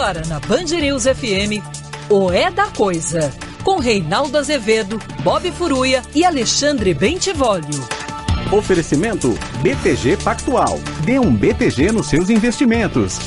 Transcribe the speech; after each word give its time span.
Agora 0.00 0.22
na 0.28 0.40
Band 0.40 0.64
News 0.80 1.02
FM, 1.02 1.62
o 2.08 2.32
É 2.32 2.50
da 2.50 2.68
Coisa, 2.68 3.30
com 3.62 3.78
Reinaldo 3.78 4.38
Azevedo, 4.38 4.98
Bob 5.22 5.52
Furuia 5.52 6.00
e 6.14 6.24
Alexandre 6.24 6.94
Bentivolio. 6.94 7.86
Oferecimento 8.50 9.38
BTG 9.60 10.16
Pactual. 10.16 10.80
Dê 11.04 11.18
um 11.18 11.36
BTG 11.36 11.92
nos 11.92 12.06
seus 12.06 12.30
investimentos. 12.30 13.18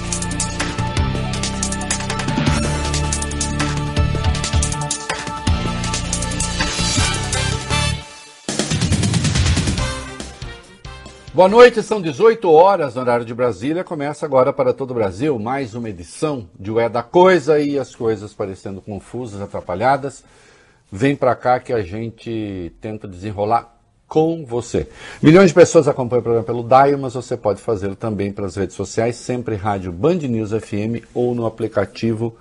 Boa 11.34 11.50
noite, 11.50 11.82
são 11.82 12.00
18 12.00 12.48
horas 12.48 12.94
no 12.94 13.02
horário 13.02 13.26
de 13.26 13.34
Brasília. 13.34 13.84
Começa 13.84 14.24
agora 14.24 14.54
para 14.54 14.72
todo 14.72 14.92
o 14.92 14.94
Brasil 14.94 15.40
mais 15.40 15.74
uma 15.74 15.90
edição 15.90 16.48
de 16.60 16.70
O 16.70 16.80
É 16.80 16.88
da 16.88 17.02
Coisa 17.02 17.60
e 17.60 17.80
as 17.80 17.96
coisas 17.96 18.32
parecendo 18.32 18.80
confusas, 18.80 19.42
atrapalhadas. 19.42 20.24
Vem 20.92 21.16
para 21.16 21.34
cá 21.34 21.60
que 21.60 21.74
a 21.74 21.82
gente 21.82 22.72
tenta 22.80 23.08
desenrolar 23.08 23.76
com 24.08 24.46
você. 24.46 24.88
Milhões 25.24 25.48
de 25.48 25.56
pessoas 25.56 25.88
acompanham 25.88 26.20
o 26.20 26.24
programa 26.24 26.46
pelo 26.46 26.62
Dial, 26.62 27.00
mas 27.00 27.16
você 27.16 27.36
pode 27.36 27.60
fazê-lo 27.60 27.96
também 27.96 28.32
pelas 28.32 28.56
redes 28.56 28.76
sociais, 28.76 29.16
sempre 29.16 29.56
rádio 29.56 29.92
Band 29.92 30.18
News 30.18 30.52
FM 30.52 31.04
ou 31.16 31.34
no 31.34 31.48
aplicativo 31.48 32.38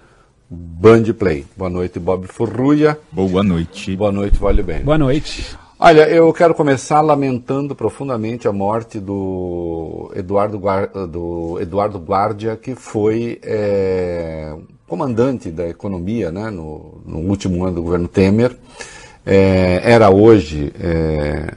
Band 0.50 1.05
Play. 1.19 1.47
Boa 1.56 1.71
noite, 1.71 1.99
Bob 1.99 2.27
Furruia. 2.27 2.99
Boa 3.11 3.43
noite. 3.43 3.97
Boa 3.97 4.12
noite, 4.12 4.39
vale 4.39 4.62
bem. 4.62 4.83
Boa 4.83 4.99
noite. 4.99 5.62
Olha, 5.84 6.08
eu 6.08 6.32
quero 6.32 6.55
começar 6.55 7.00
lamentando 7.00 7.75
profundamente 7.75 8.46
a 8.46 8.52
morte 8.52 9.00
do 9.00 10.12
Eduardo, 10.14 10.62
do 11.08 11.58
Eduardo 11.61 11.99
Guardia, 11.99 12.56
que 12.56 12.76
foi 12.76 13.40
é, 13.43 14.55
comandante 14.87 15.50
da 15.50 15.69
economia 15.69 16.31
né, 16.31 16.50
no, 16.50 17.02
no, 17.05 17.19
último 17.19 17.64
ano 17.64 17.75
do 17.75 17.82
governo 17.82 18.06
Temer. 18.06 18.56
É, 19.26 19.81
era 19.82 20.08
hoje, 20.08 20.73
é, 20.79 21.52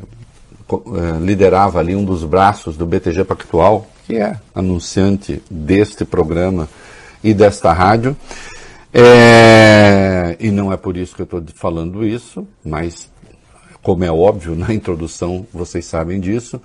liderava 1.22 1.78
ali 1.78 1.96
um 1.96 2.04
dos 2.04 2.24
braços 2.24 2.76
do 2.76 2.88
BTG 2.88 3.26
Pactual, 3.26 3.86
que 4.08 4.16
é 4.16 4.40
anunciante 4.56 5.40
deste 5.52 6.04
programa 6.04 6.68
e 7.24 7.32
desta 7.32 7.72
rádio. 7.72 8.18
É, 8.92 10.38
e 10.40 10.50
não 10.50 10.74
é 10.74 10.78
por 10.78 10.98
isso 10.98 11.16
que 11.16 11.22
eu 11.22 11.26
estou 11.26 11.44
falando 11.54 12.04
isso, 12.04 12.48
mas 12.64 13.08
como 13.86 14.04
é 14.04 14.12
óbvio 14.12 14.56
na 14.56 14.74
introdução, 14.74 15.46
vocês 15.54 15.86
sabem 15.86 16.20
disso, 16.20 16.60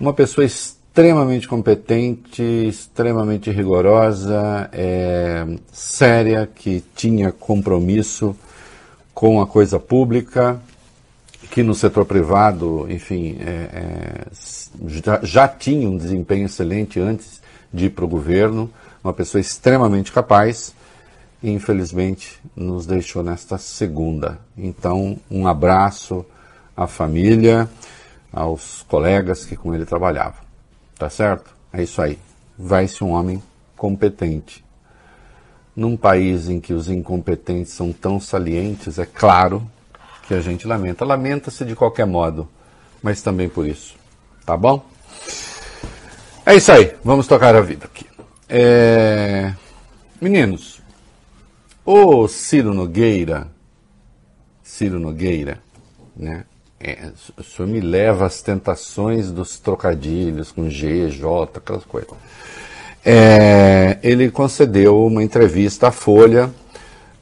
uma 0.00 0.14
pessoa 0.14 0.42
extremamente 0.42 1.46
competente, 1.46 2.42
extremamente 2.42 3.50
rigorosa, 3.50 4.70
é, 4.72 5.46
séria, 5.70 6.48
que 6.52 6.82
tinha 6.96 7.30
compromisso 7.30 8.34
com 9.12 9.38
a 9.38 9.46
coisa 9.46 9.78
pública, 9.78 10.58
que 11.50 11.62
no 11.62 11.74
setor 11.74 12.06
privado, 12.06 12.86
enfim, 12.88 13.36
é, 13.40 13.50
é, 13.50 14.26
já, 14.86 15.20
já 15.22 15.46
tinha 15.46 15.86
um 15.86 15.98
desempenho 15.98 16.46
excelente 16.46 16.98
antes 16.98 17.42
de 17.70 17.86
ir 17.86 17.90
para 17.90 18.06
o 18.06 18.08
governo, 18.08 18.70
uma 19.04 19.12
pessoa 19.12 19.42
extremamente 19.42 20.10
capaz 20.10 20.72
infelizmente 21.42 22.38
nos 22.54 22.86
deixou 22.86 23.22
nesta 23.22 23.58
segunda. 23.58 24.38
Então, 24.56 25.18
um 25.28 25.48
abraço 25.48 26.24
à 26.82 26.86
família, 26.86 27.68
aos 28.32 28.82
colegas 28.82 29.44
que 29.44 29.56
com 29.56 29.74
ele 29.74 29.84
trabalhavam. 29.84 30.40
Tá 30.98 31.08
certo? 31.08 31.54
É 31.72 31.82
isso 31.82 32.00
aí. 32.00 32.18
Vai-se 32.58 33.02
um 33.02 33.10
homem 33.10 33.42
competente. 33.76 34.64
Num 35.74 35.96
país 35.96 36.48
em 36.48 36.60
que 36.60 36.72
os 36.72 36.88
incompetentes 36.88 37.72
são 37.72 37.92
tão 37.92 38.20
salientes, 38.20 38.98
é 38.98 39.06
claro 39.06 39.68
que 40.28 40.34
a 40.34 40.40
gente 40.40 40.66
lamenta. 40.66 41.04
Lamenta-se 41.04 41.64
de 41.64 41.74
qualquer 41.74 42.06
modo, 42.06 42.48
mas 43.02 43.22
também 43.22 43.48
por 43.48 43.66
isso. 43.66 43.96
Tá 44.44 44.56
bom? 44.56 44.84
É 46.44 46.54
isso 46.54 46.70
aí. 46.72 46.94
Vamos 47.02 47.26
tocar 47.26 47.54
a 47.56 47.60
vida 47.60 47.86
aqui. 47.86 48.06
É... 48.48 49.54
Meninos, 50.20 50.80
o 51.84 52.28
Ciro 52.28 52.72
Nogueira, 52.72 53.50
Ciro 54.62 55.00
Nogueira, 55.00 55.58
né? 56.14 56.44
É, 56.84 57.10
o 57.38 57.44
senhor 57.44 57.68
me 57.68 57.80
leva 57.80 58.26
às 58.26 58.42
tentações 58.42 59.30
dos 59.30 59.58
trocadilhos 59.60 60.50
com 60.50 60.68
G, 60.68 61.08
J, 61.10 61.58
aquelas 61.58 61.84
coisas. 61.84 62.10
É, 63.04 63.98
ele 64.02 64.30
concedeu 64.30 65.06
uma 65.06 65.22
entrevista 65.22 65.88
à 65.88 65.92
Folha, 65.92 66.50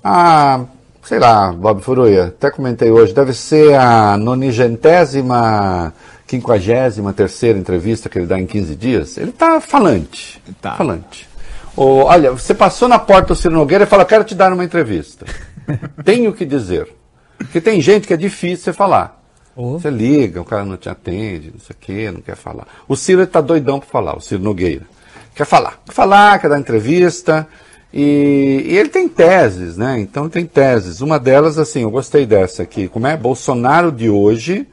a, 0.03 0.65
sei 1.03 1.19
lá, 1.19 1.53
Bob 1.53 1.83
Furuia, 1.83 2.27
até 2.27 2.51
comentei 2.51 2.91
hoje, 2.91 3.12
deve 3.12 3.35
ser 3.35 3.75
a 3.75 4.17
nonigentésima, 4.17 5.93
quinquagésima 6.27 7.12
terceira 7.12 7.59
entrevista 7.59 8.09
que 8.09 8.19
ele 8.19 8.27
dá 8.27 8.41
em 8.41 8.47
15 8.47 8.75
dias. 8.77 9.19
Ele 9.19 9.31
está 9.31 9.61
falante. 9.61 10.43
Tá. 10.62 10.77
Falante. 10.77 11.29
Oh, 11.77 12.05
olha, 12.05 12.31
você 12.33 12.55
passou 12.55 12.89
na 12.89 12.99
porta 12.99 13.29
do 13.29 13.37
Ciro 13.37 13.55
Nogueira 13.55 13.85
e 13.85 13.87
fala, 13.87 14.07
quero 14.07 14.25
te 14.25 14.35
dar 14.35 14.53
uma 14.53 14.65
entrevista. 14.65 15.27
Tenho 16.03 16.33
que 16.33 16.47
dizer. 16.47 16.89
Porque 17.37 17.61
tem 17.61 17.81
gente 17.81 18.07
que 18.07 18.12
é 18.12 18.19
difícil 18.19 18.65
você 18.65 18.73
falar. 18.73 19.19
Você 19.61 19.91
liga, 19.91 20.41
o 20.41 20.45
cara 20.45 20.65
não 20.65 20.77
te 20.77 20.89
atende, 20.89 21.51
não 21.53 21.61
sei 21.61 21.75
o 21.75 21.79
quê, 21.79 22.11
não 22.11 22.21
quer 22.21 22.37
falar. 22.37 22.67
O 22.89 22.97
Ciro 22.97 23.23
está 23.23 23.41
doidão 23.41 23.79
para 23.79 23.89
falar, 23.89 24.17
o 24.17 24.21
Ciro 24.21 24.43
Nogueira. 24.43 24.87
Quer 25.35 25.45
falar, 25.45 25.81
quer 25.85 25.93
falar, 25.93 26.39
quer 26.39 26.49
dar 26.49 26.59
entrevista. 26.59 27.47
E, 27.93 28.65
e, 28.67 28.77
ele 28.77 28.89
tem 28.89 29.09
teses, 29.09 29.77
né? 29.77 29.99
Então 30.01 30.29
tem 30.29 30.47
teses. 30.47 31.01
Uma 31.01 31.19
delas, 31.19 31.59
assim, 31.59 31.83
eu 31.83 31.91
gostei 31.91 32.25
dessa 32.25 32.62
aqui. 32.62 32.89
Como 32.89 33.07
é? 33.07 33.17
Bolsonaro 33.17 33.91
de 33.91 34.09
hoje 34.09 34.67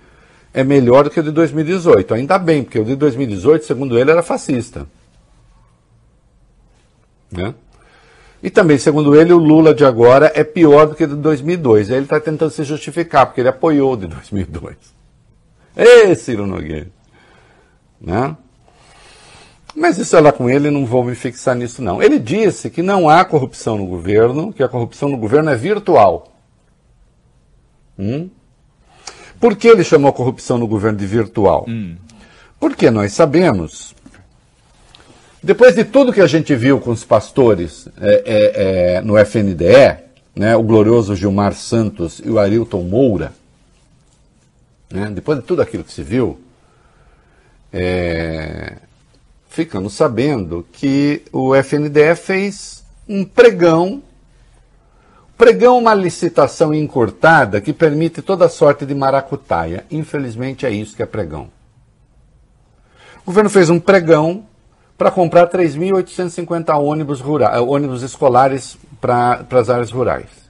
é 0.54 0.64
melhor 0.64 1.04
do 1.04 1.10
que 1.10 1.20
o 1.20 1.24
de 1.24 1.32
2018. 1.32 2.14
Ainda 2.14 2.38
bem, 2.38 2.64
porque 2.64 2.80
o 2.80 2.86
de 2.86 2.96
2018, 2.96 3.66
segundo 3.66 3.98
ele, 3.98 4.12
era 4.12 4.24
fascista. 4.24 4.88
Né? 7.32 7.54
E 8.42 8.50
também, 8.50 8.78
segundo 8.78 9.20
ele, 9.20 9.34
o 9.34 9.38
Lula 9.38 9.74
de 9.74 9.84
agora 9.84 10.32
é 10.36 10.44
pior 10.44 10.88
do 10.88 10.96
que 10.96 11.04
o 11.04 11.08
de 11.08 11.16
2002. 11.16 11.90
Aí 11.90 11.98
ele 11.98 12.04
está 12.04 12.20
tentando 12.20 12.52
se 12.52 12.64
justificar, 12.64 13.26
porque 13.26 13.42
ele 13.42 13.50
apoiou 13.50 13.94
o 13.94 13.98
de 13.98 14.08
2002. 14.08 14.76
Ê, 15.76 16.16
Ciro 16.16 16.46
Nogueira! 16.46 16.88
Né? 18.00 18.36
Mas 19.76 19.98
isso 19.98 20.16
é 20.16 20.20
lá 20.20 20.32
com 20.32 20.50
ele, 20.50 20.72
não 20.72 20.86
vou 20.86 21.04
me 21.04 21.14
fixar 21.14 21.56
nisso 21.56 21.82
não. 21.82 22.02
Ele 22.02 22.18
disse 22.18 22.70
que 22.70 22.82
não 22.82 23.10
há 23.10 23.24
corrupção 23.24 23.78
no 23.78 23.86
governo, 23.86 24.52
que 24.52 24.64
a 24.64 24.68
corrupção 24.68 25.10
no 25.10 25.18
governo 25.18 25.50
é 25.52 25.56
virtual. 25.56 26.34
Hum? 27.98 28.30
Por 29.40 29.56
que 29.56 29.68
ele 29.68 29.84
chamou 29.84 30.10
a 30.10 30.14
corrupção 30.14 30.58
no 30.58 30.68
governo 30.68 30.98
de 30.98 31.06
virtual? 31.06 31.66
Hum. 31.68 31.96
Porque 32.60 32.90
nós 32.90 33.14
sabemos 33.14 33.96
depois 35.42 35.76
de 35.76 35.84
tudo 35.84 36.12
que 36.12 36.22
a 36.22 36.28
gente 36.28 36.56
viu 36.56 36.80
com 36.80 36.92
os 36.92 37.04
pastores 37.04 37.88
é, 38.00 38.24
é, 38.26 38.96
é, 38.96 39.02
no 39.02 39.18
FNDE, 39.18 39.98
né, 40.36 40.56
o 40.56 40.64
glorioso 40.64 41.16
Gilmar 41.16 41.54
Santos 41.54 42.22
e 42.24 42.30
o 42.30 42.40
Arilton 42.40 42.84
Moura, 42.84 43.34
né, 44.90 45.12
depois 45.14 45.40
de 45.40 45.46
tudo 45.46 45.62
aquilo 45.62 45.84
que 45.84 45.92
se 45.92 46.02
viu, 46.02 46.40
é, 47.72 48.78
ficamos 49.50 49.94
sabendo 49.94 50.66
que 50.72 51.24
o 51.32 51.56
FNDE 51.56 52.16
fez 52.16 52.84
um 53.08 53.24
pregão, 53.24 54.02
pregão 55.38 55.78
uma 55.78 55.94
licitação 55.94 56.74
encurtada 56.74 57.62
que 57.62 57.74
permite 57.74 58.22
toda 58.22 58.50
sorte 58.50 58.86
de 58.86 58.96
maracutaia. 58.96 59.86
Infelizmente 59.92 60.66
é 60.66 60.72
isso 60.72 60.96
que 60.96 61.04
é 61.04 61.06
pregão. 61.06 61.50
O 63.22 63.28
governo 63.28 63.50
fez 63.50 63.70
um 63.70 63.80
pregão 63.80 64.46
para 64.98 65.12
comprar 65.12 65.48
3.850 65.48 66.76
ônibus, 66.82 67.22
rurais, 67.22 67.62
ônibus 67.62 68.02
escolares 68.02 68.78
para 69.00 69.46
as 69.52 69.70
áreas 69.70 69.92
rurais. 69.92 70.48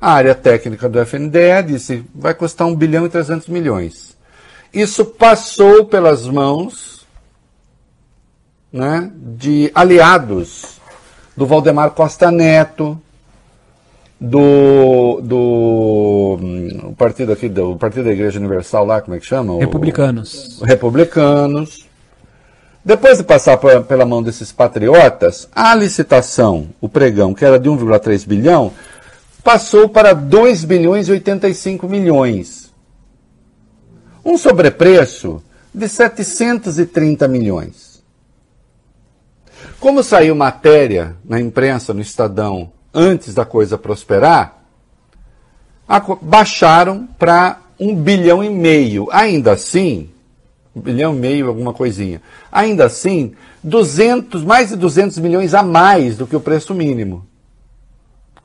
A 0.00 0.12
área 0.12 0.34
técnica 0.34 0.88
do 0.88 0.98
FNDE 0.98 1.62
disse 1.66 2.04
vai 2.14 2.34
custar 2.34 2.66
1 2.66 2.74
bilhão 2.74 3.06
e 3.06 3.08
300 3.08 3.48
milhões. 3.48 4.16
Isso 4.72 5.04
passou 5.04 5.84
pelas 5.84 6.26
mãos 6.26 7.06
né, 8.72 9.10
de 9.14 9.70
aliados 9.74 10.80
do 11.36 11.46
Valdemar 11.46 11.90
Costa 11.90 12.30
Neto, 12.30 13.00
do, 14.20 15.20
do 15.22 16.38
o 16.88 16.94
partido 16.96 17.32
aqui, 17.32 17.48
do 17.48 17.76
partido 17.76 18.04
da 18.04 18.12
Igreja 18.12 18.38
Universal 18.38 18.84
lá, 18.84 19.00
como 19.00 19.16
é 19.16 19.20
que 19.20 19.26
chama? 19.26 19.58
Republicanos. 19.58 20.60
O, 20.60 20.64
republicanos. 20.64 21.89
Depois 22.84 23.18
de 23.18 23.24
passar 23.24 23.58
pela 23.58 24.06
mão 24.06 24.22
desses 24.22 24.50
patriotas, 24.52 25.48
a 25.54 25.74
licitação, 25.74 26.70
o 26.80 26.88
pregão, 26.88 27.34
que 27.34 27.44
era 27.44 27.58
de 27.58 27.68
1,3 27.68 28.26
bilhão, 28.26 28.72
passou 29.44 29.88
para 29.88 30.14
2 30.14 30.64
bilhões 30.64 31.08
e 31.08 31.12
85 31.12 31.86
milhões. 31.86 32.72
Um 34.24 34.38
sobrepreço 34.38 35.42
de 35.74 35.88
730 35.88 37.28
milhões. 37.28 38.02
Como 39.78 40.02
saiu 40.02 40.34
matéria 40.34 41.16
na 41.24 41.40
imprensa, 41.40 41.92
no 41.92 42.00
Estadão, 42.00 42.72
antes 42.92 43.34
da 43.34 43.44
coisa 43.44 43.78
prosperar, 43.78 44.62
baixaram 46.22 47.08
para 47.18 47.60
um 47.78 47.94
bilhão 47.94 48.44
e 48.44 48.50
meio. 48.50 49.08
Ainda 49.10 49.52
assim, 49.52 50.10
bilhão 50.80 51.14
e 51.14 51.18
meio, 51.18 51.48
alguma 51.48 51.72
coisinha. 51.72 52.20
Ainda 52.50 52.86
assim, 52.86 53.34
200, 53.62 54.42
mais 54.42 54.70
de 54.70 54.76
200 54.76 55.18
milhões 55.18 55.54
a 55.54 55.62
mais 55.62 56.16
do 56.16 56.26
que 56.26 56.34
o 56.34 56.40
preço 56.40 56.74
mínimo. 56.74 57.26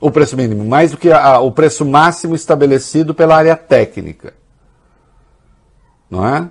O 0.00 0.10
preço 0.10 0.36
mínimo, 0.36 0.64
mais 0.64 0.90
do 0.90 0.98
que 0.98 1.10
a, 1.10 1.38
o 1.40 1.50
preço 1.50 1.84
máximo 1.84 2.34
estabelecido 2.34 3.14
pela 3.14 3.36
área 3.36 3.56
técnica. 3.56 4.34
Não 6.10 6.26
é? 6.26 6.50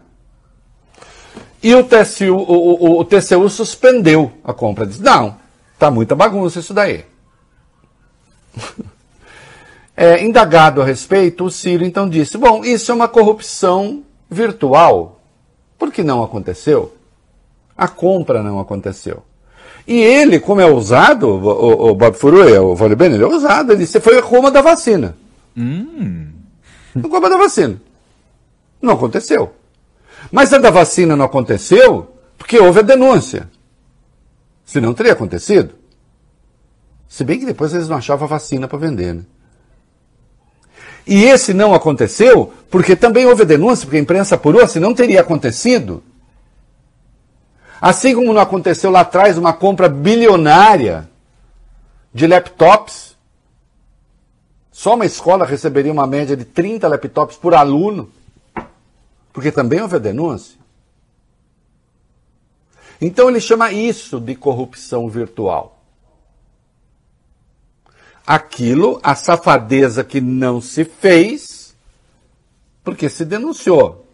E 1.61 1.73
o 1.73 1.83
TCU, 1.83 2.35
o, 2.35 2.97
o, 2.97 2.99
o 2.99 3.05
TCU 3.05 3.49
suspendeu 3.49 4.31
a 4.43 4.53
compra. 4.53 4.85
Diz, 4.85 4.99
não, 4.99 5.37
tá 5.79 5.89
muita 5.89 6.15
bagunça 6.15 6.59
isso 6.59 6.73
daí. 6.73 7.05
É, 9.97 10.21
indagado 10.21 10.81
a 10.81 10.85
respeito, 10.85 11.45
o 11.45 11.49
Ciro 11.49 11.85
então 11.85 12.09
disse: 12.09 12.37
Bom, 12.37 12.65
isso 12.65 12.91
é 12.91 12.93
uma 12.93 13.07
corrupção 13.07 14.03
virtual. 14.29 15.14
Por 15.77 15.91
que 15.91 16.03
não 16.03 16.23
aconteceu? 16.23 16.95
A 17.77 17.87
compra 17.87 18.41
não 18.41 18.59
aconteceu. 18.59 19.23
E 19.87 20.01
ele, 20.01 20.39
como 20.39 20.61
é 20.61 20.65
ousado, 20.65 21.27
o, 21.27 21.89
o, 21.91 21.95
Bob 21.95 22.15
Furuia, 22.15 22.61
o 22.61 22.75
Vale 22.75 22.95
Ben, 22.95 23.13
ele 23.13 23.23
é 23.23 23.27
ousado, 23.27 23.71
ele 23.71 23.81
disse: 23.81 23.99
Foi 23.99 24.17
a 24.17 24.21
Roma 24.21 24.49
da 24.49 24.61
vacina. 24.61 25.15
Hum. 25.55 26.27
A 26.95 27.07
Roma 27.07 27.29
da 27.29 27.37
vacina. 27.37 27.79
Não 28.81 28.93
aconteceu. 28.93 29.53
Mas 30.31 30.51
a 30.53 30.57
da 30.57 30.71
vacina 30.71 31.15
não 31.15 31.25
aconteceu 31.25 32.15
porque 32.37 32.57
houve 32.57 32.79
a 32.79 32.83
denúncia. 32.83 33.49
Se 34.63 34.81
não 34.81 34.93
teria 34.93 35.13
acontecido. 35.13 35.75
Se 37.07 37.23
bem 37.23 37.39
que 37.39 37.45
depois 37.45 37.73
eles 37.73 37.87
não 37.87 37.97
achavam 37.97 38.25
a 38.25 38.29
vacina 38.29 38.67
para 38.67 38.79
vender, 38.79 39.13
né? 39.13 39.23
E 41.07 41.23
esse 41.23 41.53
não 41.53 41.73
aconteceu 41.73 42.51
porque 42.69 42.95
também 42.95 43.25
houve 43.25 43.43
a 43.43 43.45
denúncia, 43.45 43.85
porque 43.85 43.97
a 43.97 44.01
imprensa 44.01 44.35
apurou, 44.35 44.67
se 44.67 44.79
não 44.79 44.93
teria 44.93 45.21
acontecido. 45.21 46.03
Assim 47.79 48.15
como 48.15 48.33
não 48.33 48.41
aconteceu 48.41 48.89
lá 48.89 49.01
atrás 49.01 49.37
uma 49.37 49.53
compra 49.53 49.87
bilionária 49.87 51.09
de 52.13 52.25
laptops. 52.25 53.15
Só 54.71 54.95
uma 54.95 55.05
escola 55.05 55.45
receberia 55.45 55.91
uma 55.91 56.07
média 56.07 56.35
de 56.35 56.45
30 56.45 56.87
laptops 56.87 57.37
por 57.37 57.53
aluno. 57.53 58.09
Porque 59.31 59.51
também 59.51 59.81
houve 59.81 59.97
a 59.97 59.99
denúncia. 59.99 60.57
Então 62.99 63.29
ele 63.29 63.39
chama 63.39 63.71
isso 63.71 64.19
de 64.19 64.33
corrupção 64.35 65.07
virtual. 65.09 65.74
Aquilo, 68.25 68.99
a 69.03 69.15
safadeza 69.15 70.03
que 70.03 70.19
não 70.19 70.59
se 70.59 70.83
fez, 70.83 71.75
porque 72.83 73.07
se 73.09 73.23
denunciou. 73.23 74.05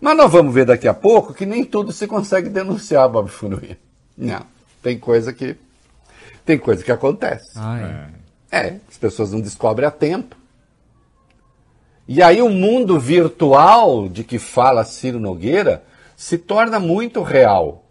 Mas 0.00 0.16
nós 0.16 0.30
vamos 0.30 0.54
ver 0.54 0.66
daqui 0.66 0.88
a 0.88 0.94
pouco 0.94 1.34
que 1.34 1.46
nem 1.46 1.64
tudo 1.64 1.92
se 1.92 2.06
consegue 2.06 2.48
denunciar, 2.48 3.08
Bob 3.08 3.28
Funuí. 3.28 3.76
Não. 4.16 4.46
Tem 4.82 4.98
coisa 4.98 5.32
que. 5.32 5.56
Tem 6.44 6.58
coisa 6.58 6.84
que 6.84 6.92
acontece. 6.92 7.52
Ah, 7.56 8.10
é. 8.52 8.58
é, 8.58 8.80
as 8.88 8.98
pessoas 8.98 9.32
não 9.32 9.40
descobrem 9.40 9.88
a 9.88 9.90
tempo. 9.90 10.36
E 12.06 12.22
aí 12.22 12.42
o 12.42 12.50
mundo 12.50 13.00
virtual 13.00 14.08
de 14.08 14.22
que 14.22 14.38
fala 14.38 14.84
Ciro 14.84 15.18
Nogueira 15.18 15.82
se 16.14 16.36
torna 16.36 16.78
muito 16.78 17.22
real. 17.22 17.84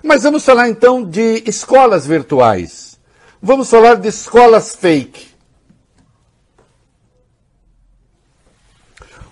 Mas 0.00 0.22
vamos 0.22 0.44
falar 0.44 0.68
então 0.68 1.02
de 1.02 1.42
escolas 1.44 2.06
virtuais. 2.06 2.91
Vamos 3.44 3.68
falar 3.68 3.96
de 3.96 4.06
escolas 4.06 4.76
fake. 4.76 5.26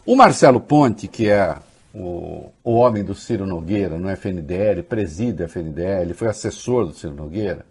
O 0.05 0.17
Marcelo 0.17 0.61
Ponte, 0.61 1.07
que 1.07 1.29
é 1.29 1.57
o, 1.95 2.50
o 2.64 2.73
homem 2.73 3.05
do 3.05 3.14
Ciro 3.14 3.47
Nogueira 3.47 4.00
no 4.00 4.11
FNDL, 4.11 4.83
preside 4.83 5.45
a 5.45 5.47
FNDL, 5.47 6.12
foi 6.12 6.26
assessor 6.26 6.87
do 6.87 6.93
Ciro 6.93 7.14
Nogueira, 7.14 7.64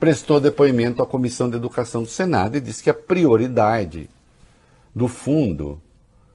prestou 0.00 0.40
depoimento 0.40 1.02
à 1.02 1.06
Comissão 1.06 1.50
de 1.50 1.56
Educação 1.56 2.04
do 2.04 2.08
Senado 2.08 2.56
e 2.56 2.60
disse 2.60 2.82
que 2.82 2.88
a 2.88 2.94
prioridade 2.94 4.08
do 4.94 5.08
fundo 5.08 5.78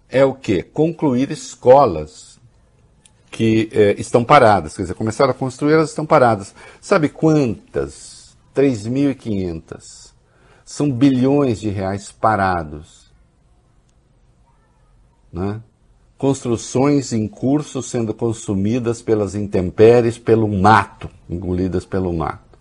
é 0.08 0.24
o 0.24 0.36
quê? 0.36 0.62
Concluir 0.62 1.32
escolas 1.32 2.39
que 3.32 3.72
eh, 3.74 3.96
estão 3.98 4.24
paradas, 4.24 4.75
quer 4.75 4.84
dizer, 4.84 4.94
começaram 4.94 5.32
a 5.32 5.36
construir, 5.36 5.74
elas 5.74 5.89
estão 5.89 6.06
paradas. 6.06 6.54
Sabe 6.80 7.10
quantas? 7.10 8.09
3.500. 8.60 10.12
São 10.66 10.92
bilhões 10.92 11.62
de 11.62 11.70
reais 11.70 12.12
parados. 12.12 13.10
Né? 15.32 15.62
Construções 16.18 17.13
em 17.13 17.25
curso 17.25 17.82
sendo 17.82 18.13
consumidas 18.13 19.01
pelas 19.01 19.34
intempéries, 19.34 20.18
pelo 20.18 20.46
mato, 20.50 21.10
engolidas 21.30 21.86
pelo 21.86 22.12
mato. 22.12 22.60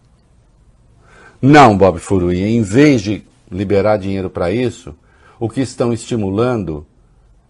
Não, 1.43 1.77
Bob 1.77 1.99
Furui, 1.99 2.43
em 2.43 2.63
vez 2.63 3.03
de 3.03 3.25
liberar 3.51 3.97
dinheiro 3.97 4.31
para 4.31 4.53
isso, 4.53 4.95
o 5.41 5.49
que 5.49 5.61
estão 5.61 5.93
estimulando 5.93 6.87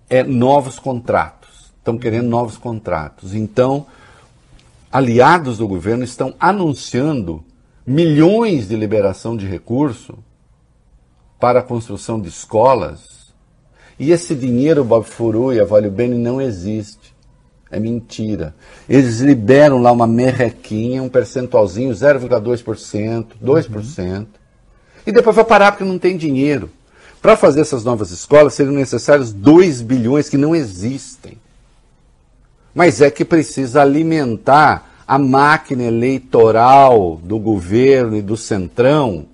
é 0.09 0.23
novos 0.23 0.79
contratos. 0.79 1.71
Estão 1.77 1.99
querendo 1.99 2.29
novos 2.29 2.57
contratos. 2.57 3.35
Então, 3.35 3.87
aliados 4.91 5.59
do 5.59 5.69
governo 5.69 6.05
estão 6.05 6.35
anunciando 6.41 7.45
milhões 7.89 8.69
de 8.69 8.77
liberação 8.77 9.35
de 9.35 9.47
recurso 9.47 10.19
para 11.41 11.61
a 11.61 11.63
construção 11.63 12.21
de 12.21 12.29
escolas. 12.29 13.33
E 13.99 14.13
esse 14.13 14.35
dinheiro, 14.35 14.85
Bob 14.85 15.07
Furu 15.07 15.55
e 15.55 15.59
a 15.59 15.65
Vale 15.65 15.89
Bene, 15.89 16.19
não 16.19 16.41
existe. 16.41 17.17
É 17.71 17.81
mentira. 17.81 18.55
Eles 18.89 19.21
liberam 19.21 19.81
lá 19.81 19.91
uma 19.91 20.07
merrequinha, 20.07 21.03
um 21.03 21.09
percentualzinho, 21.09 21.93
0,2%, 21.93 23.27
2%, 23.43 23.99
uhum. 23.99 24.27
e 25.07 25.13
depois 25.13 25.35
vai 25.35 25.45
parar 25.45 25.73
porque 25.73 25.85
não 25.85 25.99
tem 25.99 26.17
dinheiro. 26.17 26.71
Para 27.23 27.37
fazer 27.37 27.63
essas 27.63 27.85
novas 27.85 28.11
escolas 28.11 28.55
seriam 28.55 28.75
necessários 28.75 29.33
2 29.33 29.81
bilhões 29.81 30.29
que 30.29 30.37
não 30.37 30.55
existem. 30.55 31.39
Mas 32.75 33.01
é 33.01 33.11
que 33.11 33.25
precisa 33.25 33.83
alimentar 33.83 34.88
a 35.09 35.19
máquina 35.19 35.85
eleitoral 35.85 37.19
do 37.25 37.39
governo 37.39 38.15
e 38.15 38.21
do 38.21 38.37
centrão 38.37 39.25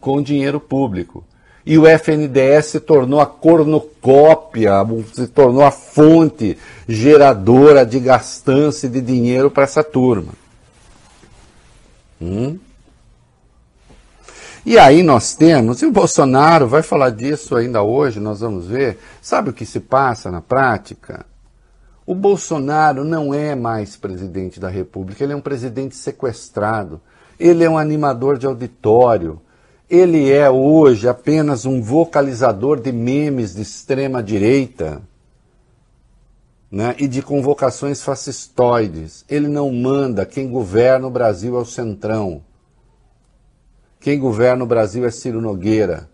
com 0.00 0.20
dinheiro 0.20 0.58
público 0.58 1.24
e 1.66 1.78
o 1.78 1.86
FNDS 1.86 2.66
se 2.66 2.80
tornou 2.80 3.20
a 3.20 3.26
cornucópia, 3.26 4.72
se 5.14 5.28
tornou 5.28 5.64
a 5.64 5.70
fonte 5.70 6.58
geradora 6.86 7.86
de 7.86 7.98
gastança 8.00 8.88
de 8.88 9.00
dinheiro 9.00 9.50
para 9.50 9.64
essa 9.64 9.82
turma. 9.82 10.32
Hum? 12.20 12.58
E 14.66 14.78
aí 14.78 15.02
nós 15.02 15.34
temos, 15.34 15.80
e 15.80 15.86
o 15.86 15.92
Bolsonaro 15.92 16.66
vai 16.66 16.82
falar 16.82 17.10
disso 17.10 17.54
ainda 17.54 17.82
hoje, 17.82 18.18
nós 18.18 18.40
vamos 18.40 18.66
ver. 18.66 18.98
Sabe 19.22 19.50
o 19.50 19.52
que 19.52 19.64
se 19.64 19.80
passa 19.80 20.30
na 20.30 20.40
prática? 20.40 21.24
O 22.06 22.14
Bolsonaro 22.14 23.04
não 23.04 23.32
é 23.32 23.54
mais 23.54 23.96
presidente 23.96 24.60
da 24.60 24.68
República, 24.68 25.24
ele 25.24 25.32
é 25.32 25.36
um 25.36 25.40
presidente 25.40 25.96
sequestrado. 25.96 27.00
Ele 27.38 27.64
é 27.64 27.70
um 27.70 27.78
animador 27.78 28.38
de 28.38 28.46
auditório 28.46 29.40
ele 29.88 30.32
é 30.32 30.50
hoje 30.50 31.08
apenas 31.08 31.66
um 31.66 31.82
vocalizador 31.82 32.80
de 32.80 32.90
memes 32.90 33.54
de 33.54 33.62
extrema 33.62 34.22
direita 34.22 35.02
né, 36.70 36.96
e 36.98 37.06
de 37.06 37.22
convocações 37.22 38.02
fascistoides. 38.02 39.24
Ele 39.28 39.46
não 39.46 39.70
manda, 39.70 40.24
quem 40.24 40.48
governa 40.48 41.06
o 41.06 41.10
Brasil 41.10 41.56
é 41.56 41.60
o 41.60 41.66
Centrão. 41.66 42.42
Quem 44.00 44.18
governa 44.18 44.64
o 44.64 44.66
Brasil 44.66 45.04
é 45.04 45.10
Ciro 45.10 45.40
Nogueira. 45.40 46.08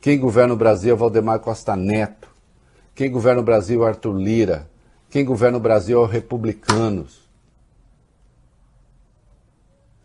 Quem 0.00 0.18
governa 0.18 0.54
o 0.54 0.56
Brasil 0.56 0.94
é 0.94 0.96
Valdemar 0.96 1.40
Costa 1.40 1.76
Neto. 1.76 2.28
Quem 2.94 3.10
governa 3.10 3.40
o 3.40 3.44
Brasil 3.44 3.84
é 3.84 3.88
Arthur 3.88 4.18
Lira. 4.18 4.68
Quem 5.14 5.24
governa 5.24 5.58
o 5.58 5.60
Brasil 5.60 6.00
é 6.00 6.04
os 6.04 6.10
republicanos. 6.10 7.20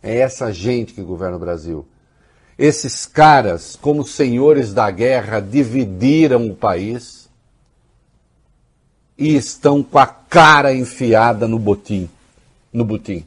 É 0.04 0.20
essa 0.20 0.54
gente 0.54 0.94
que 0.94 1.02
governa 1.02 1.36
o 1.36 1.40
Brasil. 1.40 1.84
Esses 2.56 3.08
caras, 3.08 3.76
como 3.76 4.06
senhores 4.06 4.72
da 4.72 4.92
guerra, 4.92 5.40
dividiram 5.40 6.48
o 6.48 6.56
país 6.56 7.28
e 9.18 9.36
estão 9.36 9.82
com 9.82 9.98
a 9.98 10.06
cara 10.06 10.76
enfiada 10.76 11.48
no 11.48 11.58
botim, 11.58 12.08
no 12.72 12.86
botim. 12.86 13.26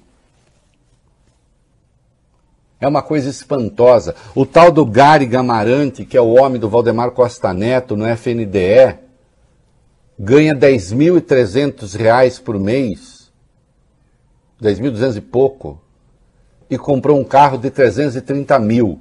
É 2.81 2.87
uma 2.87 3.03
coisa 3.03 3.29
espantosa. 3.29 4.15
O 4.37 4.47
tal 4.47 4.71
do 4.71 4.87
Gary 4.87 5.27
Gamarante, 5.27 6.05
que 6.05 6.17
é 6.17 6.21
o 6.21 6.35
homem 6.35 6.61
do 6.61 6.69
Valdemar 6.69 7.11
Costa 7.11 7.53
Neto 7.53 7.97
no 7.97 8.07
FNDE, 8.07 9.02
ganha 10.19 10.55
10.300 10.55 11.97
reais 11.97 12.39
por 12.39 12.59
mês 12.59 13.23
10.200 14.63 15.17
e 15.17 15.21
pouco, 15.21 15.81
e 16.71 16.79
comprou 16.79 17.19
um 17.19 17.25
carro 17.25 17.59
de 17.59 17.69
330 17.69 18.59
mil. 18.61 19.01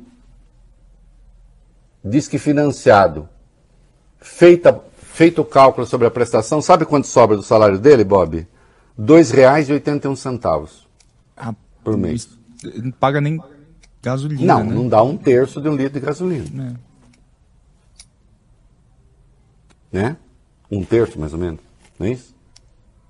Diz 2.04 2.28
que 2.28 2.40
financiado. 2.40 3.30
Feita, 4.20 4.84
feito 4.98 5.42
o 5.42 5.46
cálculo 5.46 5.86
sobre 5.86 6.08
a 6.08 6.12
prestação, 6.12 6.62
sabe 6.62 6.86
quanto 6.86 7.06
sobra 7.08 7.38
do 7.38 7.44
salário 7.44 7.78
dele, 7.78 8.04
Bob? 8.04 8.38
R$ 8.38 8.48
2,81 9.00 10.70
Ah, 11.38 11.54
por 11.84 11.96
mês. 11.96 12.28
Não 12.64 12.92
paga 12.92 13.22
nem 13.22 13.40
gasolina, 14.02 14.42
Não, 14.46 14.64
né? 14.64 14.74
não 14.74 14.88
dá 14.88 15.02
um 15.04 15.16
terço 15.16 15.62
de 15.62 15.70
um 15.70 15.76
litro 15.76 16.00
de 16.00 16.06
gasolina. 16.06 16.78
Né? 19.92 20.18
Um 20.72 20.84
terço, 20.86 21.20
mais 21.20 21.34
ou 21.34 21.40
menos. 21.40 21.60
Não 22.00 22.08
é 22.08 22.12
isso? 22.12 22.34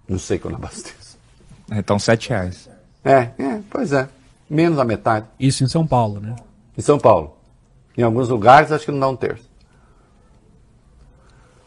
Não 0.07 0.17
sei 0.17 0.39
quando 0.39 0.55
abasteço. 0.55 1.17
É. 1.69 1.77
Então, 1.77 1.99
sete 1.99 2.29
reais. 2.29 2.67
É, 3.05 3.29
é, 3.37 3.61
pois 3.69 3.93
é. 3.93 4.09
Menos 4.49 4.77
da 4.77 4.83
metade. 4.83 5.27
Isso 5.39 5.63
em 5.63 5.67
São 5.67 5.85
Paulo, 5.85 6.19
né? 6.19 6.35
Em 6.77 6.81
São 6.81 6.99
Paulo. 6.99 7.37
Em 7.97 8.03
alguns 8.03 8.27
lugares 8.27 8.71
acho 8.71 8.85
que 8.85 8.91
não 8.91 8.99
dá 8.99 9.07
um 9.07 9.15
terço. 9.15 9.49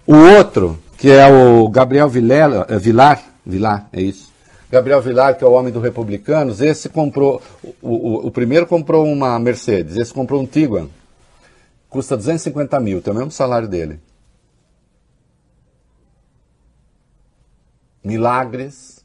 O 0.07 0.15
outro, 0.15 0.79
que 0.99 1.11
é 1.11 1.27
o 1.27 1.69
Gabriel 1.69 2.09
Vilela, 2.09 2.67
eh, 2.69 2.79
Vilar, 2.79 3.23
Vilar, 3.45 3.89
é 3.93 4.03
isso. 4.03 4.31
Gabriel 4.71 5.01
Vilar, 5.01 5.39
que 5.39 5.45
é 5.45 5.47
o 5.47 5.53
homem 5.53 5.73
do 5.73 5.81
Republicanos, 5.81 6.61
esse 6.61 6.89
comprou, 6.89 7.41
o, 7.81 7.89
o, 7.89 8.27
o 8.27 8.31
primeiro 8.31 8.67
comprou 8.67 9.07
uma 9.07 9.39
Mercedes, 9.39 9.97
esse 9.97 10.13
comprou 10.13 10.43
um 10.43 10.47
Tiguan. 10.47 10.89
Custa 11.89 12.17
250 12.17 12.81
mil, 12.81 13.01
tem 13.01 13.13
o 13.13 13.17
mesmo 13.17 13.31
salário 13.31 13.69
dele. 13.69 14.01
Milagres 18.05 19.03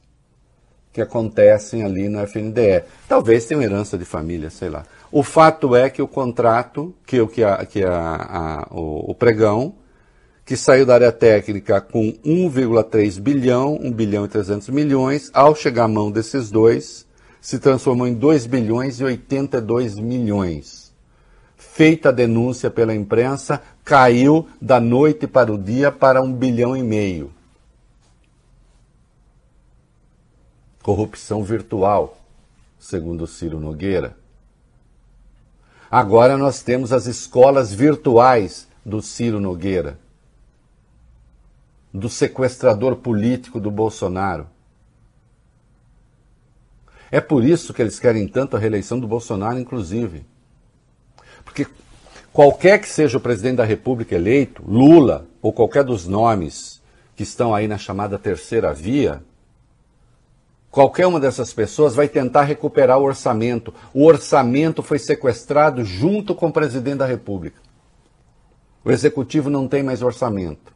que 0.92 1.02
acontecem 1.02 1.84
ali 1.84 2.10
no 2.10 2.20
FNDE. 2.26 2.84
Talvez 3.08 3.46
tenha 3.46 3.64
herança 3.64 3.98
de 3.98 4.06
família, 4.06 4.50
sei 4.50 4.70
lá. 4.70 4.84
O 5.12 5.24
fato 5.24 5.76
é 5.76 5.90
que 5.90 6.02
o 6.02 6.08
contrato, 6.08 6.94
que, 7.06 7.26
que, 7.28 7.44
a, 7.44 7.66
que 7.66 7.84
a, 7.84 7.92
a- 7.94 8.68
o, 8.72 9.12
o 9.12 9.16
pregão, 9.16 9.76
que 10.46 10.58
saiu 10.58 10.86
da 10.86 10.96
área 10.96 11.12
técnica 11.12 11.80
com 11.80 12.12
1,3 12.26 13.20
bilhão, 13.20 13.78
1 13.82 13.92
bilhão 13.92 14.26
e 14.26 14.28
300 14.28 14.70
milhões, 14.70 15.30
ao 15.34 15.56
chegar 15.56 15.84
à 15.84 15.88
mão 15.88 16.12
desses 16.12 16.50
dois, 16.50 17.06
se 17.40 17.60
transformou 17.60 18.08
em 18.08 18.14
2 18.14 18.48
bilhões 18.48 19.00
e 19.00 19.04
82 19.04 19.96
milhões. 20.00 20.92
Feita 21.56 22.10
a 22.10 22.12
denúncia 22.12 22.70
pela 22.70 22.96
imprensa, 22.96 23.62
caiu 23.86 24.48
da 24.62 24.80
noite 24.80 25.28
para 25.28 25.52
o 25.54 25.58
dia 25.58 25.92
para 25.92 26.22
1 26.22 26.34
bilhão 26.34 26.76
e 26.76 26.82
meio. 26.84 27.32
Corrupção 30.82 31.44
virtual, 31.44 32.18
segundo 32.80 33.28
Ciro 33.28 33.60
Nogueira. 33.60 34.16
Agora 35.92 36.38
nós 36.38 36.62
temos 36.62 36.94
as 36.94 37.06
escolas 37.06 37.74
virtuais 37.74 38.68
do 38.86 39.02
Ciro 39.02 39.40
Nogueira, 39.40 40.00
do 41.94 42.08
sequestrador 42.08 42.96
político 42.98 43.60
do 43.60 43.70
Bolsonaro. 43.70 44.48
É 47.12 47.20
por 47.20 47.44
isso 47.44 47.74
que 47.74 47.82
eles 47.82 48.00
querem 48.00 48.28
tanto 48.28 48.56
a 48.56 48.60
reeleição 48.60 49.00
do 49.00 49.08
Bolsonaro, 49.08 49.60
inclusive. 49.60 50.26
Porque 51.44 51.68
qualquer 52.32 52.80
que 52.80 52.88
seja 52.88 53.18
o 53.18 53.22
presidente 53.22 53.58
da 53.58 53.66
República 53.66 54.16
eleito, 54.16 54.64
Lula 54.66 55.28
ou 55.42 55.52
qualquer 55.52 55.84
dos 55.84 56.06
nomes 56.08 56.80
que 57.16 57.24
estão 57.24 57.54
aí 57.54 57.68
na 57.68 57.78
chamada 57.78 58.18
terceira 58.20 58.74
via, 58.74 59.24
Qualquer 60.72 61.08
uma 61.08 61.20
dessas 61.20 61.52
pessoas 61.52 61.96
vai 61.96 62.08
tentar 62.08 62.44
recuperar 62.44 63.00
o 63.00 63.04
orçamento. 63.04 63.74
O 63.94 64.06
orçamento 64.06 64.84
foi 64.84 65.00
sequestrado 65.00 65.84
junto 65.84 66.36
com 66.36 66.48
o 66.48 66.54
presidente 66.54 66.98
da 66.98 67.06
República. 67.06 67.60
O 68.86 68.92
executivo 68.92 69.50
não 69.50 69.68
tem 69.68 69.82
mais 69.82 70.02
orçamento. 70.02 70.74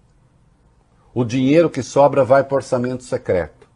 O 1.13 1.23
dinheiro 1.23 1.69
que 1.69 1.83
sobra 1.83 2.23
vai 2.23 2.43
para 2.43 2.55
o 2.55 2.57
orçamento 2.57 3.03
secreto. 3.03 3.69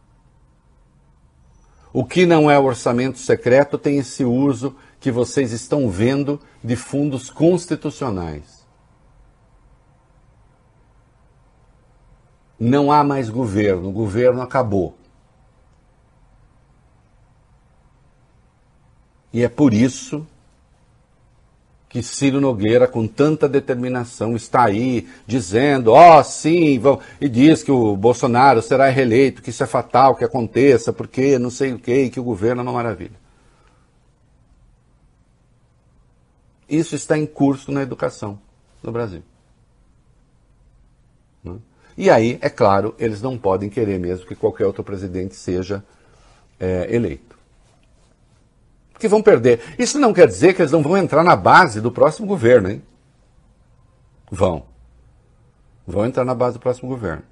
O 1.93 2.03
que 2.03 2.25
não 2.25 2.49
é 2.49 2.59
orçamento 2.59 3.19
secreto 3.19 3.77
tem 3.77 3.97
esse 3.97 4.25
uso 4.25 4.75
que 4.99 5.11
vocês 5.11 5.51
estão 5.51 5.89
vendo 5.89 6.39
de 6.63 6.75
fundos 6.75 7.29
constitucionais. 7.29 8.65
Não 12.59 12.91
há 12.91 13.03
mais 13.03 13.29
governo, 13.29 13.89
o 13.89 13.91
governo 13.91 14.41
acabou. 14.41 14.97
E 19.33 19.43
é 19.43 19.49
por 19.49 19.73
isso 19.73 20.25
que 21.89 22.03
Ciro 22.03 22.41
Nogueira, 22.41 22.87
com 22.87 23.07
tanta 23.07 23.47
determinação, 23.47 24.35
está 24.35 24.65
aí 24.65 25.07
dizendo, 25.25 25.91
ó, 25.91 26.19
oh, 26.19 26.23
sim, 26.23 26.79
e 27.19 27.29
diz 27.29 27.63
que 27.63 27.71
o 27.71 27.95
Bolsonaro 27.95 28.61
será 28.61 28.89
reeleito, 28.89 29.41
que 29.41 29.49
isso 29.49 29.63
é 29.63 29.67
fatal 29.67 30.15
que 30.15 30.23
aconteça, 30.23 30.91
porque 30.91 31.39
não 31.39 31.49
sei 31.49 31.73
o 31.73 31.79
que, 31.79 32.09
que 32.09 32.19
o 32.19 32.23
governo 32.23 32.61
é 32.61 32.63
uma 32.63 32.73
maravilha. 32.73 33.17
Isso 36.69 36.95
está 36.95 37.17
em 37.17 37.25
curso 37.25 37.71
na 37.71 37.81
educação 37.81 38.37
no 38.83 38.91
Brasil. 38.91 39.23
Né? 41.41 41.55
E 41.97 42.09
aí, 42.09 42.37
é 42.41 42.49
claro, 42.49 42.93
eles 42.99 43.21
não 43.21 43.37
podem 43.37 43.69
querer 43.69 43.97
mesmo 43.97 44.25
que 44.25 44.35
qualquer 44.35 44.65
outro 44.65 44.83
presidente 44.83 45.35
seja 45.35 45.83
é, 46.59 46.93
eleito 46.93 47.26
que 48.99 49.07
vão 49.07 49.21
perder. 49.21 49.61
Isso 49.77 49.99
não 49.99 50.13
quer 50.13 50.27
dizer 50.27 50.53
que 50.53 50.61
eles 50.61 50.71
não 50.71 50.81
vão 50.81 50.97
entrar 50.97 51.23
na 51.23 51.35
base 51.35 51.81
do 51.81 51.91
próximo 51.91 52.27
governo, 52.27 52.69
hein? 52.69 52.83
Vão. 54.29 54.65
Vão 55.85 56.05
entrar 56.05 56.25
na 56.25 56.35
base 56.35 56.57
do 56.57 56.59
próximo 56.59 56.89
governo. 56.89 57.23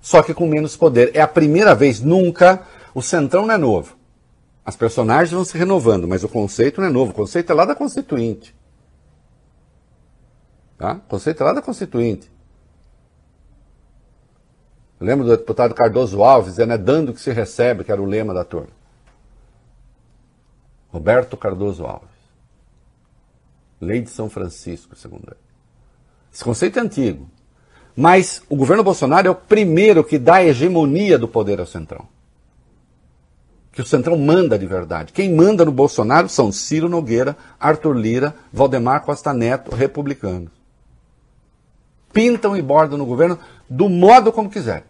Só 0.00 0.22
que 0.22 0.34
com 0.34 0.46
menos 0.46 0.76
poder. 0.76 1.10
É 1.14 1.20
a 1.20 1.28
primeira 1.28 1.74
vez, 1.74 2.00
nunca. 2.00 2.62
O 2.94 3.00
Centrão 3.00 3.46
não 3.46 3.54
é 3.54 3.58
novo. 3.58 3.96
As 4.64 4.76
personagens 4.76 5.32
vão 5.32 5.44
se 5.44 5.56
renovando, 5.58 6.06
mas 6.06 6.22
o 6.22 6.28
conceito 6.28 6.80
não 6.80 6.88
é 6.88 6.90
novo. 6.90 7.12
O 7.12 7.14
conceito 7.14 7.50
é 7.50 7.54
lá 7.54 7.64
da 7.64 7.74
Constituinte. 7.74 8.54
Tá? 10.78 10.94
O 10.94 11.08
conceito 11.08 11.42
é 11.42 11.46
lá 11.46 11.52
da 11.52 11.62
Constituinte. 11.62 12.30
Eu 15.00 15.06
lembro 15.06 15.24
do 15.24 15.36
deputado 15.36 15.74
Cardoso 15.74 16.22
Alves 16.22 16.60
é 16.60 16.78
dando 16.78 17.12
que 17.12 17.20
se 17.20 17.32
recebe, 17.32 17.82
que 17.82 17.90
era 17.90 18.00
o 18.00 18.04
lema 18.04 18.32
da 18.32 18.44
turma. 18.44 18.81
Roberto 20.92 21.36
Cardoso 21.36 21.84
Alves. 21.84 22.10
Lei 23.80 24.02
de 24.02 24.10
São 24.10 24.28
Francisco, 24.28 24.94
segundo 24.94 25.24
ele. 25.26 25.40
Esse 26.32 26.44
conceito 26.44 26.78
é 26.78 26.82
antigo. 26.82 27.28
Mas 27.96 28.42
o 28.48 28.56
governo 28.56 28.84
Bolsonaro 28.84 29.26
é 29.26 29.30
o 29.30 29.34
primeiro 29.34 30.04
que 30.04 30.18
dá 30.18 30.36
a 30.36 30.44
hegemonia 30.44 31.18
do 31.18 31.26
poder 31.26 31.60
ao 31.60 31.66
Centrão. 31.66 32.06
Que 33.72 33.80
o 33.80 33.86
Centrão 33.86 34.18
manda 34.18 34.58
de 34.58 34.66
verdade. 34.66 35.12
Quem 35.12 35.34
manda 35.34 35.64
no 35.64 35.72
Bolsonaro 35.72 36.28
são 36.28 36.52
Ciro 36.52 36.88
Nogueira, 36.88 37.36
Arthur 37.58 37.96
Lira, 37.96 38.34
Valdemar 38.52 39.02
Costa 39.02 39.32
Neto, 39.32 39.74
republicanos. 39.74 40.52
Pintam 42.12 42.54
e 42.54 42.60
bordam 42.60 42.98
no 42.98 43.06
governo 43.06 43.38
do 43.68 43.88
modo 43.88 44.30
como 44.30 44.50
quiser. 44.50 44.84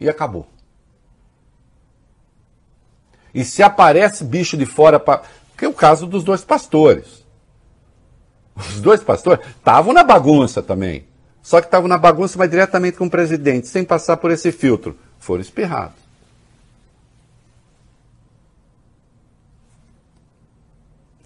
E 0.00 0.08
acabou. 0.08 0.53
E 3.34 3.44
se 3.44 3.62
aparece 3.62 4.24
bicho 4.24 4.56
de 4.56 4.64
fora 4.64 5.00
para. 5.00 5.22
Que 5.56 5.64
é 5.64 5.68
o 5.68 5.74
caso 5.74 6.06
dos 6.06 6.22
dois 6.22 6.44
pastores. 6.44 7.24
Os 8.56 8.80
dois 8.80 9.02
pastores 9.02 9.44
estavam 9.48 9.92
na 9.92 10.04
bagunça 10.04 10.62
também. 10.62 11.04
Só 11.42 11.60
que 11.60 11.66
estavam 11.66 11.88
na 11.88 11.98
bagunça, 11.98 12.38
mas 12.38 12.48
diretamente 12.48 12.96
com 12.96 13.06
o 13.06 13.10
presidente, 13.10 13.68
sem 13.68 13.84
passar 13.84 14.16
por 14.16 14.30
esse 14.30 14.50
filtro. 14.52 14.96
Foram 15.18 15.42
espirrados. 15.42 16.04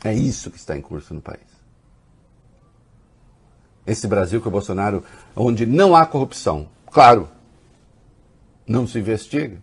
É 0.02 0.14
isso 0.14 0.50
que 0.50 0.56
está 0.56 0.76
em 0.76 0.80
curso 0.80 1.12
no 1.12 1.20
país. 1.20 1.46
Esse 3.86 4.06
Brasil 4.06 4.40
que 4.40 4.48
o 4.48 4.50
Bolsonaro, 4.50 5.04
onde 5.34 5.66
não 5.66 5.94
há 5.94 6.04
corrupção. 6.06 6.68
Claro, 6.90 7.28
não 8.66 8.86
se 8.86 8.98
investiga. 8.98 9.62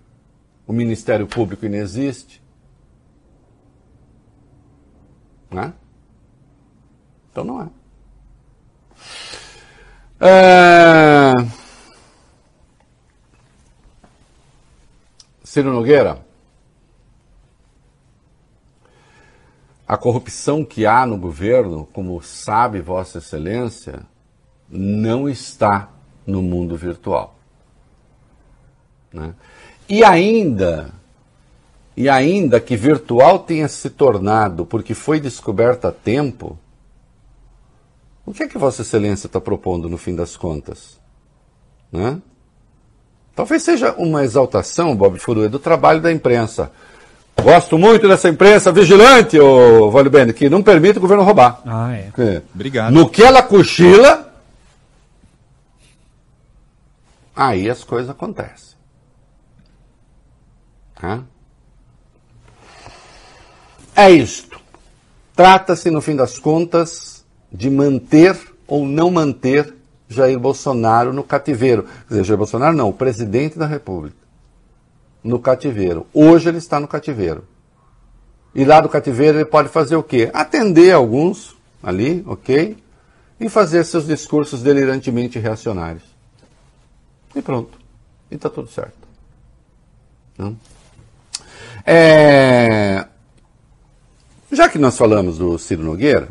O 0.67 0.73
Ministério 0.73 1.27
Público 1.27 1.65
inexiste. 1.65 2.41
Né? 5.51 5.73
Então 7.31 7.43
não 7.43 7.61
é. 7.61 7.69
é... 10.19 11.33
Ciro 15.43 15.71
Nogueira, 15.71 16.25
a 19.87 19.95
corrupção 19.95 20.65
que 20.65 20.85
há 20.85 21.05
no 21.05 21.17
governo, 21.17 21.85
como 21.93 22.21
sabe 22.21 22.81
Vossa 22.81 23.19
Excelência, 23.19 24.05
não 24.67 25.29
está 25.29 25.89
no 26.25 26.41
mundo 26.41 26.75
virtual. 26.75 27.39
Né? 29.13 29.33
E 29.87 30.03
ainda, 30.03 30.89
e 31.95 32.09
ainda 32.09 32.59
que 32.59 32.75
virtual 32.75 33.39
tenha 33.39 33.67
se 33.67 33.89
tornado 33.89 34.65
porque 34.65 34.93
foi 34.93 35.19
descoberta 35.19 35.89
a 35.89 35.91
tempo, 35.91 36.57
o 38.25 38.33
que 38.33 38.43
é 38.43 38.47
que 38.47 38.57
Vossa 38.57 38.81
Excelência 38.81 39.27
está 39.27 39.39
propondo 39.39 39.87
no 39.87 39.97
fim 39.97 40.15
das 40.15 40.35
contas? 40.35 40.99
Né? 41.91 42.19
Talvez 43.35 43.61
seja 43.61 43.93
uma 43.93 44.23
exaltação, 44.23 44.95
Bob 44.95 45.19
Furue, 45.19 45.47
do 45.47 45.59
trabalho 45.59 46.01
da 46.01 46.11
imprensa. 46.11 46.71
Gosto 47.41 47.77
muito 47.77 48.07
dessa 48.07 48.29
imprensa 48.29 48.71
vigilante, 48.71 49.37
ô 49.37 49.91
Vale 49.91 50.09
Bene, 50.09 50.33
que 50.33 50.49
não 50.49 50.63
permite 50.63 50.97
o 50.97 51.01
governo 51.01 51.23
roubar. 51.23 51.61
Ah, 51.65 51.93
é. 51.93 52.41
Obrigado. 52.53 52.93
No 52.93 53.09
que 53.09 53.21
ela 53.21 53.43
cochila, 53.43 54.33
aí 57.35 57.69
as 57.69 57.83
coisas 57.83 58.09
acontecem. 58.09 58.74
É 63.95 64.11
isto. 64.11 64.59
Trata-se, 65.35 65.89
no 65.89 66.01
fim 66.01 66.15
das 66.15 66.39
contas, 66.39 67.25
de 67.51 67.69
manter 67.69 68.37
ou 68.67 68.85
não 68.85 69.11
manter 69.11 69.73
Jair 70.07 70.39
Bolsonaro 70.39 71.13
no 71.13 71.23
cativeiro. 71.23 71.83
Quer 71.83 72.09
dizer, 72.09 72.23
Jair 72.23 72.37
Bolsonaro 72.37 72.75
não, 72.75 72.89
o 72.89 72.93
presidente 72.93 73.57
da 73.57 73.65
República. 73.65 74.17
No 75.23 75.39
cativeiro. 75.39 76.05
Hoje 76.13 76.49
ele 76.49 76.57
está 76.57 76.79
no 76.79 76.87
cativeiro. 76.87 77.45
E 78.53 78.63
lá 78.63 78.79
do 78.79 78.87
cativeiro 78.87 79.37
ele 79.37 79.45
pode 79.45 79.69
fazer 79.69 79.95
o 79.95 80.03
quê? 80.03 80.29
Atender 80.33 80.91
alguns 80.91 81.55
ali, 81.83 82.23
ok? 82.25 82.77
E 83.39 83.49
fazer 83.49 83.83
seus 83.83 84.07
discursos 84.07 84.61
delirantemente 84.61 85.39
reacionários. 85.39 86.03
E 87.35 87.41
pronto. 87.41 87.77
E 88.31 88.35
está 88.35 88.49
tudo 88.49 88.69
certo. 88.69 89.05
Não? 90.37 90.57
É... 91.85 93.05
Já 94.51 94.69
que 94.69 94.77
nós 94.77 94.97
falamos 94.97 95.37
do 95.37 95.57
Ciro 95.59 95.83
Nogueira, 95.83 96.29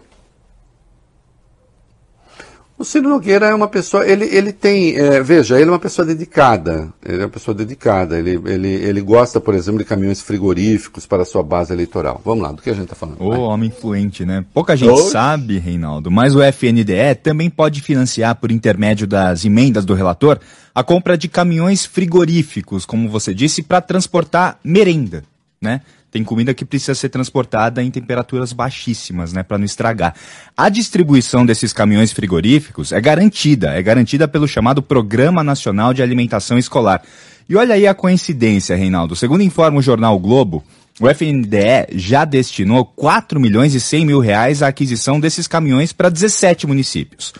o 2.76 2.84
Ciro 2.84 3.08
Nogueira 3.08 3.46
é 3.46 3.54
uma 3.54 3.68
pessoa, 3.68 4.04
ele, 4.04 4.24
ele 4.24 4.52
tem, 4.52 4.96
é, 4.96 5.22
veja, 5.22 5.60
ele 5.60 5.68
é 5.68 5.72
uma 5.72 5.78
pessoa 5.78 6.04
dedicada, 6.04 6.92
ele 7.04 7.22
é 7.22 7.24
uma 7.24 7.30
pessoa 7.30 7.54
dedicada, 7.54 8.18
ele, 8.18 8.40
ele, 8.46 8.68
ele 8.68 9.00
gosta, 9.00 9.40
por 9.40 9.54
exemplo, 9.54 9.78
de 9.78 9.84
caminhões 9.84 10.20
frigoríficos 10.20 11.06
para 11.06 11.22
a 11.22 11.24
sua 11.24 11.42
base 11.42 11.72
eleitoral. 11.72 12.20
Vamos 12.24 12.42
lá, 12.42 12.50
do 12.50 12.60
que 12.60 12.70
a 12.70 12.72
gente 12.72 12.84
está 12.84 12.96
falando? 12.96 13.20
Ô, 13.20 13.42
homem 13.42 13.68
influente, 13.68 14.24
né? 14.24 14.44
Pouca 14.52 14.76
gente 14.76 14.90
Hoje... 14.90 15.10
sabe, 15.10 15.58
Reinaldo, 15.58 16.10
mas 16.10 16.34
o 16.34 16.42
FNDE 16.42 17.14
também 17.22 17.48
pode 17.48 17.80
financiar, 17.80 18.34
por 18.34 18.50
intermédio 18.50 19.06
das 19.06 19.44
emendas 19.44 19.84
do 19.84 19.94
relator, 19.94 20.40
a 20.74 20.82
compra 20.82 21.16
de 21.16 21.28
caminhões 21.28 21.86
frigoríficos, 21.86 22.84
como 22.84 23.08
você 23.08 23.32
disse, 23.32 23.62
para 23.62 23.80
transportar 23.80 24.58
merenda, 24.64 25.22
né? 25.64 25.80
Tem 26.12 26.22
comida 26.22 26.54
que 26.54 26.64
precisa 26.64 26.94
ser 26.94 27.08
transportada 27.08 27.82
em 27.82 27.90
temperaturas 27.90 28.52
baixíssimas, 28.52 29.32
né, 29.32 29.42
para 29.42 29.58
não 29.58 29.64
estragar. 29.64 30.14
A 30.56 30.68
distribuição 30.68 31.44
desses 31.44 31.72
caminhões 31.72 32.12
frigoríficos 32.12 32.92
é 32.92 33.00
garantida, 33.00 33.70
é 33.70 33.82
garantida 33.82 34.28
pelo 34.28 34.46
chamado 34.46 34.80
Programa 34.80 35.42
Nacional 35.42 35.92
de 35.92 36.02
Alimentação 36.02 36.56
Escolar. 36.56 37.02
E 37.48 37.56
olha 37.56 37.74
aí 37.74 37.88
a 37.88 37.94
coincidência, 37.94 38.76
Reinaldo. 38.76 39.16
Segundo 39.16 39.42
informa 39.42 39.80
o 39.80 39.82
jornal 39.82 40.14
o 40.14 40.20
Globo, 40.20 40.62
o 41.00 41.08
FNDE 41.08 41.88
já 41.94 42.24
destinou 42.24 42.84
4 42.84 43.40
milhões 43.40 43.74
e 43.74 43.80
100 43.80 44.06
mil 44.06 44.20
reais 44.20 44.62
à 44.62 44.68
aquisição 44.68 45.18
desses 45.18 45.48
caminhões 45.48 45.92
para 45.92 46.08
17 46.08 46.64
municípios. 46.68 47.34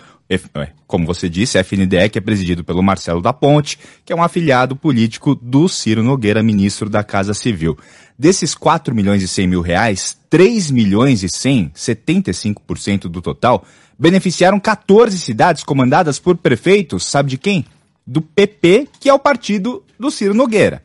Como 0.87 1.07
você 1.07 1.29
disse, 1.29 1.59
a 1.59 1.61
FNDE 1.63 2.09
que 2.11 2.19
é 2.19 2.21
presidido 2.21 2.63
pelo 2.63 2.83
Marcelo 2.83 3.21
da 3.21 3.33
Ponte, 3.33 3.79
que 4.05 4.13
é 4.13 4.17
um 4.17 4.23
afiliado 4.23 4.77
político 4.77 5.35
do 5.35 5.69
Ciro 5.69 6.03
Nogueira, 6.03 6.43
ministro 6.43 6.89
da 6.89 7.03
Casa 7.03 7.35
Civil. 7.35 7.77
Desses 8.19 8.55
4 8.55 8.95
milhões 8.95 9.23
e 9.23 9.29
100 9.29 9.47
mil 9.47 9.61
reais, 9.61 10.17
3 10.31 10.71
milhões 10.71 11.23
e 11.23 11.29
100, 11.29 11.73
75% 11.75 13.03
do 13.03 13.21
total, 13.21 13.65
beneficiaram 13.99 14.61
14 14.61 15.19
cidades 15.19 15.65
comandadas 15.65 16.19
por 16.19 16.37
prefeitos, 16.37 17.05
sabe 17.05 17.31
de 17.31 17.39
quem? 17.39 17.65
Do 18.07 18.21
PP, 18.21 18.89
que 19.01 19.09
é 19.09 19.15
o 19.15 19.19
partido 19.19 19.83
do 19.99 20.11
Ciro 20.11 20.35
Nogueira. 20.35 20.83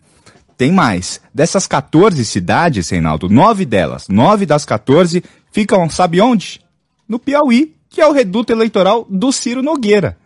Tem 0.58 0.72
mais. 0.72 1.22
Dessas 1.34 1.66
14 1.68 2.26
cidades, 2.26 2.90
Reinaldo, 2.90 3.30
nove 3.30 3.66
delas, 3.66 4.08
nove 4.10 4.46
das 4.46 4.66
14, 4.66 5.24
ficam, 5.52 5.90
sabe 5.90 6.20
onde? 6.20 6.62
No 7.08 7.18
Piauí, 7.18 7.76
que 7.90 8.02
é 8.02 8.08
o 8.08 8.12
reduto 8.12 8.54
eleitoral 8.54 9.06
do 9.10 9.32
Ciro 9.32 9.64
Nogueira. 9.64 10.18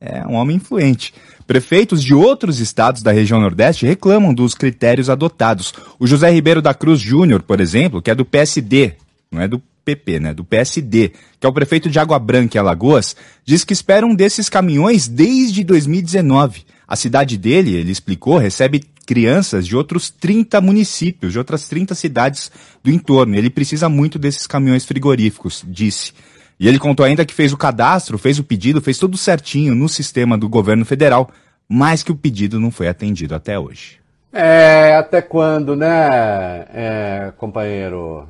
É 0.00 0.26
um 0.26 0.34
homem 0.34 0.56
influente. 0.56 1.12
Prefeitos 1.46 2.02
de 2.02 2.14
outros 2.14 2.60
estados 2.60 3.02
da 3.02 3.10
região 3.10 3.40
Nordeste 3.40 3.86
reclamam 3.86 4.32
dos 4.32 4.54
critérios 4.54 5.10
adotados. 5.10 5.72
O 5.98 6.06
José 6.06 6.30
Ribeiro 6.30 6.62
da 6.62 6.72
Cruz 6.72 7.00
Júnior, 7.00 7.42
por 7.42 7.60
exemplo, 7.60 8.00
que 8.00 8.10
é 8.10 8.14
do 8.14 8.24
PSD, 8.24 8.94
não 9.30 9.40
é 9.40 9.48
do 9.48 9.60
PP, 9.84 10.20
né, 10.20 10.34
do 10.34 10.44
PSD, 10.44 11.12
que 11.40 11.46
é 11.46 11.48
o 11.48 11.52
prefeito 11.52 11.88
de 11.88 11.98
Água 11.98 12.18
Branca 12.18 12.56
e 12.56 12.60
Alagoas, 12.60 13.16
diz 13.44 13.64
que 13.64 13.72
espera 13.72 14.06
um 14.06 14.14
desses 14.14 14.48
caminhões 14.50 15.08
desde 15.08 15.64
2019. 15.64 16.66
A 16.86 16.94
cidade 16.94 17.38
dele, 17.38 17.74
ele 17.74 17.90
explicou, 17.90 18.36
recebe 18.36 18.84
crianças 19.06 19.66
de 19.66 19.74
outros 19.74 20.10
30 20.10 20.60
municípios, 20.60 21.32
de 21.32 21.38
outras 21.38 21.66
30 21.66 21.94
cidades 21.94 22.52
do 22.84 22.90
entorno. 22.90 23.34
Ele 23.34 23.48
precisa 23.48 23.88
muito 23.88 24.18
desses 24.18 24.46
caminhões 24.46 24.84
frigoríficos, 24.84 25.64
disse. 25.66 26.12
E 26.58 26.66
ele 26.66 26.78
contou 26.78 27.06
ainda 27.06 27.24
que 27.24 27.34
fez 27.34 27.52
o 27.52 27.56
cadastro, 27.56 28.18
fez 28.18 28.38
o 28.38 28.44
pedido, 28.44 28.80
fez 28.80 28.98
tudo 28.98 29.16
certinho 29.16 29.74
no 29.74 29.88
sistema 29.88 30.36
do 30.36 30.48
governo 30.48 30.84
federal, 30.84 31.30
mas 31.68 32.02
que 32.02 32.10
o 32.10 32.16
pedido 32.16 32.58
não 32.58 32.70
foi 32.70 32.88
atendido 32.88 33.34
até 33.34 33.58
hoje. 33.58 34.00
É, 34.32 34.96
até 34.96 35.22
quando, 35.22 35.76
né, 35.76 36.66
é, 36.72 37.32
companheiro 37.36 38.28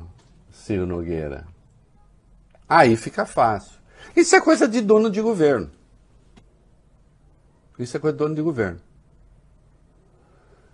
Ciro 0.51 0.85
Nogueira? 0.85 1.45
Aí 2.67 2.95
fica 2.95 3.25
fácil. 3.25 3.79
Isso 4.15 4.35
é 4.35 4.41
coisa 4.41 4.67
de 4.67 4.81
dono 4.81 5.09
de 5.09 5.21
governo. 5.21 5.71
Isso 7.79 7.97
é 7.97 7.99
coisa 7.99 8.15
de 8.15 8.19
dono 8.19 8.35
de 8.35 8.41
governo. 8.41 8.79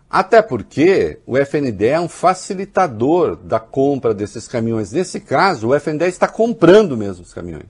Até 0.10 0.42
porque 0.42 1.20
o 1.26 1.38
FNDE 1.38 1.88
é 1.88 2.00
um 2.00 2.08
facilitador 2.08 3.36
da 3.36 3.60
compra 3.60 4.14
desses 4.14 4.48
caminhões. 4.48 4.92
Nesse 4.92 5.20
caso, 5.20 5.70
o 5.70 5.76
FNDE 5.76 6.06
está 6.06 6.28
comprando 6.28 6.96
mesmo 6.96 7.24
os 7.24 7.34
caminhões. 7.34 7.66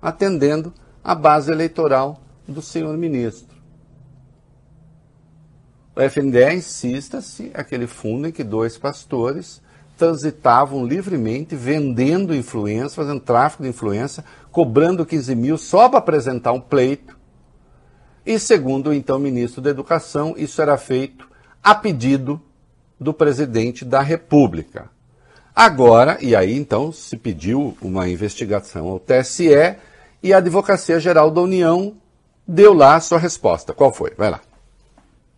Atendendo 0.00 0.72
a 1.02 1.14
base 1.14 1.50
eleitoral 1.50 2.20
do 2.46 2.62
senhor 2.62 2.96
ministro. 2.96 3.54
O 5.96 6.00
FNDE 6.00 6.54
insista-se 6.54 7.50
aquele 7.54 7.86
fundo 7.86 8.28
em 8.28 8.32
que 8.32 8.42
dois 8.42 8.76
pastores 8.78 9.62
transitavam 9.96 10.84
livremente, 10.84 11.54
vendendo 11.54 12.34
influência, 12.34 12.96
fazendo 12.96 13.20
tráfico 13.20 13.62
de 13.62 13.68
influência, 13.68 14.24
cobrando 14.50 15.06
15 15.06 15.34
mil 15.34 15.56
só 15.56 15.88
para 15.88 15.98
apresentar 15.98 16.52
um 16.52 16.60
pleito 16.60 17.16
e 18.26 18.38
segundo 18.38 18.90
o 18.90 18.94
então 18.94 19.18
ministro 19.18 19.60
da 19.60 19.70
Educação, 19.70 20.34
isso 20.36 20.60
era 20.62 20.76
feito 20.76 21.28
a 21.62 21.74
pedido 21.74 22.40
do 22.98 23.12
presidente 23.12 23.84
da 23.84 24.00
República. 24.00 24.90
Agora, 25.54 26.18
e 26.20 26.34
aí 26.34 26.56
então 26.56 26.90
se 26.90 27.16
pediu 27.16 27.76
uma 27.80 28.08
investigação 28.08 28.88
ao 28.88 28.98
TSE 28.98 29.76
e 30.22 30.32
a 30.32 30.38
Advocacia 30.38 30.98
Geral 30.98 31.30
da 31.30 31.40
União 31.40 31.94
deu 32.46 32.72
lá 32.72 32.96
a 32.96 33.00
sua 33.00 33.18
resposta. 33.18 33.72
Qual 33.72 33.92
foi? 33.92 34.12
Vai 34.16 34.30
lá. 34.30 34.40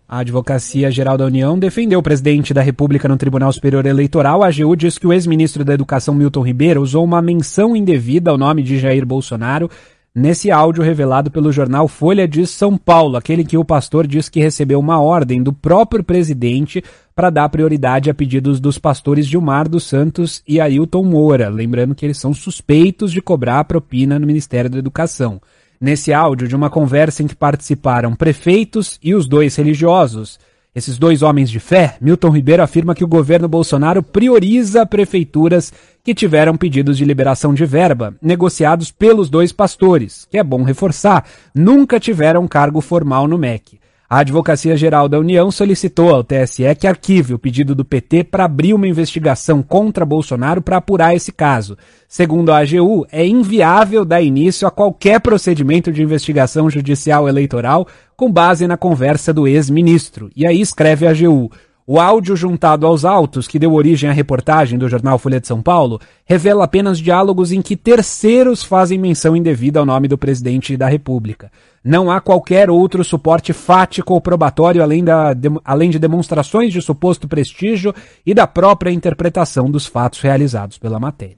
A 0.09 0.20
Advocacia 0.20 0.88
Geral 0.88 1.18
da 1.18 1.25
União 1.25 1.59
defendeu 1.59 1.99
o 1.99 2.03
presidente 2.03 2.55
da 2.55 2.62
República 2.62 3.09
no 3.09 3.16
Tribunal 3.16 3.53
Superior 3.53 3.85
Eleitoral. 3.85 4.44
A 4.44 4.46
AGU 4.46 4.77
diz 4.77 4.99
que 4.99 5.07
o 5.07 5.12
ex-ministro 5.12 5.64
da 5.64 5.75
Educação 5.75 6.14
Milton 6.14 6.42
Ribeiro 6.42 6.81
usou 6.81 7.05
uma 7.05 7.20
menção 7.20 7.75
indevida 7.75 8.31
ao 8.31 8.38
nome 8.38 8.62
de 8.62 8.79
Jair 8.79 9.05
Bolsonaro 9.05 9.68
nesse 10.17 10.51
áudio 10.51 10.83
revelado 10.83 11.31
pelo 11.31 11.53
jornal 11.53 11.87
Folha 11.87 12.27
de 12.27 12.47
São 12.47 12.79
Paulo, 12.79 13.19
aquele 13.19 13.45
que 13.45 13.59
o 13.59 13.65
pastor 13.65 14.07
diz 14.07 14.31
que 14.31 14.41
recebeu 14.41 14.81
uma 14.81 14.99
ordem 14.99 15.43
do 15.43 15.53
próprio 15.53 16.03
presidente 16.03 16.83
para 17.15 17.29
dar 17.29 17.51
prioridade 17.51 18.09
a 18.09 18.15
pedidos 18.15 18.59
dos 18.59 18.79
pastores 18.79 19.27
Gilmar 19.27 19.69
dos 19.69 19.85
Santos 19.85 20.43
e 20.49 20.59
Ailton 20.59 21.05
Moura, 21.05 21.51
lembrando 21.51 21.95
que 21.95 22.07
eles 22.07 22.17
são 22.17 22.33
suspeitos 22.33 23.13
de 23.13 23.21
cobrar 23.21 23.65
propina 23.65 24.19
no 24.19 24.27
Ministério 24.27 24.71
da 24.71 24.79
Educação. 24.79 25.39
Nesse 25.79 26.15
áudio 26.15 26.49
de 26.49 26.57
uma 26.57 26.71
conversa 26.71 27.23
em 27.23 27.27
que 27.27 27.37
participaram 27.37 28.17
prefeitos 28.17 28.99
e 29.03 29.15
os 29.15 29.29
dois 29.29 29.55
religiosos, 29.55 30.39
esses 30.77 30.99
dois 30.99 31.23
homens 31.23 31.49
de 31.49 31.59
fé, 31.59 31.97
Milton 32.03 32.29
Ribeiro 32.29 32.62
afirma 32.62 32.95
que 32.95 33.03
o 33.03 33.09
governo 33.09 33.49
Bolsonaro 33.49 34.03
prioriza 34.03 34.85
prefeituras 34.85 35.73
que 36.05 36.15
tiveram 36.15 36.55
pedidos 36.55 36.99
de 36.99 37.05
liberação 37.07 37.55
de 37.55 37.65
verba, 37.65 38.15
negociados 38.21 38.93
pelos 38.93 39.31
dois 39.31 39.53
pastores, 39.53 40.29
que 40.31 40.37
é 40.37 40.45
bom 40.45 40.62
reforçar, 40.62 41.25
nunca 41.55 41.99
tiveram 41.99 42.47
cargo 42.47 42.83
formal 42.83 43.27
no 43.27 43.39
MEC. 43.39 43.81
A 44.09 44.19
Advocacia 44.21 44.77
Geral 44.77 45.09
da 45.09 45.19
União 45.19 45.51
solicitou 45.51 46.14
ao 46.14 46.23
TSE 46.23 46.62
que 46.79 46.87
arquive 46.87 47.35
o 47.35 47.38
pedido 47.40 47.75
do 47.75 47.85
PT 47.85 48.23
para 48.23 48.45
abrir 48.45 48.73
uma 48.73 48.87
investigação 48.87 49.64
contra 49.64 50.07
Bolsonaro 50.07 50.62
para 50.62 50.77
apurar 50.77 51.16
esse 51.16 51.33
caso. 51.33 51.77
Segundo 52.09 52.53
a 52.53 52.59
AGU, 52.59 53.05
é 53.11 53.27
inviável 53.27 54.05
dar 54.05 54.23
início 54.23 54.66
a 54.69 54.71
qualquer 54.71 55.21
procedimento 55.21 55.90
de 55.90 56.05
investigação 56.05 56.71
judicial 56.71 57.29
eleitoral 57.29 57.88
com 58.16 58.31
base 58.31 58.64
na 58.69 58.77
conversa 58.77 59.33
do 59.33 59.49
ex-ministro. 59.49 60.31
E 60.37 60.47
aí 60.47 60.61
escreve 60.61 61.05
a 61.05 61.11
AGU. 61.11 61.51
O 61.88 62.01
áudio 62.01 62.35
juntado 62.35 62.85
aos 62.85 63.05
autos 63.05 63.47
que 63.47 63.61
deu 63.61 63.73
origem 63.73 64.11
à 64.11 64.12
reportagem 64.12 64.77
do 64.77 64.88
jornal 64.88 65.21
Folha 65.21 65.40
de 65.40 65.47
São 65.47 65.62
Paulo 65.62 66.01
revela 66.25 66.64
apenas 66.64 66.99
diálogos 66.99 67.53
em 67.53 67.62
que 67.62 67.77
terceiros 67.77 68.64
fazem 68.64 68.99
menção 68.99 69.37
indevida 69.37 69.79
ao 69.79 69.87
nome 69.87 70.09
do 70.09 70.19
presidente 70.19 70.77
da 70.77 70.88
República. 70.88 71.49
Não 71.87 72.11
há 72.11 72.20
qualquer 72.20 72.68
outro 72.68 73.05
suporte 73.05 73.53
fático 73.53 74.12
ou 74.12 74.20
probatório 74.20 74.83
além, 74.83 75.05
da, 75.05 75.33
de, 75.33 75.49
além 75.64 75.88
de 75.88 76.01
demonstrações 76.01 76.72
de 76.72 76.83
suposto 76.83 77.29
prestígio 77.29 77.94
e 78.27 78.35
da 78.35 78.44
própria 78.44 78.90
interpretação 78.90 79.70
dos 79.70 79.87
fatos 79.87 80.20
realizados 80.20 80.79
pela 80.79 80.99
matéria. 80.99 81.37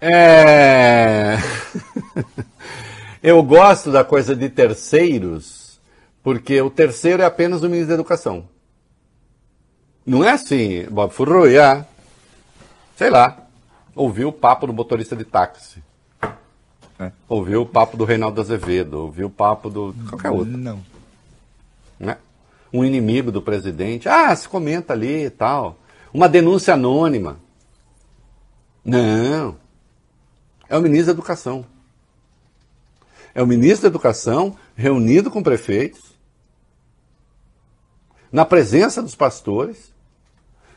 É. 0.00 1.36
Eu 3.22 3.42
gosto 3.42 3.92
da 3.92 4.02
coisa 4.02 4.34
de 4.34 4.48
terceiros, 4.48 5.78
porque 6.22 6.62
o 6.62 6.70
terceiro 6.70 7.22
é 7.22 7.26
apenas 7.26 7.62
o 7.62 7.68
ministro 7.68 7.88
da 7.88 7.94
Educação. 7.94 8.48
Não 10.06 10.24
é 10.24 10.30
assim, 10.30 10.86
Bob 10.90 11.12
Furruia, 11.12 11.86
sei 12.96 13.10
lá, 13.10 13.36
ouviu 13.94 14.28
o 14.28 14.32
papo 14.32 14.66
do 14.66 14.72
motorista 14.72 15.14
de 15.14 15.26
táxi. 15.26 15.82
É. 16.98 17.12
Ouviu 17.28 17.62
o 17.62 17.66
papo 17.66 17.96
do 17.96 18.04
Reinaldo 18.04 18.40
Azevedo, 18.40 18.94
ouviu 18.94 19.28
o 19.28 19.30
papo 19.30 19.70
do 19.70 19.94
qualquer 20.08 20.30
outro. 20.30 20.56
Não. 20.56 20.80
Né? 21.98 22.16
Um 22.72 22.84
inimigo 22.84 23.30
do 23.30 23.40
presidente. 23.40 24.08
Ah, 24.08 24.34
se 24.34 24.48
comenta 24.48 24.92
ali 24.92 25.26
e 25.26 25.30
tal. 25.30 25.78
Uma 26.12 26.28
denúncia 26.28 26.74
anônima. 26.74 27.38
Não. 28.84 29.56
É 30.68 30.76
o 30.76 30.80
ministro 30.80 31.06
da 31.06 31.12
Educação. 31.12 31.64
É 33.34 33.42
o 33.42 33.46
ministro 33.46 33.82
da 33.82 33.88
Educação 33.88 34.56
reunido 34.74 35.30
com 35.30 35.42
prefeitos, 35.42 36.08
na 38.32 38.44
presença 38.44 39.02
dos 39.02 39.14
pastores, 39.14 39.92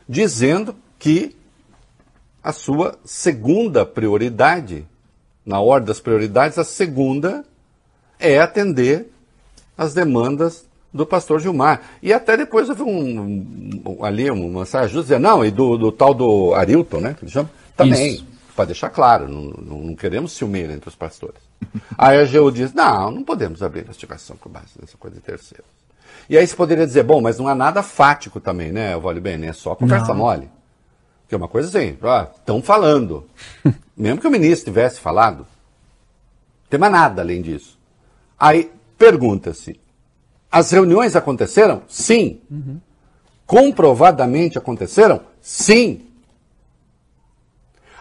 dizendo 0.08 0.74
que 0.98 1.36
a 2.42 2.52
sua 2.52 2.98
segunda 3.04 3.84
prioridade, 3.84 4.86
na 5.44 5.60
ordem 5.60 5.88
das 5.88 6.00
prioridades, 6.00 6.58
a 6.58 6.64
segunda 6.64 7.44
é 8.18 8.38
atender 8.38 9.12
as 9.76 9.92
demandas 9.94 10.64
do 10.92 11.06
pastor 11.06 11.40
Gilmar. 11.40 11.80
E 12.02 12.12
até 12.12 12.36
depois 12.36 12.68
houve 12.68 12.82
um, 12.82 13.82
um 13.84 14.04
ali 14.04 14.30
uma 14.30 14.60
mensagem 14.60 15.00
dizendo, 15.00 15.22
não, 15.22 15.44
e 15.44 15.50
do, 15.50 15.76
do, 15.76 15.90
tal 15.90 16.12
do 16.14 16.54
Arilton, 16.54 17.00
né? 17.00 17.14
Que 17.18 17.24
ele 17.24 17.32
chama, 17.32 17.50
também. 17.76 18.24
Para 18.54 18.66
deixar 18.66 18.90
claro, 18.90 19.26
não, 19.28 19.44
não, 19.44 19.96
queremos 19.96 20.32
ciumeira 20.32 20.74
entre 20.74 20.86
os 20.86 20.94
pastores. 20.94 21.40
Aí 21.96 22.18
a 22.18 22.22
AGU 22.22 22.52
diz, 22.52 22.74
não, 22.74 23.10
não 23.10 23.24
podemos 23.24 23.62
abrir 23.62 23.80
investigação 23.80 24.36
com 24.36 24.50
base 24.50 24.72
nessa 24.78 24.96
coisa 24.98 25.16
de 25.16 25.22
terceiros. 25.22 25.66
E 26.28 26.36
aí 26.36 26.46
você 26.46 26.54
poderia 26.54 26.86
dizer, 26.86 27.02
bom, 27.02 27.20
mas 27.20 27.38
não 27.38 27.48
há 27.48 27.54
nada 27.54 27.82
fático 27.82 28.38
também, 28.38 28.70
né, 28.70 28.96
Vale 28.96 29.20
Bem? 29.20 29.44
É 29.46 29.52
só 29.52 29.74
conversa 29.74 30.08
não. 30.08 30.16
mole. 30.16 30.48
Que 31.32 31.34
é 31.34 31.38
uma 31.38 31.48
coisa 31.48 31.66
assim, 31.70 31.96
estão 32.36 32.60
falando. 32.60 33.26
Mesmo 33.96 34.20
que 34.20 34.26
o 34.26 34.30
ministro 34.30 34.70
tivesse 34.70 35.00
falado, 35.00 35.38
não 35.38 36.68
tem 36.68 36.78
mais 36.78 36.92
nada 36.92 37.22
além 37.22 37.40
disso. 37.40 37.78
Aí 38.38 38.70
pergunta-se, 38.98 39.80
as 40.50 40.70
reuniões 40.70 41.16
aconteceram? 41.16 41.84
Sim. 41.88 42.38
Uhum. 42.50 42.78
Comprovadamente 43.46 44.58
aconteceram? 44.58 45.22
Sim. 45.40 46.06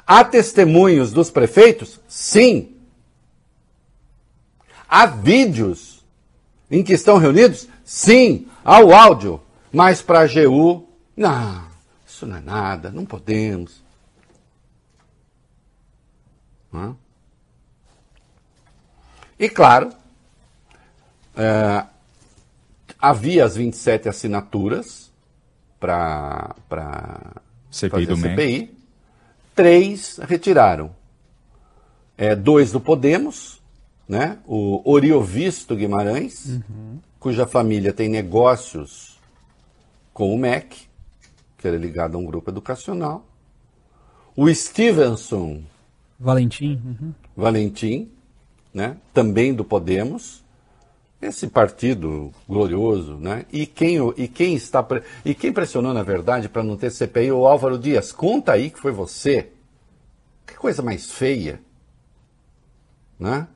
Há 0.06 0.26
testemunhos 0.26 1.13
dos 1.13 1.32
prefeitos? 1.32 2.02
Sim. 2.10 2.76
Há 4.89 5.06
vídeos 5.06 6.04
em 6.70 6.84
que 6.84 6.91
estão 6.91 7.17
reunidos? 7.17 7.65
Sim, 7.86 8.46
ao 8.62 8.94
áudio, 8.94 9.39
mas 9.72 10.02
para 10.02 10.20
a 10.20 10.24
AGU, 10.24 10.86
não, 11.15 11.71
isso 12.22 12.28
não 12.28 12.38
é 12.38 12.42
nada, 12.42 12.92
não 12.92 13.06
podemos. 13.06 13.84
Hã? 16.74 16.96
E 19.40 19.50
claro, 19.50 19.90
é, 21.36 21.86
havia 23.00 23.44
as 23.44 23.56
27 23.56 24.08
assinaturas 24.08 25.12
para 25.80 26.56
CPI 27.72 28.06
do 28.06 28.16
CPI. 28.16 28.78
Três 29.56 30.18
retiraram. 30.20 30.96
É, 32.18 32.36
dois 32.36 32.72
do 32.72 32.80
Podemos, 32.80 33.60
né? 34.08 34.38
o 34.46 34.82
Oriovisto 34.90 35.76
Guimarães, 35.76 36.46
uhum 36.46 37.00
cuja 37.22 37.46
família 37.46 37.94
tem 37.94 38.10
negócios 38.10 39.20
com 40.12 40.34
o 40.34 40.38
MEC, 40.40 40.90
que 41.62 41.67
era 41.67 41.78
ligado 41.78 42.15
a 42.15 42.19
um 42.19 42.26
grupo 42.26 42.50
educacional. 42.50 43.24
O 44.36 44.52
Stevenson. 44.54 45.62
Valentim. 46.19 46.82
Uhum. 46.84 47.13
Valentim, 47.38 48.10
né? 48.74 48.97
também 49.13 49.54
do 49.54 49.63
Podemos. 49.63 50.41
Esse 51.21 51.47
partido 51.47 52.32
glorioso, 52.50 53.13
né? 53.13 53.45
E 53.54 53.67
quem, 53.67 53.97
e 54.17 54.28
quem 54.28 54.56
está 54.56 54.84
e 55.24 55.36
quem 55.36 55.54
pressionou 55.54 55.93
na 55.93 56.02
verdade 56.02 56.50
para 56.50 56.63
não 56.63 56.76
ter 56.76 56.89
CPI 56.89 57.32
o 57.32 57.45
Álvaro 57.45 57.78
Dias. 57.78 58.12
Conta 58.12 58.54
aí 58.54 58.71
que 58.71 58.80
foi 58.80 58.91
você. 58.91 59.52
Que 60.47 60.56
coisa 60.56 60.82
mais 60.82 61.12
feia, 61.12 61.62
né? 63.19 63.47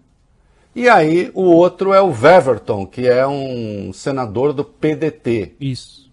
E 0.76 0.88
aí 0.88 1.32
o 1.34 1.42
outro 1.42 1.92
é 1.92 2.02
o 2.02 2.12
Weverton, 2.12 2.86
que 2.86 3.08
é 3.08 3.26
um 3.26 3.92
senador 3.92 4.54
do 4.54 4.64
PDT. 4.64 5.56
Isso. 5.60 6.12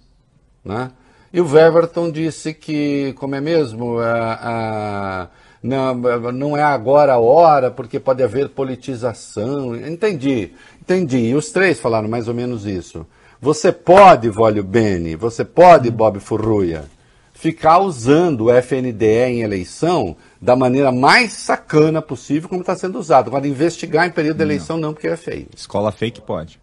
Né? 0.64 0.90
E 1.32 1.40
o 1.40 1.46
Weverton 1.50 2.10
disse 2.10 2.52
que, 2.52 3.14
como 3.14 3.34
é 3.34 3.40
mesmo, 3.40 3.98
a, 3.98 4.38
a, 4.42 5.28
não, 5.62 5.94
não 5.94 6.56
é 6.56 6.62
agora 6.62 7.14
a 7.14 7.18
hora, 7.18 7.70
porque 7.70 7.98
pode 7.98 8.22
haver 8.22 8.50
politização. 8.50 9.74
Entendi, 9.74 10.52
entendi. 10.80 11.18
E 11.18 11.34
os 11.34 11.50
três 11.50 11.80
falaram 11.80 12.08
mais 12.08 12.28
ou 12.28 12.34
menos 12.34 12.66
isso. 12.66 13.06
Você 13.40 13.72
pode, 13.72 14.28
Vólio 14.28 14.62
Bene, 14.62 15.16
você 15.16 15.44
pode, 15.44 15.90
Bob 15.90 16.20
Furruia, 16.20 16.84
ficar 17.32 17.78
usando 17.80 18.44
o 18.44 18.50
FNDE 18.52 19.04
em 19.04 19.42
eleição 19.42 20.16
da 20.40 20.54
maneira 20.54 20.92
mais 20.92 21.32
sacana 21.32 22.02
possível, 22.02 22.48
como 22.48 22.60
está 22.60 22.76
sendo 22.76 22.98
usado. 22.98 23.28
Agora, 23.28 23.48
investigar 23.48 24.06
em 24.06 24.10
período 24.10 24.36
de 24.36 24.42
eleição, 24.44 24.76
não, 24.76 24.88
não 24.88 24.94
porque 24.94 25.08
é 25.08 25.16
feio. 25.16 25.48
Escola 25.56 25.90
fake 25.90 26.20
pode. 26.20 26.60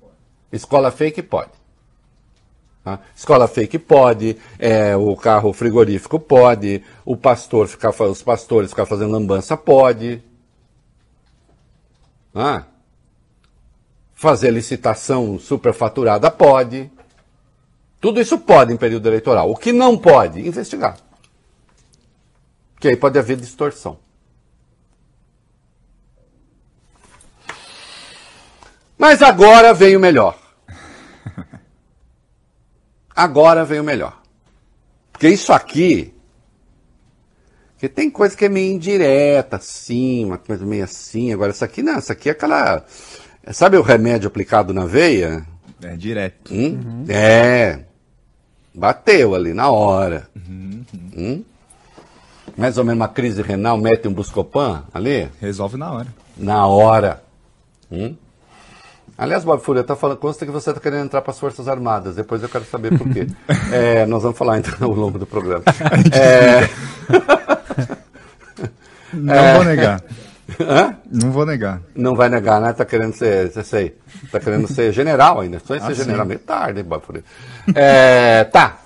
Escola 0.54 0.90
fake 0.90 1.22
pode. 1.22 1.59
Tá? 2.84 3.00
Escola 3.16 3.48
fake 3.48 3.78
pode, 3.78 4.38
é, 4.58 4.96
o 4.96 5.16
carro 5.16 5.52
frigorífico 5.54 6.20
pode, 6.20 6.84
o 7.06 7.18
pastor 7.18 7.68
ficar, 7.68 7.90
os 7.90 8.24
pastores 8.24 8.70
ficar 8.70 8.86
fazendo 8.86 9.12
lambança 9.12 9.58
pode. 9.58 10.24
Ah, 12.34 12.64
fazer 14.14 14.52
licitação 14.52 15.38
superfaturada 15.38 16.32
pode. 16.32 16.90
Tudo 18.00 18.22
isso 18.22 18.40
pode 18.40 18.72
em 18.72 18.78
período 18.78 19.08
eleitoral. 19.08 19.52
O 19.52 19.56
que 19.56 19.74
não 19.74 19.98
pode? 19.98 20.40
Investigar 20.40 20.98
que 22.80 22.88
aí 22.88 22.96
pode 22.96 23.20
haver 23.20 23.36
distorção. 23.36 24.00
Mas 28.98 29.22
agora 29.22 29.74
vem 29.74 29.96
o 29.96 30.00
melhor. 30.00 30.39
Agora 33.20 33.66
vem 33.66 33.82
o 33.82 33.84
melhor. 33.84 34.18
Porque 35.12 35.28
isso 35.28 35.52
aqui. 35.52 36.14
Porque 37.74 37.90
tem 37.90 38.10
coisa 38.10 38.34
que 38.34 38.46
é 38.46 38.50
meio 38.50 38.74
indireta, 38.74 39.58
assim, 39.58 40.24
uma 40.24 40.38
coisa 40.38 40.66
meio 40.66 40.86
assim. 40.86 41.34
Agora, 41.34 41.52
isso 41.52 41.66
aqui 41.66 41.82
não, 41.82 42.00
isso 42.00 42.14
aqui 42.14 42.30
é 42.30 42.32
aquela. 42.32 42.86
Sabe 43.52 43.76
o 43.76 43.82
remédio 43.82 44.30
aplicado 44.30 44.74
na 44.74 44.86
veia? 44.86 45.46
É 45.84 45.98
direto. 45.98 46.54
Hum? 46.54 46.80
Uhum. 46.82 47.06
É. 47.10 47.82
Bateu 48.74 49.36
ali 49.36 49.54
na 49.54 49.70
hora. 49.70 50.30
Uhum. 50.34 50.86
Hum? 51.18 51.44
mais 52.56 52.78
ou 52.78 52.86
menos 52.86 53.02
uma 53.02 53.10
crise 53.10 53.42
renal, 53.42 53.78
mete 53.78 54.08
um 54.08 54.14
Buscopan 54.14 54.86
ali? 54.94 55.28
Resolve 55.42 55.76
na 55.76 55.92
hora. 55.92 56.08
Na 56.38 56.68
hora. 56.68 57.22
Hum? 57.92 58.16
Aliás, 59.20 59.44
Bob 59.44 59.62
Fúria, 59.62 59.84
tá 59.84 59.98
falando, 59.98 60.18
consta 60.18 60.46
que 60.46 60.52
você 60.52 60.70
está 60.70 60.80
querendo 60.80 61.04
entrar 61.04 61.22
para 61.22 61.32
as 61.32 61.40
Forças 61.40 61.68
Armadas, 61.68 62.16
depois 62.16 62.42
eu 62.42 62.48
quero 62.48 62.64
saber 62.64 62.98
por 62.98 63.06
quê. 63.10 63.28
é, 63.70 64.06
nós 64.06 64.24
vamos 64.24 64.38
falar 64.38 64.60
então 64.60 64.74
ao 64.80 64.94
longo 64.94 65.20
do 65.20 65.26
programa. 65.26 65.62
é... 66.14 66.70
Não 69.12 69.34
é... 69.34 69.56
vou 69.56 69.66
negar. 69.66 70.02
Hã? 70.62 70.96
Não 71.12 71.32
vou 71.32 71.46
negar. 71.46 71.82
Não 71.94 72.16
vai 72.16 72.30
negar, 72.30 72.62
né? 72.62 72.72
Tá 72.72 72.86
querendo 72.86 73.14
ser, 73.14 73.52
sei, 73.66 73.98
tá 74.32 74.40
querendo 74.40 74.70
ser 74.70 74.94
general 74.94 75.42
ainda. 75.42 75.60
Só 75.60 75.74
ah, 75.74 75.82
ser 75.82 75.96
general 75.96 76.26
meio 76.26 76.40
tarde, 76.40 76.86
é, 77.76 78.46
Tá, 78.46 78.78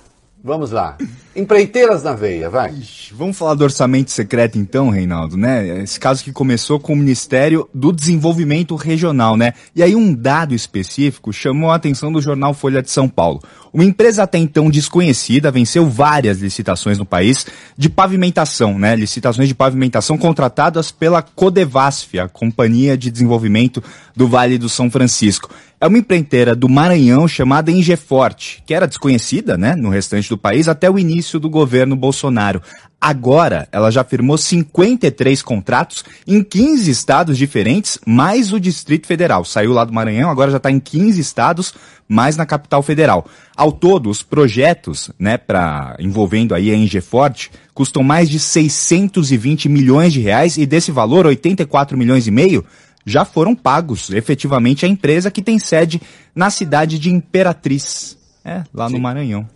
vamos 0.44 0.72
lá. 0.72 0.98
Empreiteiras 1.36 2.04
na 2.04 2.14
veia, 2.14 2.50
vai. 2.50 2.72
Ixi, 2.72 3.14
vamos 3.14 3.38
falar 3.38 3.56
do 3.56 3.64
orçamento 3.64 4.12
secreto 4.12 4.58
então, 4.58 4.90
Reinaldo, 4.90 5.38
né? 5.38 5.82
Esse 5.82 6.00
caso 6.00 6.24
que 6.24 6.32
começou 6.32 6.80
com 6.80 6.94
o 6.94 6.96
Ministério 6.96 7.68
do 7.74 7.92
Desenvolvimento 7.92 8.76
Regional, 8.76 9.38
né? 9.38 9.54
E 9.76 9.82
aí 9.82 9.96
um 9.96 10.14
dado 10.14 10.54
específico 10.54 11.32
chamou 11.32 11.72
a 11.72 11.76
atenção 11.76 12.12
do 12.12 12.22
jornal 12.22 12.54
Folha 12.54 12.84
de 12.84 12.92
São 12.92 13.08
Paulo. 13.08 13.42
Uma 13.74 13.84
empresa 13.84 14.22
até 14.22 14.38
então 14.38 14.70
desconhecida 14.70 15.50
venceu 15.50 15.90
várias 15.90 16.40
licitações 16.40 17.00
no 17.00 17.06
país 17.06 17.48
de 17.76 17.90
pavimentação, 17.90 18.78
né? 18.78 18.96
Licitações 18.96 19.48
de 19.48 19.56
pavimentação 19.56 20.16
contratadas 20.16 20.92
pela 20.92 21.24
Codevasf, 21.24 22.20
a 22.20 22.28
Companhia 22.28 22.96
de 22.96 23.10
Desenvolvimento 23.10 23.84
do 24.16 24.28
Vale 24.28 24.58
do 24.58 24.70
São 24.70 24.90
Francisco. 24.90 25.50
É 25.80 25.88
uma 25.88 25.98
empreiteira 25.98 26.56
do 26.56 26.70
Maranhão 26.70 27.28
chamada 27.28 27.72
Ingeforte, 27.72 28.64
que 28.66 28.74
era 28.74 28.88
desconhecida, 28.88 29.58
né, 29.58 29.76
no 29.76 29.90
restante 29.90 30.30
do 30.30 30.38
país 30.38 30.68
até 30.68 30.90
o 30.90 30.98
início 30.98 31.40
do 31.40 31.50
governo 31.50 31.96
Bolsonaro. 31.96 32.62
Agora, 33.02 33.68
ela 33.70 33.92
já 33.92 34.02
firmou 34.02 34.38
53 34.38 35.42
contratos 35.42 36.06
em 36.26 36.42
15 36.42 36.90
estados 36.90 37.38
diferentes, 37.38 38.00
mais 38.06 38.54
o 38.54 38.60
Distrito 38.62 39.08
Federal. 39.08 39.44
Saiu 39.44 39.74
lá 39.74 39.84
do 39.84 39.92
Maranhão, 39.92 40.30
agora 40.30 40.52
já 40.52 40.56
está 40.56 40.72
em 40.72 40.80
15 40.80 41.20
estados, 41.20 41.74
mais 42.08 42.38
na 42.38 42.46
capital 42.46 42.82
federal. 42.82 43.26
Ao 43.58 43.74
todo, 43.74 44.10
os 44.10 44.24
projetos, 44.24 45.12
né, 45.20 45.38
para 45.38 45.98
envolvendo 46.00 46.56
aí 46.56 46.72
a 46.72 46.76
Ingeforte, 46.78 47.52
custam 47.74 48.04
mais 48.04 48.30
de 48.30 48.40
620 48.40 49.68
milhões 49.68 50.14
de 50.14 50.22
reais 50.22 50.56
e 50.58 50.66
desse 50.66 50.90
valor, 50.90 51.26
84 51.26 51.98
milhões 51.98 52.26
e 52.26 52.32
meio, 52.32 52.64
já 53.06 53.26
foram 53.26 53.56
pagos 53.56 54.10
efetivamente 54.10 54.86
à 54.86 54.90
empresa 54.90 55.32
que 55.32 55.42
tem 55.42 55.60
sede 55.60 56.02
na 56.36 56.50
cidade 56.50 56.98
de 56.98 57.10
Imperatriz, 57.10 58.18
é, 58.44 58.64
lá 58.74 58.88
Sim. 58.88 58.94
no 58.94 59.02
Maranhão. 59.02 59.48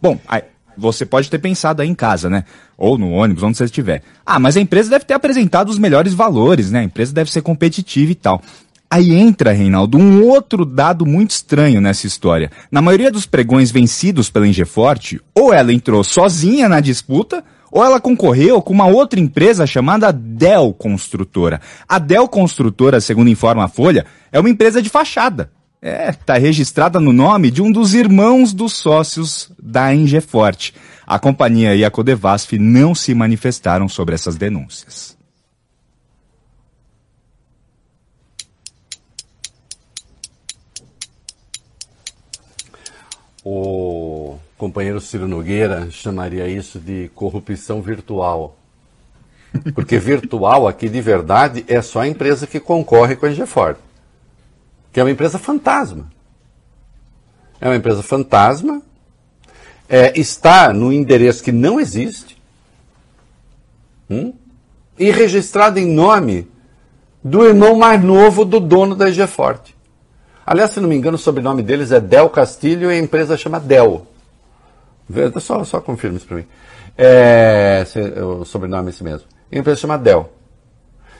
Bom, 0.00 0.18
aí, 0.28 0.42
você 0.76 1.06
pode 1.06 1.30
ter 1.30 1.38
pensado 1.38 1.82
aí 1.82 1.88
em 1.88 1.94
casa, 1.94 2.28
né? 2.28 2.44
Ou 2.76 2.98
no 2.98 3.10
ônibus, 3.10 3.42
onde 3.42 3.56
você 3.56 3.64
estiver. 3.64 4.02
Ah, 4.24 4.38
mas 4.38 4.56
a 4.56 4.60
empresa 4.60 4.90
deve 4.90 5.04
ter 5.04 5.14
apresentado 5.14 5.70
os 5.70 5.78
melhores 5.78 6.12
valores, 6.12 6.70
né? 6.70 6.80
A 6.80 6.84
empresa 6.84 7.12
deve 7.12 7.32
ser 7.32 7.42
competitiva 7.42 8.12
e 8.12 8.14
tal. 8.14 8.42
Aí 8.88 9.12
entra, 9.12 9.52
Reinaldo, 9.52 9.98
um 9.98 10.22
outro 10.24 10.64
dado 10.64 11.04
muito 11.04 11.30
estranho 11.30 11.80
nessa 11.80 12.06
história. 12.06 12.50
Na 12.70 12.80
maioria 12.80 13.10
dos 13.10 13.26
pregões 13.26 13.70
vencidos 13.70 14.30
pela 14.30 14.46
Ingeforte, 14.46 15.20
ou 15.34 15.52
ela 15.52 15.72
entrou 15.72 16.04
sozinha 16.04 16.68
na 16.68 16.78
disputa, 16.78 17.42
ou 17.76 17.84
ela 17.84 18.00
concorreu 18.00 18.62
com 18.62 18.72
uma 18.72 18.86
outra 18.86 19.20
empresa 19.20 19.66
chamada 19.66 20.10
Dell 20.10 20.72
Construtora. 20.72 21.60
A 21.86 21.98
Dell 21.98 22.26
Construtora, 22.26 23.02
segundo 23.02 23.28
informa 23.28 23.64
a 23.64 23.68
Folha, 23.68 24.06
é 24.32 24.40
uma 24.40 24.48
empresa 24.48 24.80
de 24.80 24.88
fachada. 24.88 25.52
É, 25.82 26.08
está 26.08 26.38
registrada 26.38 26.98
no 26.98 27.12
nome 27.12 27.50
de 27.50 27.60
um 27.60 27.70
dos 27.70 27.92
irmãos 27.92 28.54
dos 28.54 28.72
sócios 28.72 29.52
da 29.62 29.94
Ingeforte. 29.94 30.72
A 31.06 31.18
companhia 31.18 31.74
e 31.74 31.84
a 31.84 31.90
Codevasf 31.90 32.58
não 32.58 32.94
se 32.94 33.14
manifestaram 33.14 33.90
sobre 33.90 34.14
essas 34.14 34.36
denúncias. 34.36 35.14
O 43.44 44.38
companheiro 44.56 45.00
Ciro 45.00 45.28
Nogueira 45.28 45.90
chamaria 45.90 46.48
isso 46.48 46.78
de 46.78 47.10
corrupção 47.14 47.82
virtual. 47.82 48.56
Porque 49.74 49.98
virtual 49.98 50.66
aqui 50.66 50.88
de 50.88 51.00
verdade 51.00 51.64
é 51.68 51.80
só 51.80 52.00
a 52.00 52.08
empresa 52.08 52.46
que 52.46 52.60
concorre 52.60 53.16
com 53.16 53.26
a 53.26 53.30
Ingeford. 53.30 53.78
Que 54.92 55.00
é 55.00 55.02
uma 55.02 55.10
empresa 55.10 55.38
fantasma. 55.38 56.10
É 57.60 57.68
uma 57.68 57.76
empresa 57.76 58.02
fantasma, 58.02 58.82
é, 59.88 60.18
está 60.18 60.72
no 60.72 60.92
endereço 60.92 61.42
que 61.42 61.52
não 61.52 61.80
existe 61.80 62.36
hum, 64.10 64.34
e 64.98 65.10
registrado 65.10 65.78
em 65.78 65.86
nome 65.86 66.46
do 67.24 67.44
irmão 67.44 67.76
mais 67.76 68.02
novo 68.02 68.44
do 68.44 68.60
dono 68.60 68.94
da 68.94 69.26
Forte. 69.26 69.74
Aliás, 70.44 70.70
se 70.70 70.80
não 70.80 70.88
me 70.88 70.96
engano, 70.96 71.16
o 71.16 71.18
sobrenome 71.18 71.62
deles 71.62 71.90
é 71.92 72.00
Del 72.00 72.28
Castilho 72.28 72.90
e 72.90 72.94
a 72.94 72.98
empresa 72.98 73.36
chama 73.36 73.58
Del. 73.58 74.06
Só, 75.40 75.62
só 75.64 75.80
confirma 75.80 76.16
isso 76.16 76.26
para 76.26 76.38
mim. 76.38 76.46
É, 76.96 77.84
o 78.22 78.44
sobrenome 78.44 78.88
é 78.88 78.90
esse 78.90 79.04
mesmo. 79.04 79.28
A 79.52 79.58
empresa 79.58 79.80
chama 79.80 79.98
Del. 79.98 80.32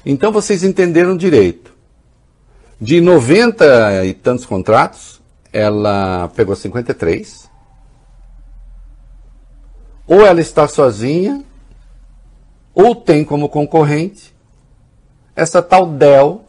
Então 0.05 0.33
vocês 0.33 0.62
entenderam 0.64 1.16
direito. 1.16 1.75
De 2.81 3.01
90 3.01 4.05
e 4.05 4.14
tantos 4.14 4.44
contratos, 4.44 5.20
ela 5.53 6.29
pegou 6.35 6.55
53. 6.55 7.51
Ou 10.07 10.25
ela 10.25 10.40
está 10.40 10.68
sozinha, 10.68 11.44
ou 12.75 12.94
tem 12.94 13.25
como 13.25 13.49
concorrente 13.49 14.37
essa 15.35 15.61
tal 15.61 15.87
Dell, 15.87 16.44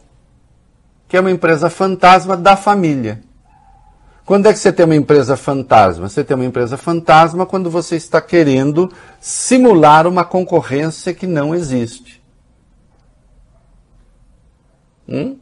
que 1.06 1.16
é 1.16 1.20
uma 1.20 1.30
empresa 1.30 1.68
fantasma 1.68 2.36
da 2.36 2.56
família. 2.56 3.20
Quando 4.28 4.44
é 4.44 4.52
que 4.52 4.58
você 4.58 4.70
tem 4.70 4.84
uma 4.84 4.94
empresa 4.94 5.38
fantasma? 5.38 6.06
Você 6.06 6.22
tem 6.22 6.34
uma 6.34 6.44
empresa 6.44 6.76
fantasma 6.76 7.46
quando 7.46 7.70
você 7.70 7.96
está 7.96 8.20
querendo 8.20 8.92
simular 9.18 10.06
uma 10.06 10.22
concorrência 10.22 11.14
que 11.14 11.26
não 11.26 11.54
existe. 11.54 12.22
Hum? 15.08 15.38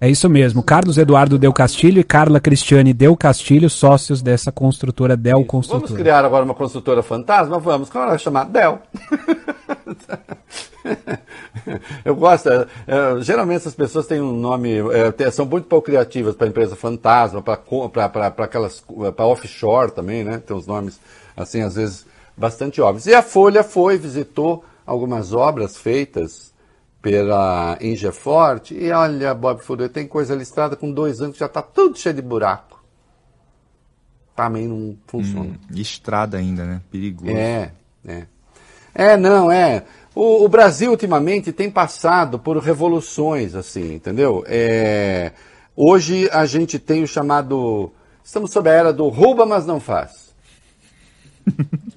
É 0.00 0.08
isso 0.08 0.30
mesmo. 0.30 0.62
Carlos 0.62 0.96
Eduardo 0.96 1.38
Del 1.38 1.52
Castilho 1.52 2.00
e 2.00 2.04
Carla 2.04 2.40
Cristiane 2.40 2.94
Del 2.94 3.14
Castilho, 3.14 3.68
sócios 3.68 4.22
dessa 4.22 4.50
construtora 4.50 5.14
Del 5.14 5.44
Construtora. 5.44 5.88
Vamos 5.88 6.00
criar 6.00 6.24
agora 6.24 6.42
uma 6.42 6.54
construtora 6.54 7.02
fantasma? 7.02 7.58
Vamos. 7.58 7.90
Como 7.90 8.02
ela 8.02 8.12
vai 8.12 8.18
chamar? 8.18 8.44
Del. 8.44 8.78
Eu 12.02 12.16
gosto. 12.16 12.48
É, 12.48 12.66
é, 12.86 13.20
geralmente 13.20 13.58
essas 13.58 13.74
pessoas 13.74 14.06
têm 14.06 14.22
um 14.22 14.32
nome. 14.32 14.76
É, 15.18 15.30
são 15.30 15.44
muito 15.44 15.66
pouco 15.66 15.84
criativas 15.84 16.34
para 16.34 16.46
empresa 16.46 16.74
fantasma, 16.74 17.42
para 17.42 17.60
aquelas. 18.38 18.82
para 19.14 19.26
offshore 19.26 19.92
também, 19.92 20.24
né? 20.24 20.38
Tem 20.38 20.56
uns 20.56 20.66
nomes, 20.66 20.98
assim, 21.36 21.60
às 21.60 21.74
vezes 21.74 22.06
bastante 22.34 22.80
óbvios. 22.80 23.04
E 23.04 23.14
a 23.14 23.20
Folha 23.20 23.62
foi, 23.62 23.98
visitou 23.98 24.64
algumas 24.86 25.34
obras 25.34 25.76
feitas 25.76 26.49
pela 27.02 27.78
Ingeforte, 27.80 28.74
e 28.74 28.90
olha, 28.90 29.34
Bob 29.34 29.62
Fuller, 29.62 29.88
tem 29.88 30.06
coisa 30.06 30.34
listrada 30.34 30.76
com 30.76 30.92
dois 30.92 31.20
anos 31.20 31.34
que 31.34 31.40
já 31.40 31.46
está 31.46 31.62
tudo 31.62 31.98
cheio 31.98 32.14
de 32.14 32.22
buraco. 32.22 32.82
Também 34.36 34.68
não 34.68 34.96
funciona. 35.06 35.50
Hum, 35.50 35.74
estrada 35.74 36.36
ainda, 36.38 36.64
né? 36.64 36.80
Perigoso. 36.90 37.30
É, 37.30 37.72
é. 38.06 38.26
É, 38.94 39.16
não, 39.16 39.50
é. 39.50 39.84
O, 40.14 40.44
o, 40.44 40.48
Brasil, 40.48 40.90
ultimamente, 40.90 41.52
tem 41.52 41.70
passado 41.70 42.38
por 42.38 42.56
revoluções, 42.58 43.54
assim, 43.54 43.94
entendeu? 43.94 44.44
É, 44.46 45.32
hoje 45.76 46.28
a 46.32 46.44
gente 46.46 46.78
tem 46.78 47.02
o 47.02 47.08
chamado. 47.08 47.92
Estamos 48.24 48.50
sob 48.50 48.68
a 48.68 48.72
era 48.72 48.92
do 48.92 49.08
rouba, 49.08 49.46
mas 49.46 49.66
não 49.66 49.80
faz. 49.80 50.34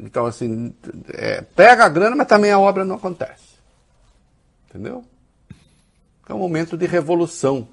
Então, 0.00 0.26
assim, 0.26 0.72
é, 1.12 1.42
pega 1.42 1.84
a 1.84 1.88
grana, 1.88 2.14
mas 2.14 2.28
também 2.28 2.52
a 2.52 2.58
obra 2.58 2.84
não 2.84 2.94
acontece. 2.94 3.47
Entendeu? 4.68 5.04
É 6.28 6.34
um 6.34 6.38
momento 6.38 6.76
de 6.76 6.86
revolução 6.86 7.68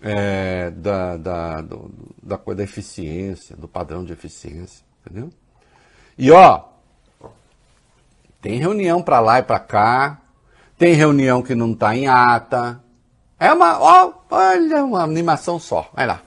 é, 0.00 0.70
da, 0.70 1.16
da, 1.16 1.60
do, 1.62 1.90
da 2.22 2.36
coisa 2.36 2.58
da 2.58 2.64
eficiência, 2.64 3.56
do 3.56 3.66
padrão 3.66 4.04
de 4.04 4.12
eficiência. 4.12 4.84
Entendeu? 5.00 5.30
E 6.18 6.30
ó, 6.30 6.64
tem 8.40 8.58
reunião 8.58 9.02
para 9.02 9.20
lá 9.20 9.38
e 9.38 9.42
para 9.42 9.58
cá, 9.58 10.20
tem 10.76 10.94
reunião 10.94 11.42
que 11.42 11.54
não 11.54 11.72
está 11.72 11.96
em 11.96 12.08
ata. 12.08 12.82
É 13.38 13.52
uma, 13.52 13.78
ó, 13.80 14.12
olha, 14.30 14.84
uma 14.84 15.02
animação 15.02 15.58
só. 15.58 15.88
Vai 15.94 16.06
lá. 16.06 16.20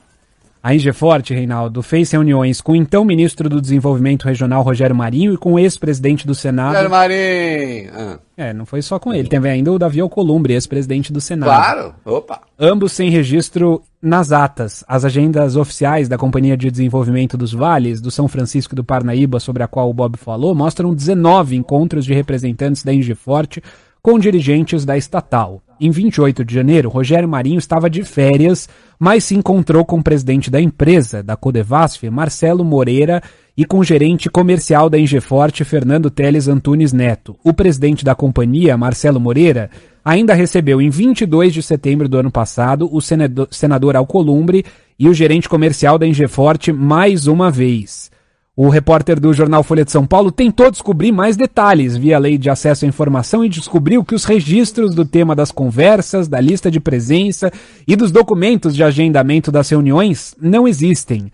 A 0.66 0.74
Ingeforte, 0.74 1.32
Reinaldo, 1.32 1.84
fez 1.84 2.10
reuniões 2.10 2.60
com 2.60 2.72
o 2.72 2.76
então 2.76 3.06
ministro 3.06 3.48
do 3.48 3.62
Desenvolvimento 3.62 4.24
Regional, 4.24 4.64
Rogério 4.64 4.96
Marinho, 4.96 5.36
e 5.36 5.38
com 5.38 5.54
o 5.54 5.60
ex-presidente 5.60 6.26
do 6.26 6.34
Senado. 6.34 6.70
Rogério 6.70 6.90
Marinho! 6.90 7.92
Ah. 7.94 8.20
É, 8.36 8.52
não 8.52 8.66
foi 8.66 8.82
só 8.82 8.98
com 8.98 9.14
ele. 9.14 9.30
Teve 9.30 9.48
ainda 9.48 9.72
o 9.72 9.78
Davi 9.78 10.02
Alcolumbre, 10.02 10.54
ex-presidente 10.54 11.14
do 11.14 11.22
Senado. 11.22 11.50
Claro! 11.50 11.94
Opa! 12.04 12.42
Ambos 12.60 12.94
sem 12.94 13.12
registro 13.12 13.84
nas 14.02 14.32
atas. 14.32 14.84
As 14.88 15.06
agendas 15.06 15.56
oficiais 15.56 16.10
da 16.10 16.18
Companhia 16.18 16.58
de 16.58 16.72
Desenvolvimento 16.72 17.38
dos 17.38 17.54
Vales, 17.54 18.02
do 18.02 18.10
São 18.10 18.28
Francisco 18.28 18.74
e 18.74 18.76
do 18.76 18.84
Parnaíba, 18.84 19.40
sobre 19.40 19.62
a 19.62 19.68
qual 19.68 19.88
o 19.88 19.94
Bob 19.94 20.18
falou, 20.18 20.56
mostram 20.56 20.96
19 20.96 21.56
encontros 21.56 22.04
de 22.04 22.14
representantes 22.16 22.84
da 22.84 22.92
Ingeforte 22.92 23.62
com 24.06 24.20
dirigentes 24.20 24.86
da 24.86 24.96
estatal. 24.96 25.64
Em 25.82 25.90
28 25.90 26.46
de 26.46 26.54
janeiro, 26.54 26.90
Rogério 26.90 27.28
Marinho 27.28 27.58
estava 27.58 27.90
de 27.90 28.04
férias, 28.04 28.70
mas 29.00 29.24
se 29.24 29.34
encontrou 29.34 29.84
com 29.84 29.98
o 29.98 30.04
presidente 30.04 30.52
da 30.52 30.62
empresa, 30.62 31.24
da 31.24 31.36
Codevasf, 31.36 32.08
Marcelo 32.12 32.64
Moreira, 32.64 33.20
e 33.58 33.66
com 33.66 33.80
o 33.80 33.84
gerente 33.84 34.30
comercial 34.30 34.92
da 34.92 35.00
Ingeforte, 35.00 35.64
Fernando 35.64 36.12
Teles 36.12 36.48
Antunes 36.48 36.94
Neto. 36.94 37.36
O 37.44 37.52
presidente 37.52 38.06
da 38.06 38.14
companhia, 38.14 38.78
Marcelo 38.78 39.20
Moreira, 39.20 39.72
ainda 40.06 40.36
recebeu 40.36 40.80
em 40.80 40.92
22 40.92 41.52
de 41.52 41.64
setembro 41.64 42.08
do 42.08 42.20
ano 42.20 42.30
passado 42.30 42.88
o 42.94 43.02
senador 43.02 43.96
Alcolumbre 43.96 44.64
e 45.00 45.10
o 45.10 45.16
gerente 45.16 45.50
comercial 45.50 45.98
da 45.98 46.06
Ingeforte 46.06 46.72
mais 46.72 47.26
uma 47.26 47.50
vez. 47.50 48.12
O 48.58 48.70
repórter 48.70 49.20
do 49.20 49.34
jornal 49.34 49.64
Folha 49.64 49.84
de 49.84 49.92
São 49.92 50.08
Paulo 50.08 50.32
tentou 50.32 50.72
descobrir 50.72 51.12
mais 51.12 51.36
detalhes 51.36 51.98
via 51.98 52.18
lei 52.18 52.38
de 52.38 52.50
acesso 52.50 52.86
à 52.86 52.88
informação 52.88 53.44
e 53.44 53.50
descobriu 53.50 54.02
que 54.02 54.16
os 54.16 54.24
registros 54.24 54.96
do 54.96 55.04
tema 55.04 55.36
das 55.36 55.52
conversas, 55.52 56.30
da 56.30 56.40
lista 56.40 56.72
de 56.72 56.80
presença 56.80 57.52
e 57.86 57.98
dos 57.98 58.12
documentos 58.12 58.74
de 58.74 58.82
agendamento 58.82 59.52
das 59.52 59.70
reuniões 59.70 60.34
não 60.42 60.66
existem. 60.66 61.30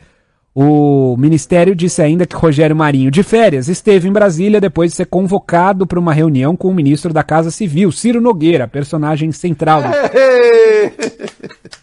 O 0.53 1.15
ministério 1.15 1.75
disse 1.75 2.01
ainda 2.01 2.25
que 2.25 2.35
Rogério 2.35 2.75
Marinho, 2.75 3.11
de 3.11 3.21
férias, 3.21 3.69
esteve 3.69 4.09
em 4.09 4.11
Brasília 4.11 4.59
depois 4.59 4.89
de 4.89 4.97
ser 4.97 5.05
convocado 5.05 5.85
para 5.85 5.99
uma 5.99 6.13
reunião 6.13 6.55
com 6.57 6.69
o 6.69 6.73
ministro 6.73 7.13
da 7.13 7.23
Casa 7.23 7.51
Civil, 7.51 7.91
Ciro 7.91 8.19
Nogueira, 8.19 8.67
personagem 8.67 9.31
central. 9.31 9.83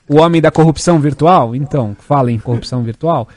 o 0.07 0.17
homem 0.17 0.43
da 0.43 0.51
corrupção 0.51 0.99
virtual? 0.99 1.55
Então, 1.55 1.97
fala 1.99 2.33
em 2.33 2.41
corrupção 2.41 2.83
virtual. 2.83 3.29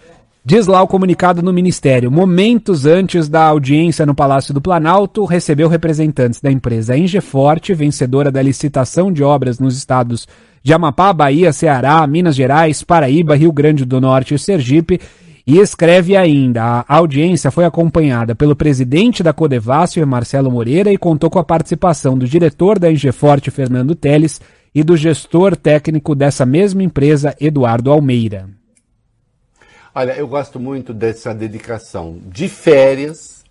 Diz 0.44 0.66
lá 0.66 0.82
o 0.82 0.88
comunicado 0.88 1.44
no 1.44 1.54
Ministério. 1.54 2.10
Momentos 2.10 2.88
antes 2.88 3.30
da 3.30 3.44
audiência 3.44 4.08
no 4.08 4.16
Palácio 4.16 4.56
do 4.56 4.60
Planalto, 4.60 5.24
recebeu 5.24 5.68
representantes 5.68 6.42
da 6.42 6.52
empresa 6.52 6.98
Ingeforte, 6.98 7.76
vencedora 7.76 8.32
da 8.32 8.42
licitação 8.42 9.14
de 9.14 9.24
obras 9.24 9.60
nos 9.60 9.78
estados 9.78 10.28
de 10.64 10.74
Amapá, 10.74 11.14
Bahia, 11.14 11.54
Ceará, 11.54 12.06
Minas 12.08 12.36
Gerais, 12.36 12.82
Paraíba, 12.82 13.36
Rio 13.36 13.52
Grande 13.52 13.86
do 13.86 14.02
Norte 14.02 14.34
e 14.34 14.40
Sergipe, 14.40 15.00
e 15.46 15.60
escreve 15.60 16.18
ainda: 16.18 16.84
a 16.88 16.96
audiência 16.96 17.52
foi 17.52 17.66
acompanhada 17.66 18.34
pelo 18.34 18.56
presidente 18.56 19.22
da 19.22 19.34
Codevasf, 19.34 20.04
Marcelo 20.06 20.50
Moreira, 20.50 20.92
e 20.92 20.98
contou 20.98 21.30
com 21.30 21.38
a 21.38 21.44
participação 21.44 22.18
do 22.18 22.28
diretor 22.28 22.80
da 22.80 22.92
Ingeforte, 22.92 23.52
Fernando 23.52 23.94
Teles, 23.94 24.42
e 24.74 24.84
do 24.84 24.98
gestor 24.98 25.56
técnico 25.56 26.16
dessa 26.16 26.48
mesma 26.48 26.82
empresa, 26.82 27.36
Eduardo 27.40 27.92
Almeida. 27.92 28.61
Olha, 29.94 30.14
eu 30.14 30.28
gosto 30.28 30.60
muito 30.60 30.94
dessa 30.94 31.34
dedicação 31.34 32.18
de 32.24 32.48
férias, 32.48 33.44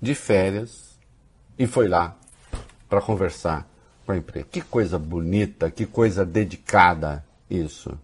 de 0.00 0.14
férias, 0.14 0.98
e 1.58 1.66
foi 1.66 1.88
lá 1.88 2.14
para 2.88 3.00
conversar 3.00 3.66
com 4.04 4.12
a 4.12 4.16
empresa. 4.16 4.46
Que 4.50 4.60
coisa 4.60 4.98
bonita, 4.98 5.70
que 5.70 5.86
coisa 5.86 6.26
dedicada 6.26 7.24
isso, 7.48 7.98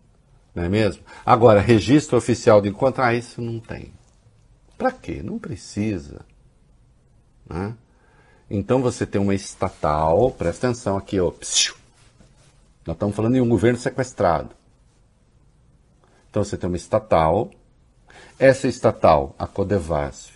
não 0.54 0.64
é 0.64 0.68
mesmo? 0.68 1.02
Agora, 1.26 1.60
registro 1.60 2.16
oficial 2.16 2.62
de 2.62 2.70
encontrar 2.70 3.14
isso 3.14 3.42
não 3.42 3.60
tem. 3.60 3.92
Para 4.78 4.90
quê? 4.90 5.20
Não 5.22 5.38
precisa. 5.38 6.20
Né? 7.46 7.74
Então 8.48 8.80
você 8.80 9.04
tem 9.04 9.20
uma 9.20 9.34
estatal, 9.34 10.30
presta 10.30 10.68
atenção 10.68 10.96
aqui, 10.96 11.20
ó. 11.20 11.30
Psiu. 11.30 11.74
Nós 12.86 12.94
estamos 12.94 13.14
falando 13.14 13.34
de 13.34 13.40
um 13.42 13.48
governo 13.48 13.78
sequestrado. 13.78 14.50
Então 16.30 16.42
você 16.42 16.56
tem 16.56 16.68
uma 16.68 16.76
estatal, 16.76 17.50
essa 18.38 18.68
estatal, 18.68 19.34
a 19.38 19.46
Codevasf, 19.46 20.32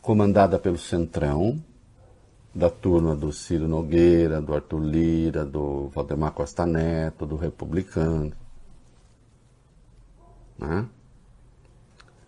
comandada 0.00 0.58
pelo 0.58 0.78
Centrão, 0.78 1.60
da 2.54 2.70
turma 2.70 3.16
do 3.16 3.32
Ciro 3.32 3.66
Nogueira, 3.66 4.40
do 4.40 4.54
Arthur 4.54 4.78
Lira, 4.78 5.44
do 5.44 5.88
Valdemar 5.88 6.30
Costa 6.30 6.64
Neto, 6.64 7.26
do 7.26 7.34
Republicano. 7.34 8.32
Né? 10.56 10.86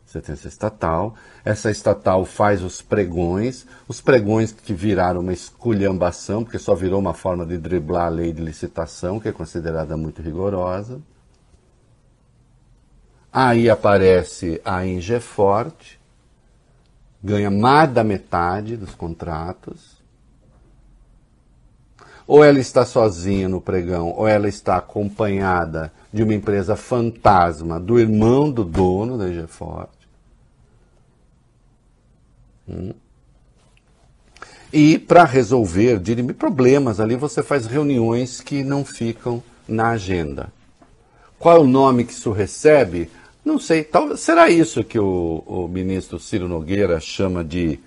Você 0.04 0.20
tem 0.20 0.32
essa 0.32 0.48
estatal. 0.48 1.14
Essa 1.44 1.70
estatal 1.70 2.24
faz 2.24 2.62
os 2.62 2.82
pregões, 2.82 3.66
os 3.86 4.00
pregões 4.00 4.50
que 4.50 4.74
viraram 4.74 5.20
uma 5.20 5.32
esculhambação, 5.32 6.42
porque 6.42 6.58
só 6.58 6.74
virou 6.74 6.98
uma 6.98 7.14
forma 7.14 7.46
de 7.46 7.56
driblar 7.56 8.06
a 8.06 8.08
lei 8.08 8.32
de 8.32 8.42
licitação, 8.42 9.20
que 9.20 9.28
é 9.28 9.32
considerada 9.32 9.96
muito 9.96 10.20
rigorosa. 10.20 11.00
Aí 13.38 13.68
aparece 13.68 14.62
a 14.64 14.86
Ingeforte, 14.86 16.00
ganha 17.22 17.50
mais 17.50 17.92
da 17.92 18.02
metade 18.02 18.78
dos 18.78 18.94
contratos. 18.94 20.02
Ou 22.26 22.42
ela 22.42 22.58
está 22.58 22.86
sozinha 22.86 23.46
no 23.46 23.60
pregão, 23.60 24.08
ou 24.16 24.26
ela 24.26 24.48
está 24.48 24.78
acompanhada 24.78 25.92
de 26.10 26.22
uma 26.22 26.32
empresa 26.32 26.76
fantasma 26.76 27.78
do 27.78 28.00
irmão 28.00 28.50
do 28.50 28.64
dono 28.64 29.18
da 29.18 29.28
Ingeforte. 29.28 30.08
Hum. 32.66 32.94
E 34.72 34.98
para 34.98 35.24
resolver, 35.24 36.00
dirimir 36.00 36.36
problemas 36.36 37.00
ali, 37.00 37.16
você 37.16 37.42
faz 37.42 37.66
reuniões 37.66 38.40
que 38.40 38.64
não 38.64 38.82
ficam 38.82 39.42
na 39.68 39.90
agenda. 39.90 40.50
Qual 41.38 41.54
é 41.54 41.60
o 41.60 41.66
nome 41.66 42.04
que 42.04 42.14
isso 42.14 42.32
recebe? 42.32 43.10
Não 43.46 43.60
sei, 43.60 43.84
talvez 43.84 44.18
será 44.18 44.50
isso 44.50 44.82
que 44.82 44.98
o, 44.98 45.44
o 45.46 45.68
ministro 45.68 46.18
Ciro 46.18 46.48
Nogueira 46.48 46.98
chama 46.98 47.44
de 47.44 47.78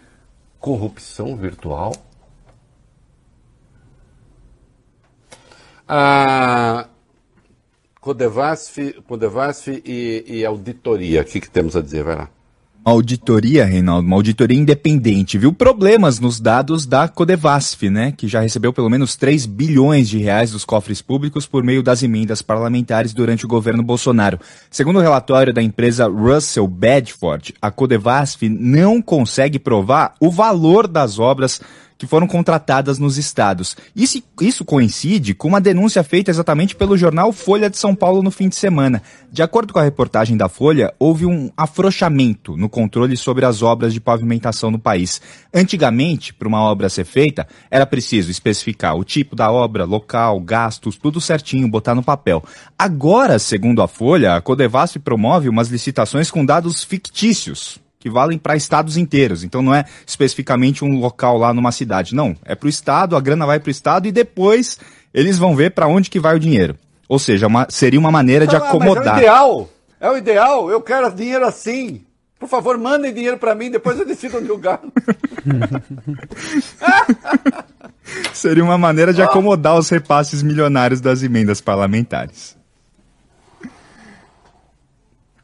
corrupção 0.58 1.36
virtual? 1.36 1.94
A 5.86 6.88
Codevasf, 8.00 9.02
Codevasf 9.06 9.68
e, 9.84 10.24
e 10.26 10.46
auditoria, 10.46 11.24
o 11.24 11.26
que, 11.26 11.42
que 11.42 11.50
temos 11.50 11.76
a 11.76 11.82
dizer? 11.82 12.06
Vai 12.06 12.16
lá. 12.16 12.30
Uma 12.86 12.94
auditoria, 12.94 13.66
Reinaldo, 13.66 14.08
uma 14.08 14.16
auditoria 14.16 14.58
independente, 14.58 15.38
viu 15.38 15.52
problemas 15.52 16.20
nos 16.20 16.40
dados 16.40 16.86
da 16.86 17.10
Codevasf, 17.10 17.90
né, 17.90 18.14
que 18.16 18.28
já 18.28 18.40
recebeu 18.40 18.72
pelo 18.72 18.90
menos 18.90 19.18
3 19.18 19.46
bilhões 19.46 20.08
de 20.08 20.18
reais 20.18 20.52
dos 20.52 20.64
cofres 20.64 21.02
públicos 21.02 21.46
por 21.46 21.62
meio 21.62 21.84
das 21.84 22.02
emendas 22.04 22.42
parlamentares 22.42 23.14
durante 23.14 23.46
o 23.46 23.50
governo 23.50 23.84
Bolsonaro. 23.84 24.40
Segundo 24.72 24.98
o 24.98 25.02
relatório 25.02 25.54
da 25.54 25.62
empresa 25.62 26.08
Russell 26.08 26.68
Bedford, 26.68 27.54
a 27.62 27.70
Codevasf 27.70 28.48
não 28.48 29.02
consegue 29.02 29.60
provar 29.60 30.16
o 30.20 30.32
valor 30.32 30.88
das 30.88 31.20
obras 31.20 31.62
que 32.00 32.08
foram 32.08 32.26
contratadas 32.26 32.98
nos 32.98 33.18
estados. 33.18 33.76
Isso, 33.94 34.24
isso 34.40 34.64
coincide 34.64 35.34
com 35.34 35.50
uma 35.50 35.60
denúncia 35.60 36.02
feita 36.02 36.32
exatamente 36.32 36.74
pelo 36.74 36.98
jornal 36.98 37.34
Folha 37.34 37.70
de 37.70 37.78
São 37.78 37.94
Paulo 37.94 38.24
no 38.24 38.32
fim 38.32 38.48
de 38.48 38.56
semana. 38.56 39.04
De 39.30 39.44
acordo 39.44 39.74
com 39.74 39.80
a 39.80 39.84
reportagem 39.84 40.38
da 40.38 40.48
Folha, 40.48 40.94
houve 40.98 41.26
um 41.26 41.52
afrouxamento 41.58 42.56
no 42.56 42.70
controle 42.70 43.18
sobre 43.18 43.46
as 43.46 43.62
obras 43.62 43.94
de 43.94 44.00
pavimentação 44.00 44.72
no 44.72 44.80
país. 44.80 45.22
Antigamente, 45.54 46.34
para 46.34 46.48
uma 46.48 46.62
obra 46.62 46.88
ser 46.88 47.04
feita, 47.04 47.46
era 47.70 47.86
preciso 47.86 48.32
especificar 48.32 48.96
o 48.96 49.04
tipo 49.04 49.36
da 49.36 49.52
obra, 49.52 49.84
local, 49.84 50.40
gastos, 50.40 50.96
tudo 50.96 51.20
certinho, 51.20 51.68
botar 51.68 51.94
no 51.94 52.02
papel. 52.02 52.42
Agora, 52.78 53.38
segundo 53.38 53.82
a 53.82 53.90
Folha, 53.90 54.36
a 54.36 54.42
Codevasf 54.42 54.98
promove 55.00 55.50
umas 55.50 55.68
licitações 55.68 56.32
com 56.32 56.46
dados 56.46 56.82
fictícios 56.82 57.78
que 58.00 58.10
valem 58.10 58.38
para 58.38 58.56
estados 58.56 58.96
inteiros. 58.96 59.44
Então 59.44 59.62
não 59.62 59.76
é 59.76 59.84
especificamente 60.08 60.86
um 60.86 61.00
local 61.00 61.38
lá 61.38 61.54
numa 61.54 61.72
cidade. 61.72 62.16
Não, 62.16 62.36
é 62.46 62.56
para 62.56 62.68
o 62.68 62.70
estado, 62.70 63.16
a 63.16 63.20
grana 63.20 63.46
vai 63.46 63.60
para 63.60 63.68
o 63.68 63.72
estado 63.72 64.08
e 64.08 64.12
depois 64.12 64.80
eles 65.14 65.38
vão 65.38 65.54
ver 65.54 65.72
para 65.72 65.88
onde 65.88 66.10
que 66.10 66.20
vai 66.20 66.36
o 66.36 66.40
dinheiro. 66.40 66.78
Ou 67.10 67.20
seja, 67.20 67.48
uma, 67.48 67.68
seria 67.70 68.00
uma 68.00 68.12
maneira 68.12 68.48
de 68.48 68.56
acomodar. 68.56 69.08
é 69.08 69.12
o 69.12 69.18
ideal. 69.18 69.70
É 70.00 70.10
o 70.10 70.18
ideal. 70.18 70.72
Eu 70.72 70.82
quero 70.82 71.12
dinheiro 71.12 71.46
assim. 71.46 72.06
Por 72.40 72.48
favor, 72.48 72.78
mandem 72.78 73.14
dinheiro 73.14 73.38
para 73.38 73.54
mim, 73.54 73.70
depois 73.70 74.00
eu 74.00 74.06
decido 74.06 74.38
onde 74.38 74.48
eu 74.48 74.58
gasto. 74.58 74.90
seria 78.32 78.64
uma 78.64 78.78
maneira 78.78 79.14
de 79.14 79.22
acomodar 79.22 79.78
os 79.78 79.90
repasses 79.90 80.42
milionários 80.42 81.02
das 81.02 81.22
emendas 81.22 81.60
parlamentares. 81.60 82.58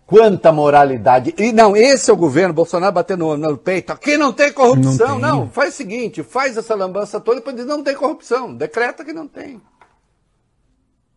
Quanta 0.06 0.52
moralidade. 0.52 1.34
E 1.38 1.52
não, 1.52 1.76
esse 1.76 2.12
é 2.12 2.14
o 2.14 2.18
governo, 2.18 2.54
Bolsonaro 2.54 2.94
batendo 2.94 3.26
no, 3.26 3.38
no 3.38 3.58
peito. 3.58 3.92
Aqui 3.92 4.18
não 4.18 4.32
tem 4.32 4.54
corrupção. 4.54 5.18
Não, 5.18 5.40
não, 5.40 5.50
faz 5.50 5.74
o 5.74 5.78
seguinte, 5.78 6.22
faz 6.22 6.56
essa 6.58 6.76
lambança 6.76 7.20
toda 7.20 7.38
e 7.38 7.40
depois 7.40 7.56
diz, 7.56 7.66
não 7.66 7.84
tem 7.84 7.96
corrupção. 7.96 8.54
Decreta 8.54 9.04
que 9.04 9.14
não 9.14 9.28
tem. 9.28 9.60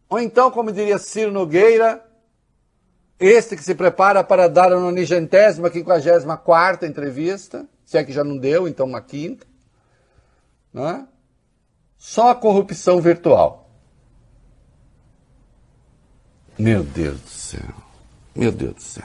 Ou 0.09 0.19
então, 0.19 0.51
como 0.51 0.73
diria 0.73 0.97
Ciro 0.97 1.31
Nogueira, 1.31 2.03
este 3.21 3.57
que 3.57 3.63
se 3.63 3.75
prepara 3.75 4.25
para 4.25 4.49
dar 4.49 4.73
a 4.73 4.81
nonigentésima, 4.81 5.69
quinquagésima 5.69 6.39
quarta 6.39 6.87
entrevista, 6.87 7.69
se 7.85 7.99
é 7.99 8.05
que 8.05 8.13
já 8.13 8.25
não 8.25 8.39
deu, 8.39 8.67
então 8.67 8.87
uma 8.87 9.03
quinta. 9.03 9.47
Não 10.73 10.89
é? 10.89 11.05
Só 11.99 12.31
a 12.31 12.35
corrupção 12.35 13.03
virtual. 13.03 13.69
Meu 16.59 16.83
Deus 16.83 17.21
do 17.21 17.29
céu. 17.29 17.88
Meu 18.39 18.53
Deus 18.53 18.75
do 18.75 18.83
céu. 18.83 19.05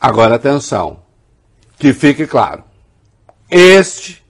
Agora 0.00 0.36
atenção, 0.36 0.98
que 1.76 1.92
fique 1.92 2.28
claro. 2.28 2.62
Este 3.50 4.24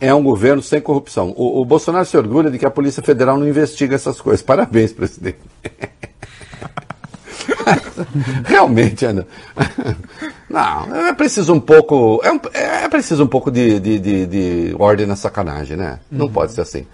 é 0.00 0.12
um 0.12 0.24
governo 0.24 0.60
sem 0.60 0.80
corrupção. 0.80 1.32
O, 1.36 1.60
o, 1.60 1.64
Bolsonaro 1.64 2.04
se 2.04 2.16
orgulha 2.16 2.50
de 2.50 2.58
que 2.58 2.66
a 2.66 2.70
Polícia 2.70 3.00
Federal 3.00 3.38
não 3.38 3.46
investiga 3.46 3.94
essas 3.94 4.20
coisas. 4.20 4.42
Parabéns, 4.42 4.92
presidente. 4.92 5.38
Realmente, 8.44 9.04
Ana. 9.04 9.24
Não, 10.48 10.96
é 11.06 11.14
preciso 11.14 11.54
um 11.54 11.60
pouco. 11.60 12.20
É, 12.24 12.32
um, 12.32 12.40
é 12.52 12.88
preciso 12.88 13.22
um 13.22 13.28
pouco 13.28 13.52
de, 13.52 13.78
de, 13.78 14.00
de, 14.00 14.26
de 14.26 14.74
ordem 14.76 15.06
na 15.06 15.14
sacanagem, 15.14 15.76
né? 15.76 16.00
Não 16.10 16.26
uhum. 16.26 16.32
pode 16.32 16.52
ser 16.52 16.62
assim. 16.62 16.84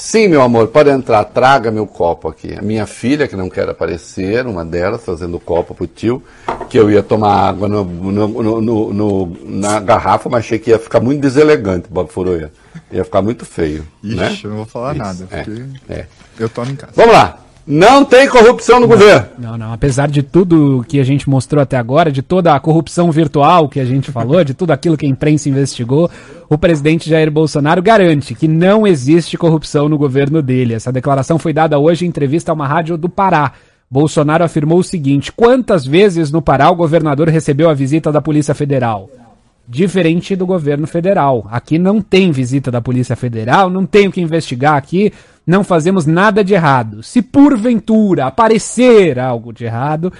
Sim, 0.00 0.28
meu 0.28 0.40
amor, 0.42 0.68
pode 0.68 0.90
entrar, 0.90 1.24
traga 1.24 1.72
meu 1.72 1.84
copo 1.84 2.28
aqui. 2.28 2.54
A 2.56 2.62
minha 2.62 2.86
filha, 2.86 3.26
que 3.26 3.34
não 3.34 3.50
quer 3.50 3.68
aparecer, 3.68 4.46
uma 4.46 4.64
delas, 4.64 5.04
fazendo 5.04 5.40
copo 5.40 5.74
pro 5.74 5.88
tio, 5.88 6.22
que 6.70 6.78
eu 6.78 6.88
ia 6.88 7.02
tomar 7.02 7.48
água 7.48 7.66
no, 7.66 7.84
no, 7.84 8.62
no, 8.62 8.92
no, 8.92 9.36
na 9.44 9.80
garrafa, 9.80 10.28
mas 10.28 10.44
achei 10.44 10.60
que 10.60 10.70
ia 10.70 10.78
ficar 10.78 11.00
muito 11.00 11.20
deselegante, 11.20 11.88
Bob 11.90 12.12
Furuia. 12.12 12.52
Ia 12.92 13.04
ficar 13.04 13.22
muito 13.22 13.44
feio. 13.44 13.84
Ixi, 14.00 14.16
né? 14.16 14.38
eu 14.44 14.50
não 14.50 14.56
vou 14.58 14.66
falar 14.66 14.92
Isso, 14.92 15.02
nada, 15.02 15.28
é, 15.32 15.42
porque 15.42 15.62
é, 15.88 15.94
é. 15.94 16.06
eu 16.38 16.48
tomo 16.48 16.70
em 16.70 16.76
casa. 16.76 16.92
Vamos 16.94 17.12
lá. 17.12 17.40
Não 17.70 18.02
tem 18.02 18.26
corrupção 18.26 18.80
no 18.80 18.86
não, 18.86 18.88
governo. 18.88 19.26
Não, 19.38 19.58
não. 19.58 19.72
Apesar 19.74 20.08
de 20.08 20.22
tudo 20.22 20.82
que 20.88 20.98
a 20.98 21.04
gente 21.04 21.28
mostrou 21.28 21.62
até 21.62 21.76
agora, 21.76 22.10
de 22.10 22.22
toda 22.22 22.54
a 22.54 22.58
corrupção 22.58 23.12
virtual 23.12 23.68
que 23.68 23.78
a 23.78 23.84
gente 23.84 24.10
falou, 24.10 24.42
de 24.42 24.54
tudo 24.54 24.70
aquilo 24.70 24.96
que 24.96 25.04
a 25.04 25.08
imprensa 25.08 25.50
investigou, 25.50 26.10
o 26.48 26.56
presidente 26.56 27.10
Jair 27.10 27.30
Bolsonaro 27.30 27.82
garante 27.82 28.34
que 28.34 28.48
não 28.48 28.86
existe 28.86 29.36
corrupção 29.36 29.86
no 29.86 29.98
governo 29.98 30.40
dele. 30.40 30.72
Essa 30.72 30.90
declaração 30.90 31.38
foi 31.38 31.52
dada 31.52 31.78
hoje 31.78 32.06
em 32.06 32.08
entrevista 32.08 32.50
a 32.50 32.54
uma 32.54 32.66
rádio 32.66 32.96
do 32.96 33.08
Pará. 33.08 33.52
Bolsonaro 33.90 34.44
afirmou 34.44 34.78
o 34.78 34.84
seguinte: 34.84 35.30
quantas 35.30 35.84
vezes 35.84 36.30
no 36.30 36.40
Pará 36.40 36.70
o 36.70 36.76
governador 36.76 37.28
recebeu 37.28 37.68
a 37.68 37.74
visita 37.74 38.10
da 38.10 38.22
Polícia 38.22 38.54
Federal? 38.54 39.10
Diferente 39.68 40.34
do 40.34 40.46
governo 40.46 40.86
federal. 40.86 41.46
Aqui 41.50 41.78
não 41.78 42.00
tem 42.00 42.32
visita 42.32 42.70
da 42.70 42.80
Polícia 42.80 43.14
Federal, 43.14 43.68
não 43.68 43.84
tem 43.84 44.08
o 44.08 44.12
que 44.12 44.20
investigar 44.20 44.76
aqui 44.76 45.12
não 45.48 45.64
fazemos 45.64 46.04
nada 46.04 46.44
de 46.44 46.52
errado. 46.52 47.02
Se 47.02 47.22
porventura 47.22 48.26
aparecer 48.26 49.18
algo 49.18 49.50
de 49.50 49.64
errado, 49.64 50.12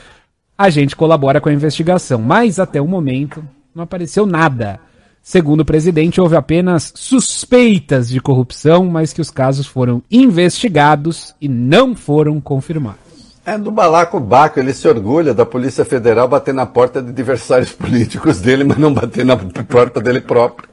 a 0.57 0.71
gente 0.71 0.97
colabora 0.97 1.39
com 1.39 1.51
a 1.51 1.53
investigação. 1.53 2.19
Mas 2.19 2.59
até 2.59 2.81
o 2.81 2.89
momento 2.89 3.45
não 3.75 3.85
apareceu 3.85 4.25
nada. 4.25 4.81
Segundo 5.23 5.61
o 5.61 5.65
presidente, 5.67 6.19
houve 6.19 6.35
apenas 6.35 6.95
suspeitas 6.97 8.09
de 8.09 8.23
corrupção, 8.23 8.87
mas 8.87 9.13
que 9.13 9.21
os 9.21 9.31
casos 9.31 9.67
foram 9.67 10.03
investigados 10.11 11.35
e 11.39 11.47
não 11.47 11.95
foram 11.95 12.41
confirmados. 12.41 13.08
É 13.49 13.57
do 13.57 13.71
Balaco 13.71 14.21
Baco, 14.21 14.61
ele 14.61 14.75
se 14.75 14.87
orgulha 14.87 15.33
da 15.33 15.47
Polícia 15.47 15.83
Federal 15.83 16.29
bater 16.29 16.53
na 16.53 16.67
porta 16.67 17.01
de 17.01 17.09
adversários 17.09 17.73
políticos 17.73 18.43
dele, 18.43 18.63
mas 18.63 18.77
não 18.77 18.93
bater 18.93 19.25
na 19.25 19.39
porta 19.39 20.03
dele 20.03 20.21
próprio. 20.21 20.69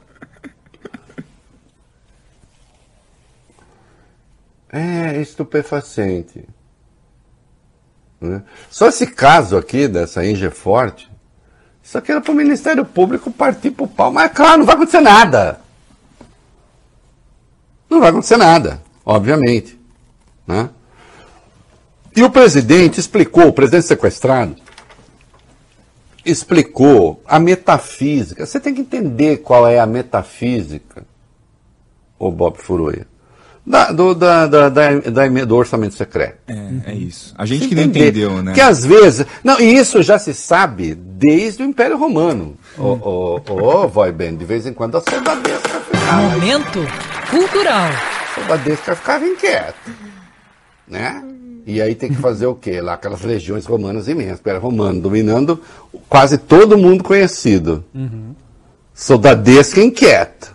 É 4.70 5.18
estupefaciente. 5.22 6.46
Né? 8.20 8.42
Só 8.68 8.88
esse 8.88 9.06
caso 9.06 9.56
aqui 9.56 9.88
dessa 9.88 10.20
Forte, 10.50 11.10
isso 11.82 11.96
aqui 11.96 12.12
era 12.12 12.20
para 12.20 12.32
o 12.32 12.34
Ministério 12.34 12.84
Público 12.84 13.30
partir 13.30 13.70
para 13.70 13.84
o 13.86 13.88
pau. 13.88 14.12
Mas 14.12 14.30
claro, 14.32 14.58
não 14.58 14.66
vai 14.66 14.74
acontecer 14.74 15.00
nada. 15.00 15.60
Não 17.88 18.00
vai 18.00 18.10
acontecer 18.10 18.36
nada, 18.36 18.82
obviamente. 19.02 19.80
Né? 20.46 20.68
E 22.16 22.22
o 22.22 22.30
presidente 22.30 22.98
explicou, 22.98 23.48
o 23.48 23.52
presidente 23.52 23.84
sequestrado, 23.84 24.56
explicou 26.24 27.22
a 27.26 27.38
metafísica. 27.38 28.46
Você 28.46 28.58
tem 28.58 28.74
que 28.74 28.80
entender 28.80 29.38
qual 29.38 29.68
é 29.68 29.78
a 29.78 29.86
metafísica, 29.86 31.04
o 32.18 32.30
Bob 32.30 32.56
Furuia. 32.56 33.06
Da, 33.66 33.90
do, 33.90 34.14
da, 34.14 34.46
da, 34.46 34.68
da, 34.68 35.28
do 35.44 35.56
orçamento 35.56 35.94
secreto. 35.94 36.38
É, 36.46 36.92
é 36.92 36.94
isso. 36.94 37.34
A 37.36 37.44
gente 37.44 37.66
que 37.66 37.74
não 37.74 37.82
entendeu, 37.82 38.40
né? 38.40 38.52
Que 38.52 38.60
às 38.60 38.86
vezes. 38.86 39.26
Não, 39.42 39.60
e 39.60 39.74
isso 39.74 40.02
já 40.02 40.20
se 40.20 40.32
sabe 40.32 40.94
desde 40.94 41.64
o 41.64 41.66
Império 41.66 41.98
Romano. 41.98 42.56
Ô, 42.78 42.92
ô, 42.92 43.42
ô, 43.50 43.88
vai 43.88 44.12
bem, 44.12 44.36
de 44.36 44.44
vez 44.44 44.66
em 44.66 44.72
quando 44.72 44.96
a 44.96 45.00
soldadesca 45.00 45.80
ficava. 45.80 46.22
Momento 46.22 46.78
cultural. 47.28 47.90
A 47.90 48.34
soldadesca 48.40 48.94
ficava 48.94 49.26
inquieta. 49.26 49.74
Né? 50.86 51.24
E 51.66 51.82
aí 51.82 51.96
tem 51.96 52.08
que 52.08 52.16
fazer 52.16 52.46
o 52.46 52.54
quê? 52.54 52.80
Lá 52.80 52.94
aquelas 52.94 53.22
legiões 53.22 53.66
romanas 53.66 54.06
imensas, 54.06 54.38
Império 54.38 54.60
Romano, 54.60 55.00
dominando 55.00 55.60
quase 56.08 56.38
todo 56.38 56.78
mundo 56.78 57.02
conhecido. 57.02 57.84
Uhum. 57.92 58.36
Soldadesca 58.94 59.80
inquieta. 59.80 60.50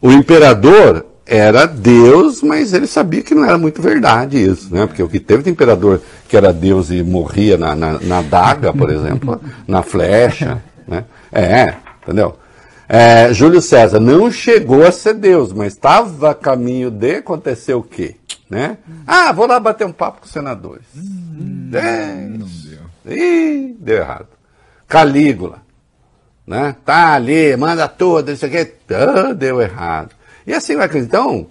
O 0.00 0.10
imperador 0.10 1.04
era 1.26 1.66
Deus, 1.66 2.42
mas 2.42 2.72
ele 2.72 2.86
sabia 2.86 3.22
que 3.22 3.34
não 3.34 3.44
era 3.44 3.58
muito 3.58 3.82
verdade 3.82 4.42
isso, 4.42 4.74
né? 4.74 4.86
Porque 4.86 5.02
o 5.02 5.08
que 5.10 5.20
teve 5.20 5.42
de 5.42 5.50
imperador 5.50 6.00
que 6.26 6.34
era 6.34 6.54
Deus 6.54 6.90
e 6.90 7.02
morria 7.02 7.58
na, 7.58 7.74
na, 7.74 8.00
na 8.00 8.22
daga, 8.22 8.72
por 8.72 8.88
exemplo, 8.88 9.38
na 9.68 9.82
flecha, 9.82 10.62
né? 10.86 11.04
É, 11.30 11.74
entendeu? 12.02 12.34
É, 12.88 13.30
Júlio 13.34 13.60
César 13.60 14.00
não 14.00 14.32
chegou 14.32 14.86
a 14.86 14.90
ser 14.90 15.12
Deus, 15.12 15.52
mas 15.52 15.74
estava 15.74 16.30
a 16.30 16.34
caminho 16.34 16.90
de 16.90 17.16
acontecer 17.16 17.74
o 17.74 17.82
quê? 17.82 18.16
Né? 18.48 18.78
Ah, 19.06 19.32
vou 19.32 19.46
lá 19.46 19.60
bater 19.60 19.86
um 19.86 19.92
papo 19.92 20.20
com 20.20 20.26
os 20.26 20.32
senadores. 20.32 20.86
Hum, 20.96 21.70
é, 21.74 22.14
não 22.28 22.46
deu. 22.46 23.14
Ih, 23.14 23.76
deu 23.78 23.98
errado. 23.98 24.28
Calígula, 24.86 25.62
né? 26.46 26.74
Tá 26.84 27.12
ali, 27.12 27.54
manda 27.56 27.86
tudo, 27.86 28.32
isso 28.32 28.46
aqui, 28.46 28.72
ah, 28.90 29.34
deu 29.34 29.60
errado. 29.60 30.14
E 30.46 30.54
assim 30.54 30.76
vai 30.76 30.88
Então, 30.94 31.46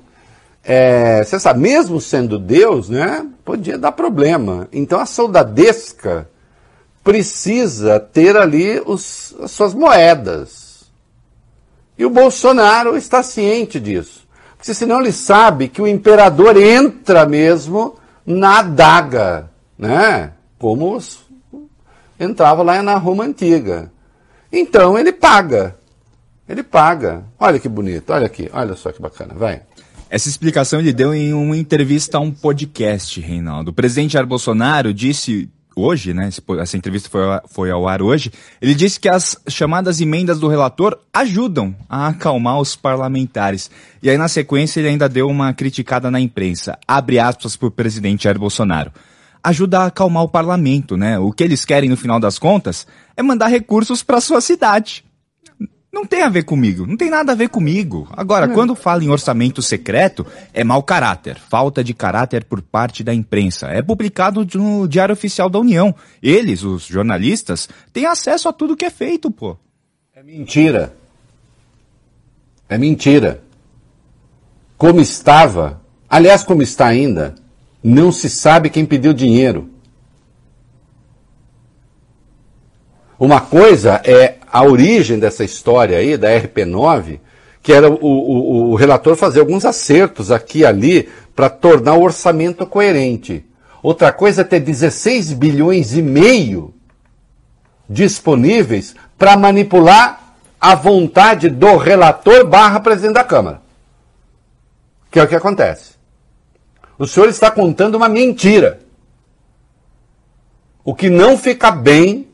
é, 0.64 1.24
você 1.24 1.40
sabe, 1.40 1.60
mesmo 1.60 2.02
sendo 2.02 2.40
Deus, 2.40 2.90
né, 2.90 3.26
podia 3.46 3.78
dar 3.78 3.94
problema. 3.94 4.68
Então 4.74 5.00
a 5.00 5.06
soldadesca 5.06 6.28
precisa 7.04 8.02
ter 8.02 8.36
ali 8.36 8.82
os, 8.86 9.34
as 9.40 9.52
suas 9.52 9.74
moedas. 9.74 10.84
E 11.98 12.06
o 12.06 12.10
Bolsonaro 12.10 12.98
está 12.98 13.24
ciente 13.24 13.80
disso. 13.80 14.27
Porque 14.58 14.74
senão 14.74 15.00
ele 15.00 15.12
sabe 15.12 15.68
que 15.68 15.82
o 15.82 15.88
imperador 15.88 16.58
entra 16.58 17.26
mesmo 17.26 17.96
na 18.26 18.60
adaga, 18.60 19.50
né? 19.78 20.32
Como 20.58 20.96
os, 20.96 21.20
entrava 22.20 22.64
lá 22.64 22.82
na 22.82 22.96
Roma 22.98 23.24
Antiga. 23.24 23.92
Então 24.52 24.98
ele 24.98 25.14
paga. 25.14 25.76
Ele 26.50 26.64
paga. 26.64 27.24
Olha 27.40 27.60
que 27.60 27.70
bonito, 27.70 28.12
olha 28.12 28.26
aqui, 28.26 28.50
olha 28.52 28.76
só 28.76 28.92
que 28.92 29.02
bacana, 29.02 29.34
vai. 29.36 29.62
Essa 30.10 30.30
explicação 30.30 30.80
ele 30.80 30.94
deu 30.94 31.14
em 31.14 31.34
uma 31.34 31.58
entrevista 31.58 32.18
a 32.18 32.22
um 32.22 32.32
podcast, 32.32 33.20
Reinaldo. 33.20 33.72
O 33.72 33.74
presidente 33.74 34.14
Jair 34.14 34.26
Bolsonaro 34.26 34.94
disse 34.94 35.50
hoje, 35.82 36.14
né? 36.14 36.30
Essa 36.60 36.78
entrevista 36.78 37.10
foi, 37.10 37.22
foi 37.50 37.72
ao 37.72 37.88
ar 37.88 38.02
hoje. 38.02 38.32
Ele 38.62 38.76
disse 38.76 39.00
que 39.00 39.10
as 39.10 39.38
chamadas 39.48 40.02
emendas 40.02 40.40
do 40.40 40.48
relator 40.48 40.98
ajudam 41.14 41.76
a 41.90 42.08
acalmar 42.08 42.60
os 42.60 42.76
parlamentares. 42.76 43.72
E 44.02 44.10
aí, 44.10 44.18
na 44.18 44.28
sequência, 44.28 44.80
ele 44.80 44.90
ainda 44.90 45.08
deu 45.08 45.28
uma 45.28 45.54
criticada 45.54 46.12
na 46.12 46.20
imprensa. 46.20 46.78
Abre 46.88 47.20
aspas 47.20 47.56
para 47.56 47.68
o 47.68 47.72
presidente 47.72 48.26
Jair 48.26 48.38
Bolsonaro. 48.38 48.92
Ajuda 49.44 49.80
a 49.80 49.86
acalmar 49.86 50.24
o 50.24 50.30
parlamento, 50.30 50.98
né? 50.98 51.18
O 51.18 51.32
que 51.32 51.44
eles 51.44 51.64
querem, 51.64 51.90
no 51.90 51.98
final 51.98 52.20
das 52.20 52.38
contas, 52.38 52.86
é 53.16 53.24
mandar 53.24 53.48
recursos 53.48 54.04
para 54.04 54.20
sua 54.20 54.42
cidade. 54.42 55.07
Não 55.98 56.06
tem 56.06 56.22
a 56.22 56.30
ver 56.30 56.44
comigo, 56.44 56.86
não 56.86 56.96
tem 56.96 57.10
nada 57.10 57.32
a 57.32 57.36
ver 57.36 57.50
comigo. 57.50 58.08
Agora, 58.12 58.46
é. 58.46 58.54
quando 58.54 58.76
fala 58.76 59.04
em 59.04 59.10
orçamento 59.10 59.64
secreto, 59.64 60.28
é 60.54 60.64
mau 60.64 60.84
caráter, 60.84 61.40
falta 61.50 61.84
de 61.84 61.92
caráter 61.92 62.44
por 62.44 62.62
parte 62.62 63.04
da 63.04 63.12
imprensa. 63.12 63.66
É 63.70 63.82
publicado 63.82 64.46
no 64.54 64.88
Diário 64.88 65.14
Oficial 65.14 65.50
da 65.50 65.58
União. 65.58 65.96
Eles, 66.22 66.62
os 66.62 66.84
jornalistas, 66.84 67.68
têm 67.92 68.06
acesso 68.06 68.48
a 68.48 68.54
tudo 68.54 68.78
que 68.78 68.86
é 68.86 68.92
feito, 68.92 69.32
pô. 69.32 69.58
É 70.16 70.22
mentira. 70.22 70.96
É 72.70 72.78
mentira. 72.78 73.42
Como 74.78 75.02
estava, 75.02 75.82
aliás, 76.08 76.44
como 76.44 76.62
está 76.62 76.86
ainda, 76.86 77.34
não 77.84 78.12
se 78.12 78.30
sabe 78.30 78.70
quem 78.70 78.86
pediu 78.86 79.14
dinheiro. 79.14 79.68
Uma 83.18 83.42
coisa 83.42 84.00
é 84.06 84.37
a 84.58 84.64
origem 84.64 85.20
dessa 85.20 85.44
história 85.44 86.00
aí, 86.00 86.18
da 86.18 86.30
RP9, 86.30 87.20
que 87.62 87.72
era 87.72 87.88
o, 87.92 87.96
o, 88.02 88.72
o 88.72 88.76
relator 88.76 89.16
fazer 89.16 89.40
alguns 89.40 89.64
acertos 89.64 90.32
aqui 90.32 90.60
e 90.60 90.66
ali 90.66 91.08
para 91.36 91.48
tornar 91.48 91.94
o 91.94 92.02
orçamento 92.02 92.66
coerente. 92.66 93.46
Outra 93.84 94.12
coisa 94.12 94.42
é 94.42 94.44
ter 94.44 94.60
16 94.60 95.34
bilhões 95.34 95.96
e 95.96 96.02
meio 96.02 96.74
disponíveis 97.88 98.96
para 99.16 99.38
manipular 99.38 100.34
a 100.60 100.74
vontade 100.74 101.50
do 101.50 101.78
relator 101.78 102.48
barra 102.48 102.80
presidente 102.80 103.14
da 103.14 103.24
Câmara. 103.24 103.62
Que 105.12 105.20
é 105.20 105.24
o 105.24 105.28
que 105.28 105.36
acontece. 105.36 105.92
O 106.98 107.06
senhor 107.06 107.30
está 107.30 107.52
contando 107.52 107.94
uma 107.94 108.10
mentira. 108.10 108.80
O 110.84 110.96
que 110.96 111.12
não 111.12 111.38
fica 111.38 111.70
bem 111.70 112.27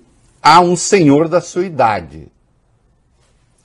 a 0.43 0.59
um 0.59 0.75
senhor 0.75 1.29
da 1.29 1.39
sua 1.39 1.65
idade. 1.65 2.27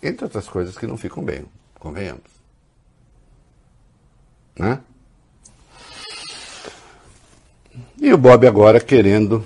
Entre 0.00 0.24
outras 0.24 0.48
coisas 0.48 0.78
que 0.78 0.86
não 0.86 0.96
ficam 0.96 1.24
bem, 1.24 1.44
convenhamos. 1.80 2.22
Né? 4.56 4.80
E 8.00 8.12
o 8.12 8.18
Bob 8.18 8.46
agora 8.46 8.80
querendo 8.80 9.44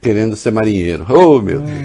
querendo 0.00 0.34
ser 0.34 0.50
marinheiro. 0.50 1.04
Oh, 1.10 1.40
meu 1.42 1.60
Deus. 1.60 1.78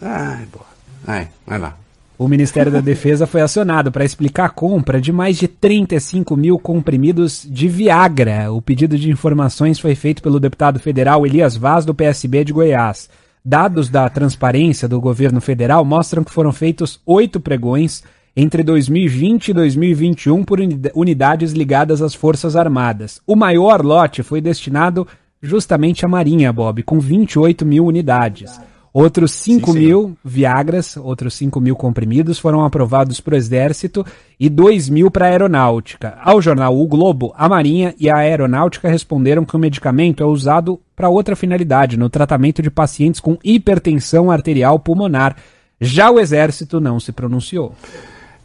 Ai, 0.00 0.46
boa. 0.46 0.66
Ai, 1.06 1.28
vai 1.46 1.58
lá. 1.58 1.79
O 2.20 2.28
Ministério 2.28 2.70
da 2.70 2.82
Defesa 2.82 3.26
foi 3.26 3.40
acionado 3.40 3.90
para 3.90 4.04
explicar 4.04 4.44
a 4.44 4.50
compra 4.50 5.00
de 5.00 5.10
mais 5.10 5.38
de 5.38 5.48
35 5.48 6.36
mil 6.36 6.58
comprimidos 6.58 7.48
de 7.48 7.66
Viagra. 7.66 8.52
O 8.52 8.60
pedido 8.60 8.98
de 8.98 9.10
informações 9.10 9.78
foi 9.78 9.94
feito 9.94 10.22
pelo 10.22 10.38
deputado 10.38 10.78
federal 10.78 11.24
Elias 11.24 11.56
Vaz, 11.56 11.86
do 11.86 11.94
PSB 11.94 12.44
de 12.44 12.52
Goiás. 12.52 13.08
Dados 13.42 13.88
da 13.88 14.06
transparência 14.10 14.86
do 14.86 15.00
governo 15.00 15.40
federal 15.40 15.82
mostram 15.82 16.22
que 16.22 16.30
foram 16.30 16.52
feitos 16.52 17.00
oito 17.06 17.40
pregões 17.40 18.04
entre 18.36 18.62
2020 18.62 19.48
e 19.48 19.54
2021 19.54 20.44
por 20.44 20.58
unidades 20.94 21.52
ligadas 21.52 22.02
às 22.02 22.14
Forças 22.14 22.54
Armadas. 22.54 23.18
O 23.26 23.34
maior 23.34 23.82
lote 23.82 24.22
foi 24.22 24.42
destinado 24.42 25.08
justamente 25.40 26.04
à 26.04 26.08
Marinha, 26.08 26.52
Bob, 26.52 26.82
com 26.82 27.00
28 27.00 27.64
mil 27.64 27.86
unidades. 27.86 28.60
Outros 28.92 29.30
5 29.32 29.72
mil 29.72 30.16
Viagras, 30.24 30.96
outros 30.96 31.34
5 31.34 31.60
mil 31.60 31.76
comprimidos 31.76 32.40
foram 32.40 32.64
aprovados 32.64 33.20
para 33.20 33.34
o 33.34 33.36
Exército 33.36 34.04
e 34.38 34.48
2 34.48 34.88
mil 34.88 35.10
para 35.10 35.26
a 35.26 35.28
Aeronáutica. 35.28 36.18
Ao 36.20 36.42
jornal 36.42 36.76
O 36.76 36.86
Globo, 36.88 37.32
a 37.36 37.48
Marinha 37.48 37.94
e 38.00 38.10
a 38.10 38.16
Aeronáutica 38.16 38.88
responderam 38.88 39.44
que 39.44 39.54
o 39.54 39.60
medicamento 39.60 40.22
é 40.22 40.26
usado 40.26 40.80
para 40.96 41.08
outra 41.08 41.36
finalidade, 41.36 41.96
no 41.96 42.10
tratamento 42.10 42.60
de 42.60 42.70
pacientes 42.70 43.20
com 43.20 43.38
hipertensão 43.44 44.28
arterial 44.28 44.78
pulmonar. 44.80 45.36
Já 45.80 46.10
o 46.10 46.18
Exército 46.18 46.80
não 46.80 46.98
se 46.98 47.12
pronunciou. 47.12 47.74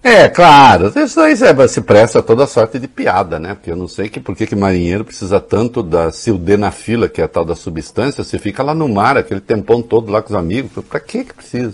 É, 0.08 0.30
claro, 0.30 0.93
isso 0.95 1.20
aí 1.20 1.36
se 1.68 1.82
presta 1.82 2.20
a 2.20 2.22
toda 2.22 2.45
sorte 2.45 2.78
de 2.78 2.88
piada, 2.88 3.39
né? 3.39 3.56
Porque 3.56 3.72
eu 3.72 3.76
não 3.76 3.88
sei 3.88 4.08
que, 4.08 4.20
por 4.20 4.36
que, 4.36 4.45
que 4.45 4.56
marinheiro 4.56 5.03
precisa 5.03 5.39
tanto 5.39 5.82
da 5.82 6.12
sildenafila, 6.12 7.10
que 7.10 7.22
é 7.22 7.24
a 7.24 7.28
tal 7.28 7.43
da 7.43 7.56
substância, 7.56 8.24
você 8.24 8.38
fica 8.38 8.62
lá 8.62 8.76
no 8.76 8.88
mar, 8.88 9.18
aquele 9.18 9.41
tempão 9.41 9.82
todo 9.82 10.12
lá 10.12 10.22
com 10.22 10.30
os 10.30 10.36
amigos, 10.36 10.72
pra 10.88 10.99
que 10.99 11.24
que 11.24 11.34
precisa? 11.34 11.74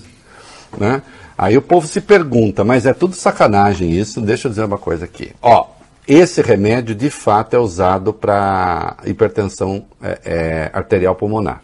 Né? 0.78 1.02
Aí 1.38 1.58
o 1.58 1.62
povo 1.62 1.86
se 1.86 2.00
pergunta, 2.00 2.64
mas 2.64 2.86
é 2.86 2.94
tudo 2.94 3.16
sacanagem 3.16 3.92
isso, 3.92 4.22
deixa 4.22 4.48
eu 4.48 4.50
dizer 4.50 4.64
uma 4.64 4.78
coisa 4.78 5.04
aqui. 5.04 5.34
Ó, 5.42 5.68
esse 6.08 6.42
remédio 6.42 6.96
de 6.96 7.10
fato 7.10 7.54
é 7.54 7.60
usado 7.60 8.14
para 8.14 8.96
hipertensão 9.06 9.84
é, 10.02 10.20
é, 10.24 10.70
arterial 10.72 11.16
pulmonar. 11.16 11.62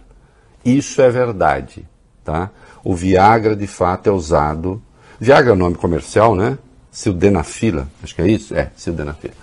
Isso 0.65 1.01
é 1.01 1.09
verdade, 1.09 1.87
tá? 2.25 2.49
O 2.83 2.93
Viagra 2.93 3.55
de 3.55 3.67
fato 3.67 4.07
é 4.07 4.11
usado 4.11 4.83
Viagra 5.19 5.51
é 5.51 5.53
o 5.53 5.57
nome 5.57 5.75
comercial, 5.75 6.35
né? 6.35 6.57
Sildenafila, 6.91 7.87
acho 8.03 8.15
que 8.15 8.21
é 8.21 8.27
isso? 8.27 8.55
É, 8.55 8.71
sildenafila. 8.75 9.33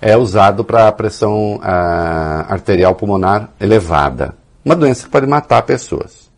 É 0.00 0.16
usado 0.16 0.64
para 0.64 0.90
pressão 0.92 1.58
ah, 1.62 2.46
arterial 2.48 2.94
pulmonar 2.94 3.50
elevada. 3.60 4.34
Uma 4.64 4.76
doença 4.76 5.04
que 5.04 5.10
pode 5.10 5.26
matar 5.26 5.62
pessoas. 5.62 6.30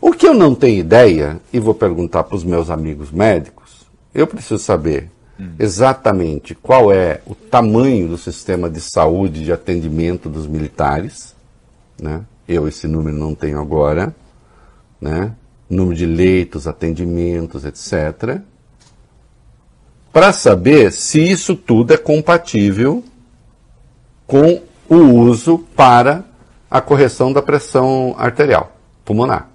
O 0.00 0.12
que 0.12 0.26
eu 0.26 0.34
não 0.34 0.54
tenho 0.54 0.78
ideia, 0.78 1.40
e 1.52 1.58
vou 1.58 1.74
perguntar 1.74 2.24
para 2.24 2.36
os 2.36 2.44
meus 2.44 2.70
amigos 2.70 3.10
médicos, 3.10 3.86
eu 4.14 4.26
preciso 4.26 4.58
saber 4.58 5.10
hum. 5.38 5.50
exatamente 5.58 6.54
qual 6.54 6.92
é 6.92 7.20
o 7.26 7.34
tamanho 7.34 8.08
do 8.08 8.16
sistema 8.16 8.70
de 8.70 8.80
saúde 8.80 9.44
de 9.44 9.52
atendimento 9.52 10.28
dos 10.28 10.46
militares. 10.46 11.34
Né? 12.00 12.22
Eu 12.46 12.68
esse 12.68 12.86
número 12.86 13.16
não 13.16 13.34
tenho 13.34 13.60
agora. 13.60 14.14
Né? 15.00 15.32
Número 15.68 15.96
de 15.96 16.06
leitos, 16.06 16.66
atendimentos, 16.66 17.64
etc., 17.64 18.40
para 20.12 20.32
saber 20.32 20.90
se 20.90 21.20
isso 21.20 21.54
tudo 21.54 21.92
é 21.92 21.96
compatível 21.96 23.04
com 24.26 24.62
o 24.88 24.96
uso 24.96 25.58
para 25.76 26.24
a 26.70 26.80
correção 26.80 27.32
da 27.32 27.42
pressão 27.42 28.14
arterial 28.18 28.72
pulmonar. 29.04 29.48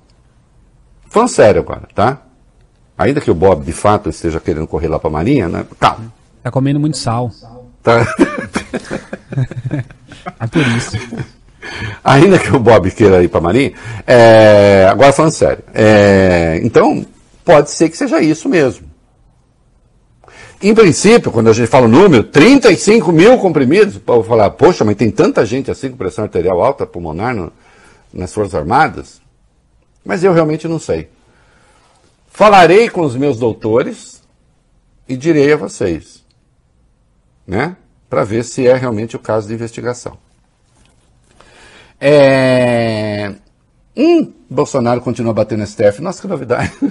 Falando 1.10 1.30
sério 1.30 1.62
agora, 1.62 1.88
tá? 1.94 2.22
Ainda 2.98 3.22
que 3.22 3.30
o 3.30 3.36
Bob 3.36 3.64
de 3.64 3.74
fato 3.74 4.10
esteja 4.10 4.40
querendo 4.40 4.68
correr 4.68 4.88
lá 4.88 4.98
para 4.98 5.10
a 5.10 5.14
Marinha, 5.14 5.48
né? 5.48 5.66
Calma. 5.80 6.12
Tá 6.42 6.50
comendo 6.50 6.80
muito 6.80 6.98
sal. 6.98 7.32
Tá. 7.82 8.02
é 10.40 10.48
por 10.48 10.62
isso. 10.62 10.98
Ainda 12.04 12.38
que 12.40 12.56
o 12.56 12.60
Bob 12.60 12.90
queira 12.92 13.24
ir 13.24 13.28
para 13.28 13.42
Marinha, 13.42 13.74
é, 14.06 14.88
agora 14.90 15.14
falando 15.14 15.32
sério, 15.32 15.64
é, 15.74 16.60
então 16.64 17.06
pode 17.44 17.72
ser 17.72 17.90
que 17.90 17.98
seja 17.98 18.22
isso 18.22 18.50
mesmo. 18.50 18.94
Em 20.62 20.74
princípio, 20.74 21.30
quando 21.30 21.50
a 21.50 21.54
gente 21.54 21.68
fala 21.68 21.88
o 21.88 21.90
número, 21.90 22.24
35 22.24 23.12
mil 23.12 23.38
comprimidos, 23.38 23.98
para 23.98 24.24
falar, 24.24 24.50
poxa, 24.52 24.86
mas 24.86 24.96
tem 24.96 25.12
tanta 25.12 25.46
gente 25.46 25.70
assim 25.70 25.90
com 25.90 25.98
pressão 25.98 26.24
arterial 26.24 26.62
alta, 26.64 26.86
pulmonar 26.86 27.36
no, 27.36 27.52
nas 28.14 28.34
Forças 28.34 28.56
Armadas? 28.56 29.22
Mas 30.06 30.24
eu 30.24 30.32
realmente 30.32 30.66
não 30.66 30.80
sei. 30.80 31.10
Falarei 32.28 32.90
com 32.90 33.02
os 33.02 33.16
meus 33.16 33.38
doutores 33.38 34.24
e 35.08 35.18
direi 35.18 35.52
a 35.52 35.58
vocês, 35.58 36.24
né? 37.46 37.76
Para 38.10 38.24
ver 38.24 38.46
se 38.46 38.66
é 38.66 38.74
realmente 38.74 39.16
o 39.18 39.20
caso 39.20 39.50
de 39.50 39.54
investigação. 39.54 40.18
É... 42.00 43.34
Hum, 43.96 44.32
Bolsonaro 44.50 45.02
continua 45.02 45.34
batendo 45.34 45.66
STF. 45.66 46.02
Nossa, 46.02 46.22
que 46.22 46.28
novidade. 46.28 46.72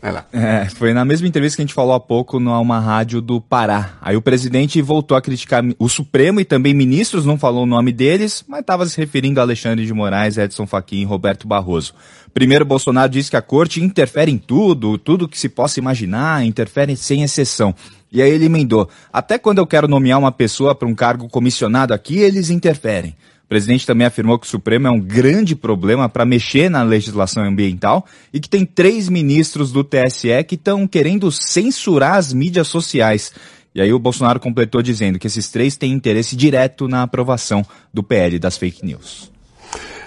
Vai 0.00 0.12
lá. 0.12 0.24
É, 0.32 0.66
foi 0.66 0.94
na 0.94 1.04
mesma 1.04 1.26
entrevista 1.26 1.56
que 1.56 1.62
a 1.62 1.64
gente 1.66 1.74
falou 1.74 1.92
há 1.92 1.98
pouco 1.98 2.38
numa 2.38 2.78
rádio 2.78 3.20
do 3.20 3.40
Pará. 3.40 3.98
Aí 4.00 4.16
o 4.16 4.22
presidente 4.22 4.80
voltou 4.80 5.16
a 5.16 5.22
criticar 5.22 5.64
o 5.76 5.88
Supremo 5.88 6.38
e 6.40 6.44
também 6.44 6.72
ministros, 6.72 7.24
não 7.24 7.36
falou 7.36 7.64
o 7.64 7.66
nome 7.66 7.90
deles, 7.90 8.44
mas 8.46 8.60
estava 8.60 8.86
se 8.86 8.96
referindo 8.96 9.40
a 9.40 9.42
Alexandre 9.42 9.84
de 9.84 9.92
Moraes, 9.92 10.38
Edson 10.38 10.68
Fachin 10.68 11.00
e 11.00 11.04
Roberto 11.04 11.48
Barroso. 11.48 11.94
Primeiro, 12.32 12.64
Bolsonaro 12.64 13.10
disse 13.10 13.30
que 13.30 13.36
a 13.36 13.42
corte 13.42 13.82
interfere 13.82 14.30
em 14.30 14.38
tudo, 14.38 14.98
tudo 14.98 15.28
que 15.28 15.38
se 15.38 15.48
possa 15.48 15.80
imaginar, 15.80 16.44
interfere 16.44 16.96
sem 16.96 17.24
exceção. 17.24 17.74
E 18.10 18.22
aí 18.22 18.30
ele 18.30 18.46
emendou: 18.46 18.88
até 19.12 19.38
quando 19.38 19.58
eu 19.58 19.66
quero 19.66 19.88
nomear 19.88 20.18
uma 20.18 20.32
pessoa 20.32 20.74
para 20.74 20.88
um 20.88 20.94
cargo 20.94 21.28
comissionado 21.28 21.92
aqui, 21.92 22.18
eles 22.18 22.50
interferem. 22.50 23.14
O 23.44 23.48
presidente 23.48 23.86
também 23.86 24.06
afirmou 24.06 24.38
que 24.38 24.46
o 24.46 24.50
Supremo 24.50 24.86
é 24.86 24.90
um 24.90 25.00
grande 25.00 25.56
problema 25.56 26.06
para 26.06 26.26
mexer 26.26 26.68
na 26.68 26.82
legislação 26.82 27.42
ambiental 27.42 28.04
e 28.30 28.40
que 28.40 28.48
tem 28.48 28.66
três 28.66 29.08
ministros 29.08 29.72
do 29.72 29.82
TSE 29.82 30.44
que 30.46 30.54
estão 30.54 30.86
querendo 30.86 31.32
censurar 31.32 32.16
as 32.16 32.30
mídias 32.30 32.68
sociais. 32.68 33.32
E 33.74 33.80
aí 33.80 33.90
o 33.90 33.98
Bolsonaro 33.98 34.38
completou 34.38 34.82
dizendo 34.82 35.18
que 35.18 35.26
esses 35.26 35.48
três 35.50 35.78
têm 35.78 35.92
interesse 35.92 36.36
direto 36.36 36.86
na 36.86 37.04
aprovação 37.04 37.64
do 37.92 38.02
PL 38.02 38.38
das 38.38 38.58
fake 38.58 38.84
news. 38.84 39.30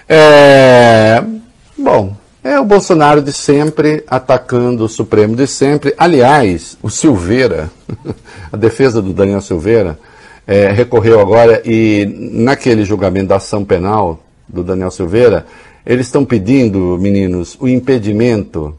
É... 0.08 1.20
Bom, 1.76 2.16
é 2.42 2.58
o 2.58 2.64
Bolsonaro 2.64 3.22
de 3.22 3.32
sempre 3.32 4.04
atacando 4.06 4.84
o 4.84 4.88
Supremo 4.88 5.36
de 5.36 5.46
sempre. 5.46 5.94
Aliás, 5.96 6.76
o 6.82 6.90
Silveira, 6.90 7.70
a 8.52 8.56
defesa 8.56 9.00
do 9.00 9.12
Daniel 9.12 9.40
Silveira, 9.40 9.98
é, 10.46 10.70
recorreu 10.72 11.20
agora 11.20 11.62
e 11.64 12.04
naquele 12.32 12.84
julgamento 12.84 13.28
da 13.28 13.36
ação 13.36 13.64
penal 13.64 14.24
do 14.48 14.64
Daniel 14.64 14.90
Silveira, 14.90 15.46
eles 15.86 16.06
estão 16.06 16.24
pedindo, 16.24 16.98
meninos, 17.00 17.56
o 17.60 17.68
impedimento, 17.68 18.76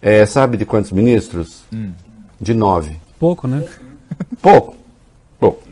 é, 0.00 0.24
sabe 0.24 0.56
de 0.56 0.64
quantos 0.64 0.90
ministros? 0.90 1.64
Hum. 1.72 1.92
De 2.40 2.54
nove. 2.54 2.96
Pouco, 3.18 3.46
né? 3.46 3.62
Pouco. 4.40 4.74
Pouco. 5.38 5.62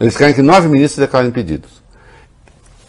Eles 0.00 0.16
querem 0.16 0.34
que 0.34 0.42
nove 0.42 0.68
ministros 0.68 0.98
declarem 0.98 1.28
impedidos. 1.28 1.82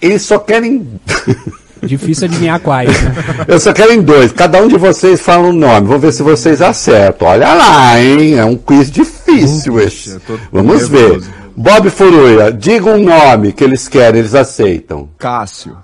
Eles 0.01 0.22
só 0.22 0.39
querem. 0.39 0.99
Difícil 1.84 2.25
adivinhar 2.25 2.59
quais. 2.59 2.89
Né? 3.01 3.13
Eu 3.47 3.59
só 3.59 3.73
quero 3.73 3.93
em 3.93 4.01
dois. 4.01 4.32
Cada 4.32 4.61
um 4.61 4.67
de 4.67 4.78
vocês 4.78 5.21
fala 5.21 5.47
um 5.47 5.53
nome. 5.53 5.88
Vamos 5.88 6.01
ver 6.01 6.11
se 6.11 6.23
vocês 6.23 6.61
acertam. 6.61 7.28
Olha 7.28 7.53
lá, 7.53 7.99
hein? 8.01 8.36
É 8.36 8.45
um 8.45 8.55
quiz 8.55 8.91
difícil 8.91 9.80
esse. 9.80 10.17
Vamos 10.51 10.88
ver. 10.88 11.21
Bob 11.59 11.89
Furuia, 11.89 12.51
diga 12.51 12.91
um 12.91 13.03
nome 13.03 13.51
que 13.51 13.63
eles 13.63 13.88
querem, 13.88 14.19
eles 14.19 14.36
aceitam. 14.36 15.09
Cássio. 15.17 15.75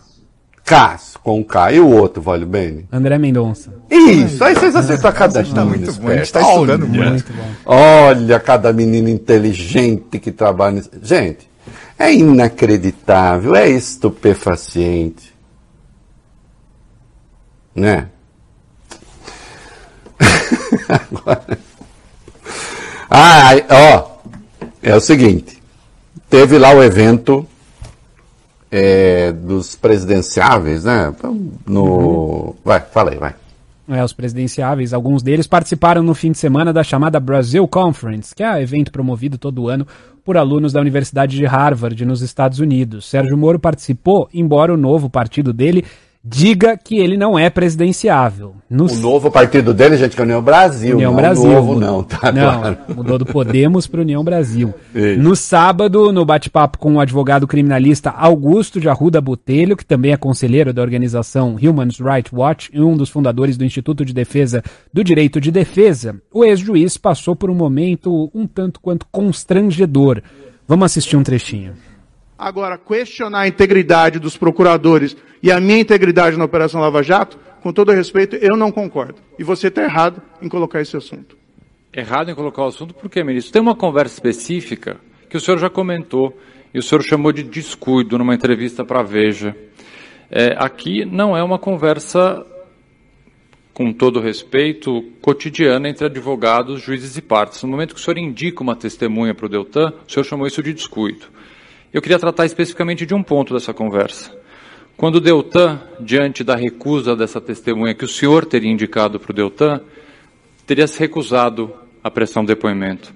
Cássio, 0.64 1.20
com 1.24 1.44
K. 1.44 1.74
E 1.74 1.80
o 1.80 1.88
outro, 1.90 2.22
vale 2.22 2.46
bem? 2.46 2.88
André 2.92 3.18
Mendonça. 3.18 3.74
Isso, 3.90 4.44
aí 4.44 4.54
vocês 4.54 4.76
acertam 4.76 5.10
a 5.10 5.14
cada 5.14 5.44
gente. 5.44 5.56
Tá 5.56 5.66
muito 5.66 5.92
bom, 5.94 6.10
a 6.10 6.18
gente 6.18 6.32
tá 6.32 6.42
estudando 6.42 6.84
Olha, 6.84 7.10
muito. 7.10 7.34
Bom. 7.34 7.50
Olha, 7.66 8.40
cada 8.40 8.72
menino 8.72 9.10
inteligente 9.10 10.20
que 10.20 10.32
trabalha 10.32 10.76
nisso. 10.76 10.92
Gente, 11.02 11.50
é 11.98 12.14
inacreditável, 12.14 13.56
é 13.56 13.68
estupefaciente. 13.68 15.33
Né? 17.76 18.08
Agora... 20.90 21.58
Ah, 23.16 23.52
ó, 23.70 24.18
é 24.82 24.96
o 24.96 25.00
seguinte 25.00 25.62
teve 26.34 26.58
lá 26.58 26.74
o 26.74 26.84
evento 26.84 27.46
é, 28.72 29.32
dos 29.32 29.76
presidenciáveis, 29.76 30.86
né? 30.86 31.14
No. 31.64 31.84
Uhum. 31.84 32.56
Vai, 32.66 32.80
fala 32.80 33.12
aí, 33.12 33.18
vai. 33.20 33.36
É, 33.88 34.04
os 34.04 34.14
presidenciáveis, 34.14 34.94
alguns 34.94 35.22
deles 35.22 35.46
participaram 35.46 36.02
no 36.02 36.16
fim 36.16 36.32
de 36.32 36.40
semana 36.40 36.74
da 36.74 36.84
chamada 36.84 37.20
Brazil 37.20 37.68
Conference, 37.68 38.34
que 38.34 38.42
é 38.42 38.50
um 38.50 38.58
evento 38.58 38.92
promovido 38.92 39.38
todo 39.38 39.70
ano 39.70 39.86
por 40.26 40.36
alunos 40.36 40.74
da 40.74 40.82
Universidade 40.82 41.38
de 41.38 41.46
Harvard, 41.46 42.04
nos 42.04 42.24
Estados 42.24 42.58
Unidos. 42.58 43.08
Sérgio 43.08 43.38
Moro 43.38 43.60
participou, 43.60 44.28
embora 44.34 44.74
o 44.74 44.78
novo 44.78 45.12
partido 45.12 45.54
dele 45.54 45.86
diga 46.24 46.78
que 46.78 46.98
ele 46.98 47.18
não 47.18 47.38
é 47.38 47.50
presidenciável. 47.50 48.56
No... 48.70 48.86
O 48.86 48.96
novo 48.96 49.30
partido 49.30 49.74
dele, 49.74 49.98
gente, 49.98 50.16
que 50.16 50.22
é 50.22 50.24
a 50.24 50.26
União 50.26 50.42
Brasil. 50.42 50.96
União 50.96 51.12
não 51.12 51.18
Brasil. 51.18 51.52
novo, 51.52 51.80
não, 51.80 52.02
tá 52.02 52.32
não, 52.32 52.60
claro. 52.60 52.78
Mudou 52.96 53.18
do 53.20 53.26
Podemos 53.26 53.88
para 53.88 54.02
União 54.02 54.24
Brasil. 54.24 54.74
Isso. 54.96 55.20
No 55.20 55.36
sábado, 55.36 56.14
no 56.14 56.24
bate-papo 56.24 56.78
com 56.78 56.96
o 56.96 57.00
advogado 57.02 57.46
criminalista 57.46 58.10
Augusto 58.10 58.80
de 58.80 58.88
Arruda 58.88 59.20
Botelho, 59.20 59.76
que 59.76 59.86
também 59.86 60.14
é 60.14 60.18
conselheiro 60.18 60.74
da 60.74 60.82
organização 60.82 61.58
Human 61.62 61.90
Rights 62.00 62.32
Watch 62.32 62.70
e 62.74 62.80
um 62.80 62.96
dos 62.96 63.10
fundadores 63.10 63.58
do 63.58 63.66
Instituto 63.66 64.06
de 64.06 64.14
Defesa 64.14 64.64
do 64.94 65.04
Direito 65.04 65.42
de 65.42 65.52
Defesa, 65.52 66.16
o 66.34 66.46
ex-juiz 66.46 66.98
passou 66.98 67.36
por 67.36 67.50
um 67.50 67.56
momento 67.56 68.32
um 68.34 68.48
tanto 68.48 68.80
quanto 68.80 69.06
constrangedor. 69.12 70.22
Vamos 70.66 70.86
assistir 70.86 71.18
um 71.18 71.24
trechinho. 71.24 71.74
Agora, 72.44 72.78
questionar 72.78 73.40
a 73.40 73.48
integridade 73.48 74.20
dos 74.20 74.36
procuradores 74.36 75.16
e 75.42 75.50
a 75.50 75.62
minha 75.62 75.80
integridade 75.80 76.36
na 76.36 76.44
Operação 76.44 76.82
Lava 76.82 77.02
Jato, 77.02 77.40
com 77.62 77.72
todo 77.72 77.94
respeito, 77.94 78.36
eu 78.36 78.58
não 78.58 78.70
concordo. 78.70 79.16
E 79.40 79.46
você 79.46 79.70
está 79.70 79.82
errado 79.82 80.22
em 80.42 80.50
colocar 80.50 80.82
esse 80.82 80.98
assunto. 80.98 81.38
Errado 81.94 82.30
em 82.30 82.36
colocar 82.36 82.64
o 82.64 82.68
assunto 82.68 82.94
por 82.94 83.10
quê, 83.10 83.24
ministro? 83.24 83.54
Tem 83.54 83.62
uma 83.62 83.78
conversa 83.78 84.16
específica 84.16 84.98
que 85.30 85.38
o 85.38 85.40
senhor 85.40 85.58
já 85.58 85.70
comentou 85.70 86.38
e 86.74 86.80
o 86.80 86.84
senhor 86.84 87.02
chamou 87.02 87.32
de 87.32 87.44
descuido 87.44 88.18
numa 88.18 88.36
entrevista 88.36 88.84
para 88.84 89.00
a 89.00 89.04
Veja. 89.04 89.56
É, 90.30 90.54
aqui 90.60 91.06
não 91.06 91.38
é 91.38 91.42
uma 91.42 91.58
conversa, 91.58 92.46
com 93.74 93.94
todo 93.94 94.20
respeito, 94.20 95.02
cotidiana 95.22 95.88
entre 95.88 96.08
advogados, 96.08 96.82
juízes 96.82 97.16
e 97.16 97.22
partes. 97.22 97.64
No 97.64 97.70
momento 97.70 97.96
que 97.96 98.02
o 98.02 98.04
senhor 98.04 98.18
indica 98.18 98.62
uma 98.62 98.76
testemunha 98.76 99.34
para 99.34 99.46
o 99.46 99.50
Deltan, 99.50 99.94
o 100.06 100.12
senhor 100.12 100.26
chamou 100.26 100.46
isso 100.46 100.62
de 100.62 100.74
descuido. 100.74 101.28
Eu 101.94 102.02
queria 102.02 102.18
tratar 102.18 102.48
especificamente 102.48 103.06
de 103.06 103.14
um 103.14 103.22
ponto 103.22 103.54
dessa 103.54 103.72
conversa. 103.72 104.36
Quando 104.98 105.18
o 105.18 105.22
Deltan, 105.22 105.80
diante 106.00 106.44
da 106.44 106.56
recusa 106.56 107.16
dessa 107.16 107.40
testemunha 107.40 107.94
que 107.94 108.04
o 108.04 108.08
senhor 108.08 108.46
teria 108.46 108.72
indicado 108.72 109.20
para 109.20 109.30
o 109.30 109.36
Deltan, 109.36 109.80
teria 110.66 110.88
se 110.88 111.00
recusado 111.00 111.72
a 112.04 112.10
prestar 112.10 112.40
um 112.40 112.46
depoimento. 112.46 113.14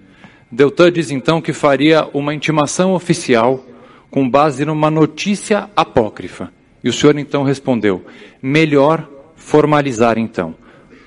Deltan 0.51 0.91
diz 0.91 1.09
então 1.09 1.41
que 1.41 1.53
faria 1.53 2.07
uma 2.13 2.35
intimação 2.35 2.93
oficial 2.93 3.65
com 4.11 4.29
base 4.29 4.63
numa 4.63 4.91
notícia 4.91 5.71
apócrifa. 5.75 6.53
E 6.83 6.87
o 6.87 6.93
senhor 6.93 7.17
então 7.17 7.41
respondeu: 7.41 8.05
melhor 8.39 9.09
formalizar 9.35 10.19
então. 10.19 10.53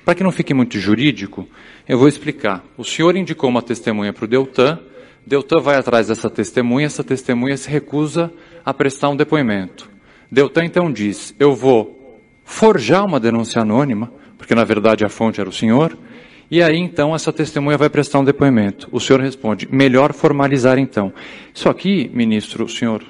Para 0.03 0.15
que 0.15 0.23
não 0.23 0.31
fique 0.31 0.53
muito 0.53 0.77
jurídico, 0.77 1.47
eu 1.87 1.97
vou 1.97 2.09
explicar. 2.09 2.65
O 2.77 2.83
senhor 2.83 3.15
indicou 3.15 3.49
uma 3.49 3.61
testemunha 3.61 4.11
para 4.11 4.25
o 4.25 4.27
Deltan, 4.27 4.77
Deltan 5.25 5.59
vai 5.59 5.75
atrás 5.75 6.07
dessa 6.07 6.29
testemunha, 6.29 6.87
essa 6.87 7.03
testemunha 7.03 7.55
se 7.55 7.69
recusa 7.69 8.31
a 8.65 8.73
prestar 8.73 9.09
um 9.09 9.15
depoimento. 9.15 9.89
Deltan 10.31 10.65
então 10.65 10.91
diz: 10.91 11.35
Eu 11.39 11.55
vou 11.55 12.19
forjar 12.43 13.05
uma 13.05 13.19
denúncia 13.19 13.61
anônima, 13.61 14.11
porque 14.37 14.55
na 14.55 14.63
verdade 14.63 15.05
a 15.05 15.09
fonte 15.09 15.39
era 15.39 15.49
o 15.49 15.53
senhor, 15.53 15.95
e 16.49 16.61
aí 16.61 16.77
então 16.77 17.13
essa 17.13 17.31
testemunha 17.31 17.77
vai 17.77 17.89
prestar 17.89 18.19
um 18.19 18.23
depoimento. 18.23 18.89
O 18.91 18.99
senhor 18.99 19.21
responde: 19.21 19.67
Melhor 19.71 20.11
formalizar 20.11 20.79
então. 20.79 21.13
Isso 21.53 21.69
aqui, 21.69 22.09
ministro, 22.13 22.65
o 22.65 22.69
senhor, 22.69 23.03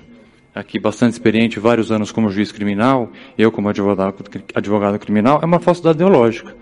aqui 0.53 0.77
bastante 0.79 1.13
experiente, 1.13 1.59
vários 1.59 1.91
anos 1.91 2.11
como 2.11 2.29
juiz 2.29 2.51
criminal, 2.51 3.09
eu 3.37 3.51
como 3.51 3.69
advogado, 3.69 4.23
advogado 4.53 4.99
criminal, 4.99 5.39
é 5.41 5.45
uma 5.45 5.59
falsidade 5.59 5.95
ideológica. 5.95 6.53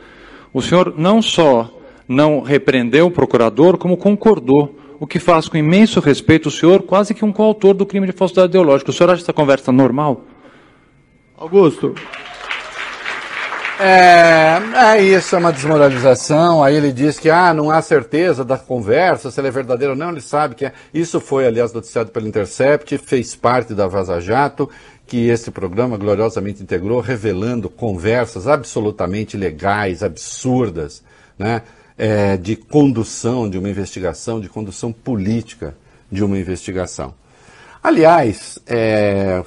O 0.54 0.62
senhor 0.62 0.94
não 0.96 1.22
só 1.22 1.76
não 2.08 2.42
repreendeu 2.42 3.08
o 3.08 3.12
procurador, 3.12 3.78
como 3.78 3.98
concordou 3.98 4.76
o 5.00 5.08
que 5.08 5.20
faz 5.20 5.48
com 5.48 5.58
imenso 5.58 6.00
respeito 6.00 6.50
o 6.50 6.52
senhor, 6.52 6.84
quase 6.84 7.14
que 7.14 7.24
um 7.24 7.32
coautor 7.32 7.74
do 7.74 7.86
crime 7.86 8.06
de 8.06 8.14
falsidade 8.14 8.50
ideológica. 8.50 8.92
O 8.92 8.94
senhor 8.94 9.12
acha 9.12 9.24
essa 9.24 9.34
conversa 9.34 9.72
normal? 9.72 10.26
Augusto. 11.38 11.96
É, 13.80 14.60
é 14.98 15.02
isso, 15.02 15.34
é 15.38 15.40
uma 15.40 15.54
desmoralização. 15.54 16.62
Aí 16.62 16.76
ele 16.76 16.92
diz 16.92 17.18
que 17.18 17.30
ah, 17.30 17.54
não 17.54 17.72
há 17.72 17.82
certeza 17.82 18.44
da 18.44 18.58
conversa, 18.58 19.32
se 19.32 19.40
ela 19.40 19.48
é 19.48 19.52
verdadeira 19.52 19.94
ou 19.94 19.98
não, 19.98 20.10
ele 20.10 20.20
sabe 20.20 20.54
que 20.54 20.66
é. 20.66 20.74
Isso 20.94 21.22
foi, 21.22 21.48
aliás, 21.48 21.72
noticiado 21.72 22.12
pelo 22.12 22.28
Intercept, 22.28 22.98
fez 22.98 23.38
parte 23.38 23.74
da 23.74 23.88
Vaza 23.88 24.20
Jato, 24.20 24.70
que 25.08 25.30
esse 25.30 25.50
programa 25.50 25.98
gloriosamente 25.98 26.62
integrou, 26.62 27.00
revelando 27.00 27.70
conversas 27.70 28.50
absolutamente 28.50 29.38
legais, 29.38 30.04
absurdas, 30.04 31.02
né? 31.38 31.62
É, 32.00 32.38
de 32.38 32.56
condução 32.56 33.50
de 33.50 33.58
uma 33.58 33.70
investigação, 33.70 34.40
de 34.40 34.48
condução 34.48 34.94
política 34.94 35.76
de 36.10 36.24
uma 36.24 36.40
investigação. 36.40 37.14
Aliás, 37.84 38.58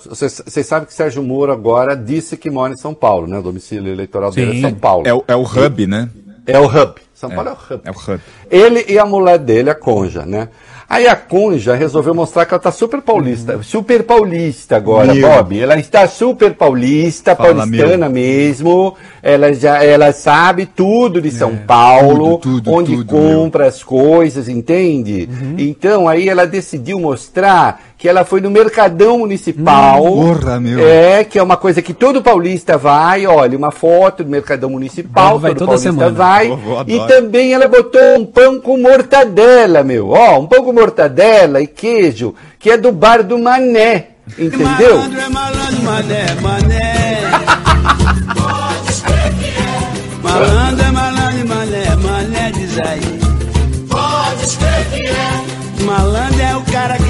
vocês 0.07 0.57
é, 0.57 0.63
sabem 0.63 0.87
que 0.87 0.95
Sérgio 0.95 1.23
Moro 1.23 1.51
agora 1.51 1.97
disse 1.97 2.37
que 2.37 2.51
mora 2.51 2.73
em 2.73 2.77
São 2.77 2.95
Paulo, 2.95 3.27
né? 3.27 3.39
O 3.39 3.43
domicílio 3.43 3.93
eleitoral 3.93 4.33
Sim, 4.33 4.47
dele 4.47 4.59
é 4.59 4.61
São 4.61 4.75
Paulo. 4.75 5.09
É, 5.09 5.15
o, 5.15 5.25
é 5.27 5.37
o 5.37 5.43
hub, 5.43 5.87
né? 5.87 6.09
É 6.47 6.59
o 6.59 6.67
hub. 6.67 6.95
São 7.15 7.31
Paulo 7.31 7.51
é, 7.51 7.53
é 7.53 7.55
o 7.55 7.75
hub. 7.75 7.83
É 7.85 7.91
o 7.91 7.95
hub. 7.95 8.21
Ele 8.51 8.85
e 8.89 8.99
a 8.99 9.05
mulher 9.05 9.39
dele, 9.39 9.71
a 9.71 9.75
Conja, 9.75 10.25
né? 10.25 10.49
Aí 10.93 11.09
a 11.09 11.17
Conja 11.17 11.75
resolveu 11.75 12.15
mostrar 12.15 12.45
que 12.45 12.53
ela 12.53 12.59
está 12.59 12.71
super 12.71 13.01
paulista. 13.01 13.57
Uhum. 13.57 13.63
Super 13.63 14.03
paulista 14.03 14.77
agora, 14.77 15.15
Meu. 15.15 15.27
Bob. 15.27 15.59
Ela 15.59 15.79
está 15.79 16.07
super 16.07 16.53
paulista, 16.53 17.35
Fala, 17.35 17.55
paulistana 17.61 18.11
meu. 18.11 18.23
mesmo. 18.23 18.95
Ela 19.23 19.55
já 19.55 19.83
ela 19.83 20.13
sabe 20.13 20.67
tudo 20.67 21.23
de 21.23 21.31
São 21.31 21.53
é, 21.53 21.57
Paulo, 21.67 22.37
tudo, 22.37 22.61
tudo, 22.61 22.73
onde 22.73 22.95
tudo, 22.95 23.07
compra 23.07 23.61
meu. 23.63 23.69
as 23.71 23.83
coisas, 23.83 24.51
entende? 24.51 25.31
Uhum. 25.33 25.55
Então 25.57 26.07
aí 26.07 26.29
ela 26.29 26.47
decidiu 26.47 27.01
mostrar 27.01 27.92
que 28.03 28.09
ela 28.09 28.25
foi 28.25 28.41
no 28.41 28.51
Mercadão 28.51 29.21
Municipal. 29.21 30.05
Hum, 30.05 30.35
porra, 30.35 30.59
meu. 30.59 30.85
É, 30.85 31.23
que 31.23 31.39
é 31.39 31.43
uma 31.43 31.57
coisa 31.57 31.81
que 31.81 31.95
todo 31.95 32.21
paulista 32.21 32.77
vai, 32.77 33.29
olha, 33.29 33.57
uma 33.57 33.71
foto 33.71 34.25
do 34.25 34.29
Mercadão 34.29 34.71
Municipal, 34.71 35.39
vai 35.39 35.55
todo 35.55 35.69
paulista 35.69 35.93
semana. 35.93 36.11
vai. 36.11 36.51
e 36.89 36.99
também 37.07 37.55
ela 37.55 37.69
botou 37.69 38.03
um 38.19 38.27
pão 38.27 38.61
com 38.61 38.77
mortadela, 38.77 39.85
meu. 39.85 40.09
Ó, 40.09 40.41
um 40.41 40.47
pão 40.47 40.65
com 40.65 40.73
mortadela 40.73 41.61
e 41.61 41.69
queijo, 41.69 42.35
que 42.59 42.73
é 42.73 42.77
do 42.77 42.91
bar 42.91 43.23
do 43.23 43.39
Mané. 43.39 44.07
Entendeu? 44.37 44.97
Malandro 44.97 45.21
é 45.21 45.29
malandro, 45.29 45.83
mané, 45.85 46.27
mané. 46.41 47.21
malandro 50.25 50.85
é 50.85 50.91
malandro, 50.91 51.49
mané, 51.49 51.97
mané, 52.03 52.51
diz 52.51 52.81
aí. 52.81 53.12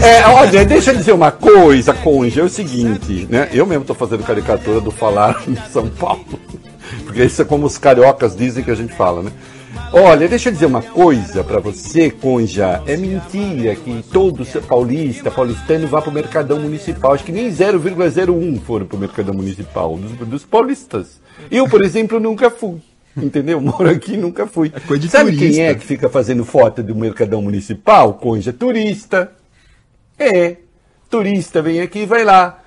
É 0.03 0.27
olha, 0.29 0.65
deixa 0.65 0.93
eu 0.93 0.97
dizer 0.97 1.13
uma 1.13 1.31
coisa, 1.31 1.95
Conja, 1.95 2.41
é 2.41 2.45
o 2.45 2.49
seguinte, 2.49 3.27
né? 3.31 3.49
Eu 3.53 3.67
mesmo 3.67 3.85
tô 3.85 3.95
fazendo 3.95 4.23
caricatura 4.25 4.81
do 4.81 4.91
falar 4.91 5.43
em 5.49 5.57
São 5.71 5.89
Paulo. 5.89 6.25
Porque 7.05 7.25
isso 7.25 7.41
é 7.41 7.45
como 7.45 7.67
os 7.67 7.79
cariocas 7.79 8.37
dizem 8.37 8.63
que 8.63 8.71
a 8.71 8.75
gente 8.75 8.93
fala, 8.95 9.23
né? 9.23 9.33
Olha, 9.93 10.29
deixa 10.29 10.49
eu 10.49 10.53
dizer 10.53 10.67
uma 10.67 10.83
coisa 10.83 11.43
para 11.45 11.61
você, 11.61 12.11
Conja. 12.11 12.83
É 12.87 12.97
mentira 12.97 13.75
que 13.75 14.03
todo 14.11 14.45
paulista, 14.63 15.31
paulistano 15.31 15.87
vá 15.87 16.01
para 16.01 16.11
o 16.11 16.13
Mercadão 16.13 16.59
Municipal. 16.59 17.13
Acho 17.13 17.25
que 17.25 17.33
nem 17.33 17.51
0,01 17.51 18.61
foram 18.61 18.87
para 18.87 18.97
o 18.97 19.01
Mercadão 19.01 19.35
Municipal, 19.35 19.97
dos, 19.97 20.29
dos 20.29 20.45
paulistas. 20.45 21.21
Eu, 21.51 21.69
por 21.69 21.83
exemplo, 21.83 22.21
nunca 22.21 22.51
fui. 22.51 22.79
Entendeu? 23.17 23.61
Moro 23.63 23.89
aqui 23.89 24.17
nunca 24.17 24.47
fui. 24.47 24.73
É 24.75 25.09
Sabe 25.09 25.33
turista. 25.33 25.57
quem 25.57 25.65
é 25.65 25.75
que 25.75 25.85
fica 25.85 26.09
fazendo 26.09 26.45
foto 26.45 26.83
do 26.83 26.95
Mercadão 26.95 27.43
Municipal? 27.43 28.15
Conja, 28.15 28.53
turista. 28.53 29.31
É. 30.29 30.57
Turista 31.11 31.61
vem 31.61 31.81
aqui 31.81 32.01
e 32.01 32.07
vai 32.07 32.25
lá. 32.25 32.59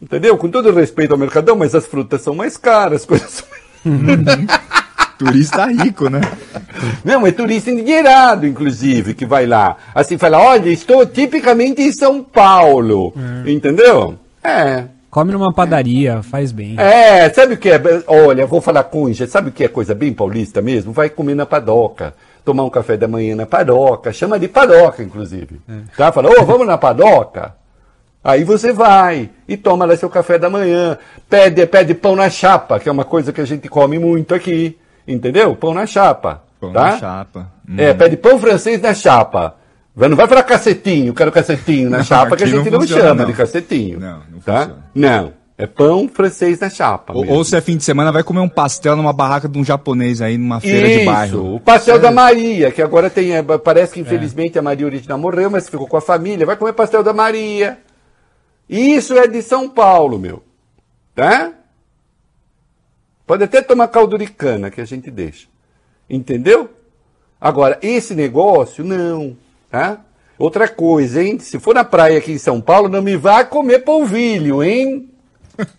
Entendeu? 0.00 0.36
Com 0.36 0.48
todo 0.48 0.72
respeito 0.72 1.12
ao 1.12 1.18
Mercadão, 1.18 1.56
mas 1.56 1.74
as 1.74 1.86
frutas 1.86 2.22
são 2.22 2.34
mais 2.34 2.56
caras, 2.56 3.04
coisas 3.06 3.30
são... 3.30 3.48
turista 5.18 5.66
rico, 5.66 6.08
né? 6.08 6.20
Não, 7.04 7.26
é 7.26 7.32
turista 7.32 7.70
endinheirado, 7.70 8.46
inclusive, 8.46 9.14
que 9.14 9.26
vai 9.26 9.46
lá. 9.46 9.76
Assim, 9.94 10.16
fala, 10.16 10.38
olha, 10.38 10.68
estou 10.68 11.04
tipicamente 11.04 11.82
em 11.82 11.92
São 11.92 12.22
Paulo. 12.22 13.12
É. 13.44 13.50
Entendeu? 13.50 14.16
É. 14.42 14.84
Come 15.10 15.32
numa 15.32 15.52
padaria, 15.52 16.22
faz 16.22 16.52
bem. 16.52 16.76
É, 16.78 17.28
sabe 17.30 17.54
o 17.54 17.56
que 17.56 17.70
é? 17.70 17.80
Olha, 18.06 18.46
vou 18.46 18.60
falar 18.60 18.84
com 18.84 19.12
sabe 19.14 19.48
o 19.48 19.52
que 19.52 19.64
é 19.64 19.68
coisa 19.68 19.94
bem 19.94 20.12
paulista 20.12 20.60
mesmo? 20.60 20.92
Vai 20.92 21.08
comer 21.08 21.34
na 21.34 21.46
padoca, 21.46 22.14
tomar 22.48 22.64
um 22.64 22.70
café 22.70 22.96
da 22.96 23.06
manhã 23.06 23.36
na 23.36 23.44
padoca, 23.44 24.10
chama 24.10 24.38
de 24.38 24.48
padoca, 24.48 25.02
inclusive. 25.02 25.60
É. 25.68 25.80
Tá? 25.94 26.10
Fala, 26.10 26.30
ô, 26.30 26.36
oh, 26.40 26.46
vamos 26.46 26.66
na 26.66 26.78
padoca? 26.78 27.54
Aí 28.24 28.42
você 28.42 28.72
vai 28.72 29.28
e 29.46 29.54
toma 29.54 29.84
lá 29.84 29.94
seu 29.94 30.08
café 30.08 30.38
da 30.38 30.48
manhã, 30.48 30.96
pede, 31.28 31.66
pede 31.66 31.92
pão 31.92 32.16
na 32.16 32.30
chapa, 32.30 32.80
que 32.80 32.88
é 32.88 32.92
uma 32.92 33.04
coisa 33.04 33.34
que 33.34 33.40
a 33.42 33.44
gente 33.44 33.68
come 33.68 33.98
muito 33.98 34.34
aqui. 34.34 34.78
Entendeu? 35.06 35.54
Pão 35.56 35.74
na 35.74 35.84
chapa. 35.84 36.42
Pão 36.58 36.72
tá? 36.72 36.84
na 36.84 36.98
chapa. 36.98 37.52
Hum. 37.68 37.74
É, 37.76 37.92
pede 37.92 38.16
pão 38.16 38.38
francês 38.38 38.80
na 38.80 38.94
chapa. 38.94 39.54
Não 39.94 40.16
vai 40.16 40.26
falar 40.26 40.42
cacetinho, 40.44 41.12
quero 41.12 41.30
cacetinho 41.30 41.90
na 41.90 42.02
chapa, 42.02 42.34
que 42.34 42.44
a 42.44 42.46
gente 42.46 42.70
não, 42.70 42.78
não 42.78 42.86
chama 42.86 43.14
não. 43.14 43.26
de 43.26 43.34
cacetinho. 43.34 44.00
Não, 44.00 44.22
não 44.30 44.40
tá? 44.40 44.60
Funciona. 44.60 44.82
Não. 44.94 45.32
É 45.60 45.66
pão 45.66 46.08
francês 46.08 46.60
na 46.60 46.70
chapa. 46.70 47.12
Ou, 47.12 47.28
ou 47.28 47.44
se 47.44 47.56
é 47.56 47.60
fim 47.60 47.76
de 47.76 47.82
semana, 47.82 48.12
vai 48.12 48.22
comer 48.22 48.38
um 48.38 48.48
pastel 48.48 48.94
numa 48.94 49.12
barraca 49.12 49.48
de 49.48 49.58
um 49.58 49.64
japonês 49.64 50.22
aí, 50.22 50.38
numa 50.38 50.60
feira 50.60 50.88
Isso, 50.88 51.00
de 51.00 51.04
bairro. 51.04 51.56
o 51.56 51.60
pastel 51.60 51.98
da 51.98 52.12
Maria, 52.12 52.70
que 52.70 52.80
agora 52.80 53.10
tem. 53.10 53.34
é, 53.36 53.42
Parece 53.42 53.94
que 53.94 54.00
infelizmente 54.00 54.56
a 54.56 54.62
Maria 54.62 54.86
original 54.86 55.18
morreu, 55.18 55.50
mas 55.50 55.68
ficou 55.68 55.88
com 55.88 55.96
a 55.96 56.00
família. 56.00 56.46
Vai 56.46 56.56
comer 56.56 56.74
pastel 56.74 57.02
da 57.02 57.12
Maria. 57.12 57.76
Isso 58.70 59.18
é 59.18 59.26
de 59.26 59.42
São 59.42 59.68
Paulo, 59.68 60.16
meu. 60.16 60.44
Tá? 61.12 61.52
Pode 63.26 63.42
até 63.42 63.60
tomar 63.60 63.88
calduricana 63.88 64.70
que 64.70 64.80
a 64.80 64.84
gente 64.84 65.10
deixa. 65.10 65.48
Entendeu? 66.08 66.70
Agora, 67.40 67.80
esse 67.82 68.14
negócio, 68.14 68.84
não. 68.84 69.36
Tá? 69.68 70.00
Outra 70.38 70.68
coisa, 70.68 71.20
hein? 71.20 71.40
Se 71.40 71.58
for 71.58 71.74
na 71.74 71.84
praia 71.84 72.18
aqui 72.18 72.30
em 72.30 72.38
São 72.38 72.60
Paulo, 72.60 72.88
não 72.88 73.02
me 73.02 73.16
vá 73.16 73.44
comer 73.44 73.80
polvilho, 73.80 74.62
hein? 74.62 75.10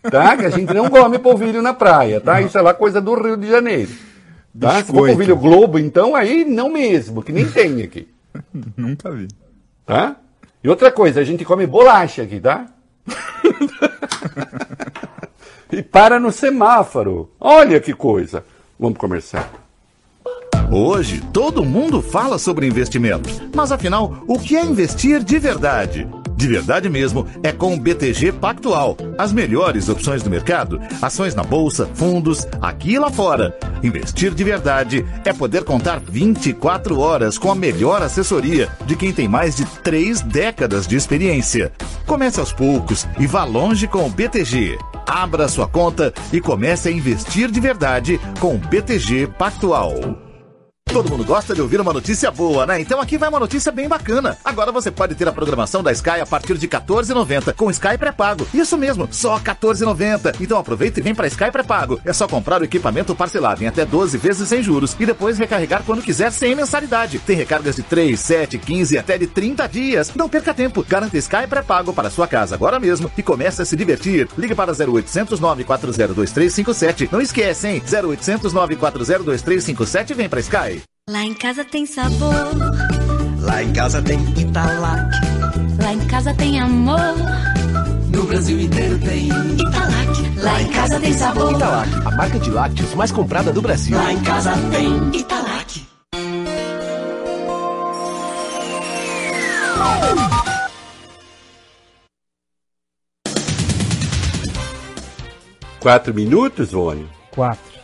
Tá? 0.10 0.36
Que 0.36 0.46
a 0.46 0.50
gente 0.50 0.74
não 0.74 0.90
come 0.90 1.20
polvilho 1.20 1.62
na 1.62 1.74
praia, 1.74 2.20
tá? 2.20 2.42
Isso 2.42 2.58
é 2.58 2.62
lá 2.62 2.74
coisa 2.74 3.00
do 3.00 3.14
Rio 3.16 3.38
de 3.38 3.48
Janeiro. 3.48 3.92
Tá? 4.60 4.76
Se 4.76 4.84
for 4.84 5.08
polvilho 5.08 5.38
Globo, 5.38 5.80
então, 5.80 6.16
aí 6.16 6.44
não 6.44 6.70
mesmo, 6.70 7.22
que 7.22 7.32
nem 7.32 7.48
tem 7.50 7.82
aqui. 7.82 8.08
Nunca 8.76 9.12
vi. 9.12 9.28
Tá? 9.86 10.18
E 10.64 10.70
outra 10.70 10.92
coisa, 10.92 11.22
a 11.22 11.24
gente 11.24 11.46
come 11.46 11.66
bolacha 11.66 12.24
aqui, 12.24 12.40
tá? 12.40 12.66
e 15.72 15.82
para 15.82 16.20
no 16.20 16.32
semáforo. 16.32 17.32
Olha 17.40 17.80
que 17.80 17.94
coisa. 17.94 18.44
Vamos 18.78 18.98
comercial. 18.98 19.48
Hoje, 20.72 21.22
todo 21.34 21.66
mundo 21.66 22.02
fala 22.02 22.38
sobre 22.38 22.68
investimentos. 22.68 23.42
Mas 23.56 23.72
afinal, 23.72 24.24
o 24.28 24.38
que 24.38 24.56
é 24.56 24.64
investir 24.64 25.24
de 25.24 25.40
verdade? 25.40 26.08
De 26.40 26.48
verdade 26.48 26.88
mesmo, 26.88 27.28
é 27.44 27.52
com 27.52 27.74
o 27.74 27.78
BTG 27.78 28.32
Pactual. 28.32 28.96
As 29.18 29.34
melhores 29.34 29.90
opções 29.90 30.24
do 30.24 30.30
mercado, 30.30 30.80
ações 31.02 31.36
na 31.36 31.44
bolsa, 31.44 31.86
fundos, 31.94 32.48
aqui 32.62 32.94
e 32.94 32.98
lá 32.98 33.12
fora. 33.12 33.54
Investir 33.84 34.34
de 34.34 34.42
verdade 34.42 35.06
é 35.26 35.34
poder 35.34 35.66
contar 35.66 36.00
24 36.00 36.98
horas 36.98 37.38
com 37.38 37.52
a 37.52 37.56
melhor 37.56 38.02
assessoria 38.02 38.70
de 38.86 38.96
quem 38.96 39.12
tem 39.12 39.28
mais 39.28 39.58
de 39.58 39.66
três 39.84 40.22
décadas 40.22 40.88
de 40.88 40.96
experiência. 40.96 41.74
Comece 42.06 42.40
aos 42.40 42.54
poucos 42.54 43.06
e 43.20 43.28
vá 43.28 43.44
longe 43.44 43.86
com 43.86 44.06
o 44.06 44.10
BTG. 44.10 44.78
Abra 45.06 45.50
sua 45.50 45.68
conta 45.68 46.14
e 46.32 46.40
comece 46.40 46.88
a 46.88 46.92
investir 46.92 47.52
de 47.52 47.60
verdade 47.60 48.18
com 48.40 48.56
o 48.56 48.58
BTG 48.58 49.28
Pactual. 49.38 50.29
Todo 50.92 51.08
mundo 51.08 51.24
gosta 51.24 51.54
de 51.54 51.62
ouvir 51.62 51.80
uma 51.80 51.94
notícia 51.94 52.32
boa, 52.32 52.66
né? 52.66 52.82
Então 52.82 53.00
aqui 53.00 53.16
vai 53.16 53.30
uma 53.30 53.40
notícia 53.40 53.72
bem 53.72 53.88
bacana. 53.88 54.36
Agora 54.44 54.72
você 54.72 54.90
pode 54.90 55.14
ter 55.14 55.28
a 55.28 55.32
programação 55.32 55.84
da 55.84 55.92
Sky 55.92 56.20
a 56.22 56.26
partir 56.26 56.58
de 56.58 56.68
14,90 56.68 57.54
com 57.54 57.70
Sky 57.70 57.96
pré-pago. 57.96 58.48
Isso 58.52 58.76
mesmo, 58.76 59.08
só 59.12 59.40
14,90. 59.40 60.36
Então 60.42 60.58
aproveita 60.58 61.00
e 61.00 61.04
vem 61.04 61.14
para 61.14 61.28
Sky 61.28 61.52
pré-pago. 61.52 62.02
É 62.04 62.12
só 62.12 62.28
comprar 62.28 62.60
o 62.60 62.64
equipamento 62.66 63.14
parcelado 63.14 63.64
em 63.64 63.68
até 63.68 63.86
12 63.86 64.18
vezes 64.18 64.50
sem 64.50 64.64
juros 64.64 64.96
e 65.00 65.06
depois 65.06 65.38
recarregar 65.38 65.84
quando 65.86 66.02
quiser 66.02 66.32
sem 66.32 66.56
mensalidade. 66.56 67.20
Tem 67.20 67.36
recargas 67.36 67.76
de 67.76 67.84
3, 67.84 68.20
7, 68.20 68.58
15 68.58 68.96
e 68.96 68.98
até 68.98 69.16
de 69.16 69.28
30 69.28 69.68
dias. 69.68 70.12
Não 70.16 70.28
perca 70.28 70.56
tempo. 70.56 70.84
Garanta 70.90 71.18
Sky 71.20 71.46
pré-pago 71.48 71.94
para 71.94 72.10
sua 72.10 72.28
casa 72.28 72.56
agora 72.56 72.80
mesmo 72.80 73.12
e 73.16 73.22
comece 73.22 73.62
a 73.62 73.66
se 73.66 73.76
divertir. 73.76 74.28
Ligue 74.36 74.56
para 74.56 74.72
0800 74.72 75.40
940 75.40 76.16
2357. 76.16 77.10
Não 77.12 77.22
esquece, 77.22 77.68
hein? 77.68 77.84
0800 77.86 78.52
940 78.52 79.24
2357 79.24 80.14
e 80.14 80.16
vem 80.16 80.28
para 80.28 80.40
Sky. 80.40 80.89
Lá 81.10 81.24
em 81.24 81.34
casa 81.34 81.66
tem 81.66 81.86
sabor, 81.86 82.46
Lá 83.42 83.64
em 83.64 83.74
casa 83.74 84.02
tem 84.02 84.20
Italac. 84.40 85.10
lá 85.82 85.94
em 85.94 86.08
casa 86.08 86.34
tem 86.36 86.60
amor. 86.60 87.00
No 88.14 88.24
Brasil 88.26 88.60
inteiro 88.60 89.00
tem 89.00 89.28
Italac, 89.28 90.40
lá 90.44 90.62
em 90.62 90.68
casa 90.70 91.00
tem 91.00 91.14
sabor. 91.14 91.52
Italac, 91.54 91.90
a 92.06 92.12
marca 92.12 92.40
de 92.40 92.52
lácteos 92.52 92.94
mais 92.94 93.12
comprada 93.12 93.52
do 93.52 93.62
Brasil. 93.62 93.98
Lá 93.98 94.14
em 94.14 94.22
casa 94.22 94.52
tem 94.72 95.20
Italac. 95.20 95.88
Quatro 105.80 106.14
minutos, 106.14 106.74
Rony? 106.74 107.08
Quatro. 107.32 107.80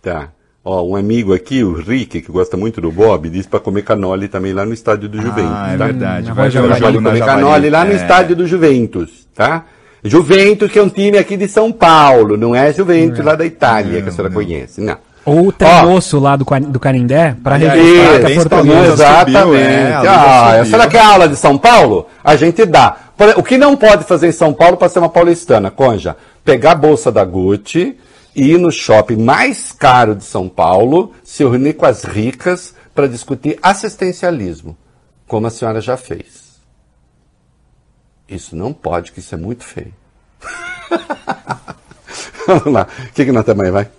Tá. 0.00 0.32
Ó, 0.68 0.82
um 0.82 0.96
amigo 0.96 1.32
aqui, 1.32 1.62
o 1.62 1.74
Rick, 1.74 2.20
que 2.20 2.32
gosta 2.32 2.56
muito 2.56 2.80
do 2.80 2.90
Bob, 2.90 3.30
disse 3.30 3.46
para 3.46 3.60
comer 3.60 3.82
canole 3.82 4.26
também 4.26 4.52
lá 4.52 4.66
no 4.66 4.74
estádio 4.74 5.08
do 5.08 5.16
Juventus. 5.16 5.52
Ah, 5.54 5.70
é 5.72 5.76
tá? 5.76 5.84
verdade. 5.84 6.32
Vai 6.32 6.50
jogar 6.50 6.76
jogo 6.80 7.00
na 7.00 7.10
comer 7.10 7.24
canole 7.24 7.70
lá 7.70 7.84
no 7.84 7.92
É. 7.92 7.94
estádio 7.94 8.34
do 8.34 8.48
Juventus, 8.48 9.28
tá? 9.32 9.62
Juventus, 10.02 10.68
que 10.68 10.80
é 10.80 10.82
um 10.82 10.88
time 10.88 11.18
aqui 11.18 11.36
de 11.36 11.46
São 11.46 11.70
Paulo, 11.70 12.36
não 12.36 12.52
é 12.52 12.72
Juventus 12.72 13.24
lá 13.24 13.36
da 13.36 13.46
Itália, 13.46 14.02
que 14.02 14.08
a 14.08 14.12
senhora 14.12 14.34
conhece, 14.34 14.80
não. 14.80 14.96
Ou 15.24 15.46
o 15.46 15.52
tremoço 15.52 16.18
lá 16.18 16.34
do, 16.34 16.44
do 16.44 16.80
Canindé, 16.80 17.36
para 17.44 17.54
a 17.54 17.58
portuguesa. 17.60 18.60
Lusa 18.60 18.92
Exatamente. 18.92 19.38
subiu, 19.38 19.56
é, 19.56 19.92
a 19.92 20.60
ah, 20.60 20.64
será 20.64 20.88
que 20.88 20.96
é 20.96 21.00
aula 21.00 21.28
de 21.28 21.36
São 21.36 21.56
Paulo? 21.56 22.08
A 22.24 22.34
gente 22.34 22.66
dá. 22.66 22.96
O 23.36 23.42
que 23.44 23.56
não 23.56 23.76
pode 23.76 24.02
fazer 24.02 24.26
em 24.26 24.32
São 24.32 24.52
Paulo 24.52 24.76
para 24.76 24.88
ser 24.88 24.98
uma 24.98 25.08
paulistana, 25.08 25.70
Conja? 25.70 26.16
Pegar 26.44 26.72
a 26.72 26.74
bolsa 26.74 27.12
da 27.12 27.24
Gucci 27.24 27.96
e 28.36 28.58
no 28.58 28.70
shopping 28.70 29.16
mais 29.16 29.72
caro 29.72 30.14
de 30.14 30.22
São 30.22 30.46
Paulo, 30.46 31.14
se 31.24 31.42
reunir 31.42 31.72
com 31.72 31.86
as 31.86 32.04
ricas 32.04 32.74
para 32.94 33.08
discutir 33.08 33.58
assistencialismo, 33.62 34.76
como 35.26 35.46
a 35.46 35.50
senhora 35.50 35.80
já 35.80 35.96
fez. 35.96 36.60
Isso 38.28 38.54
não 38.54 38.74
pode, 38.74 39.12
que 39.12 39.20
isso 39.20 39.34
é 39.34 39.38
muito 39.38 39.64
feio. 39.64 39.94
Vamos 42.46 42.66
lá. 42.66 42.86
O 43.08 43.12
que, 43.12 43.24
que 43.24 43.32
nós 43.32 43.48
aí, 43.48 43.70
vai? 43.70 43.90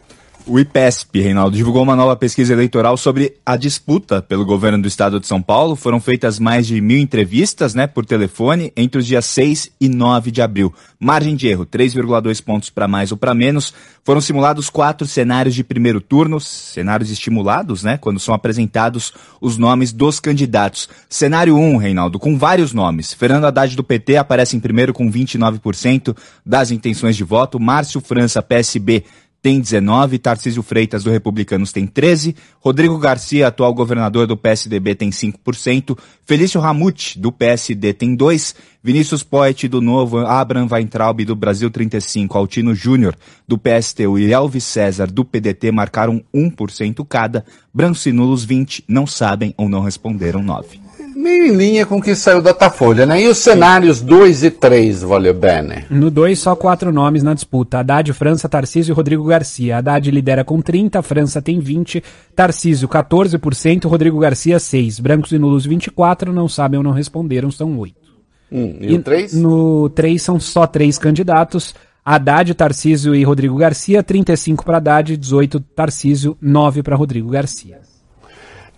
O 0.49 0.57
IPESP, 0.57 1.19
Reinaldo, 1.19 1.57
divulgou 1.57 1.83
uma 1.83 1.95
nova 1.95 2.15
pesquisa 2.15 2.53
eleitoral 2.53 2.95
sobre 2.95 3.35
a 3.45 3.57
disputa 3.57 4.21
pelo 4.21 4.45
governo 4.45 4.81
do 4.81 4.87
estado 4.87 5.19
de 5.19 5.27
São 5.27 5.41
Paulo. 5.41 5.75
Foram 5.75 5.99
feitas 5.99 6.39
mais 6.39 6.65
de 6.65 6.79
mil 6.79 6.97
entrevistas 6.97 7.75
né, 7.75 7.85
por 7.85 8.05
telefone 8.05 8.71
entre 8.73 8.97
os 8.97 9.05
dias 9.05 9.25
6 9.25 9.71
e 9.77 9.89
9 9.89 10.31
de 10.31 10.41
abril. 10.41 10.73
Margem 10.97 11.35
de 11.35 11.49
erro, 11.49 11.65
3,2 11.65 12.41
pontos 12.41 12.69
para 12.69 12.87
mais 12.87 13.11
ou 13.11 13.17
para 13.17 13.33
menos. 13.33 13.73
Foram 14.05 14.21
simulados 14.21 14.69
quatro 14.69 15.05
cenários 15.05 15.53
de 15.53 15.65
primeiro 15.65 15.99
turno, 15.99 16.39
cenários 16.39 17.11
estimulados, 17.11 17.83
né, 17.83 17.97
quando 17.97 18.17
são 18.17 18.33
apresentados 18.33 19.13
os 19.41 19.57
nomes 19.57 19.91
dos 19.91 20.21
candidatos. 20.21 20.87
Cenário 21.09 21.57
1, 21.57 21.75
Reinaldo, 21.75 22.17
com 22.17 22.37
vários 22.37 22.71
nomes. 22.71 23.11
Fernando 23.13 23.43
Haddad 23.43 23.75
do 23.75 23.83
PT 23.83 24.15
aparece 24.15 24.55
em 24.55 24.61
primeiro 24.61 24.93
com 24.93 25.11
29% 25.11 26.15
das 26.45 26.71
intenções 26.71 27.17
de 27.17 27.25
voto. 27.25 27.59
Márcio 27.59 27.99
França, 27.99 28.41
PSB, 28.41 29.03
tem 29.47 29.61
19, 29.61 30.19
Tarcísio 30.19 30.61
Freitas 30.61 31.05
do 31.05 31.09
Republicanos 31.09 31.71
tem 31.71 31.87
13, 31.87 32.35
Rodrigo 32.59 32.97
Garcia, 32.97 33.47
atual 33.47 33.73
governador 33.73 34.27
do 34.27 34.35
PSDB, 34.35 34.93
tem 34.93 35.09
5%, 35.09 35.97
Felício 36.25 36.59
Ramute, 36.59 37.17
do 37.17 37.31
PSD, 37.31 37.93
tem 37.93 38.13
2%, 38.13 38.53
Vinícius 38.83 39.23
Poit, 39.23 39.69
do 39.69 39.79
Novo, 39.79 40.17
Abraham 40.17 40.67
Weintraub, 40.69 41.23
do 41.23 41.33
Brasil 41.33 41.69
35, 41.69 42.37
Altino 42.37 42.75
Júnior, 42.75 43.15
do 43.47 43.57
PSTU 43.57 44.19
e 44.19 44.33
Elvis 44.33 44.65
César, 44.65 45.09
do 45.09 45.23
PDT, 45.23 45.71
marcaram 45.71 46.21
1% 46.35 47.05
cada, 47.07 47.45
brancos 47.73 48.05
e 48.05 48.11
nulos 48.11 48.43
20, 48.43 48.83
não 48.85 49.07
sabem 49.07 49.53
ou 49.55 49.69
não 49.69 49.79
responderam 49.79 50.43
9%. 50.43 50.86
Meio 51.17 51.51
em 51.51 51.57
linha 51.57 51.83
com 51.83 51.97
o 51.97 52.01
que 52.01 52.13
saiu 52.13 52.43
da 52.43 52.51
Datafolha, 52.51 53.03
né? 53.03 53.23
E 53.23 53.27
os 53.27 53.39
cenários 53.39 54.01
2 54.01 54.43
e 54.43 54.51
3, 54.51 55.01
voglio 55.01 55.33
bene? 55.33 55.83
No 55.89 56.11
2, 56.11 56.37
só 56.37 56.55
quatro 56.55 56.93
nomes 56.93 57.23
na 57.23 57.33
disputa. 57.33 57.79
Haddad, 57.79 58.13
França, 58.13 58.47
Tarcísio 58.47 58.93
e 58.93 58.95
Rodrigo 58.95 59.23
Garcia. 59.23 59.79
Haddad 59.79 60.11
lidera 60.11 60.43
com 60.43 60.61
30, 60.61 61.01
França 61.01 61.41
tem 61.41 61.59
20, 61.59 62.03
Tarcísio 62.35 62.87
14%, 62.87 63.85
Rodrigo 63.85 64.19
Garcia 64.19 64.59
6. 64.59 64.99
Brancos 64.99 65.31
e 65.31 65.39
nulos 65.39 65.65
24, 65.65 66.31
não 66.31 66.47
sabem 66.47 66.77
ou 66.77 66.83
não 66.83 66.91
responderam, 66.91 67.49
são 67.49 67.79
8. 67.79 67.95
Hum, 68.51 68.77
e, 68.79 68.93
o 68.93 69.01
3? 69.01 69.33
No 69.33 69.89
3 69.89 70.21
são 70.21 70.39
só 70.39 70.67
três 70.67 70.99
candidatos. 70.99 71.73
Haddad, 72.05 72.53
Tarcísio 72.53 73.15
e 73.15 73.23
Rodrigo 73.23 73.57
Garcia, 73.57 74.03
35 74.03 74.63
para 74.63 74.77
Haddad, 74.77 75.17
18 75.17 75.59
Tarcísio, 75.59 76.37
9 76.39 76.83
para 76.83 76.95
Rodrigo 76.95 77.29
Garcia. 77.31 77.86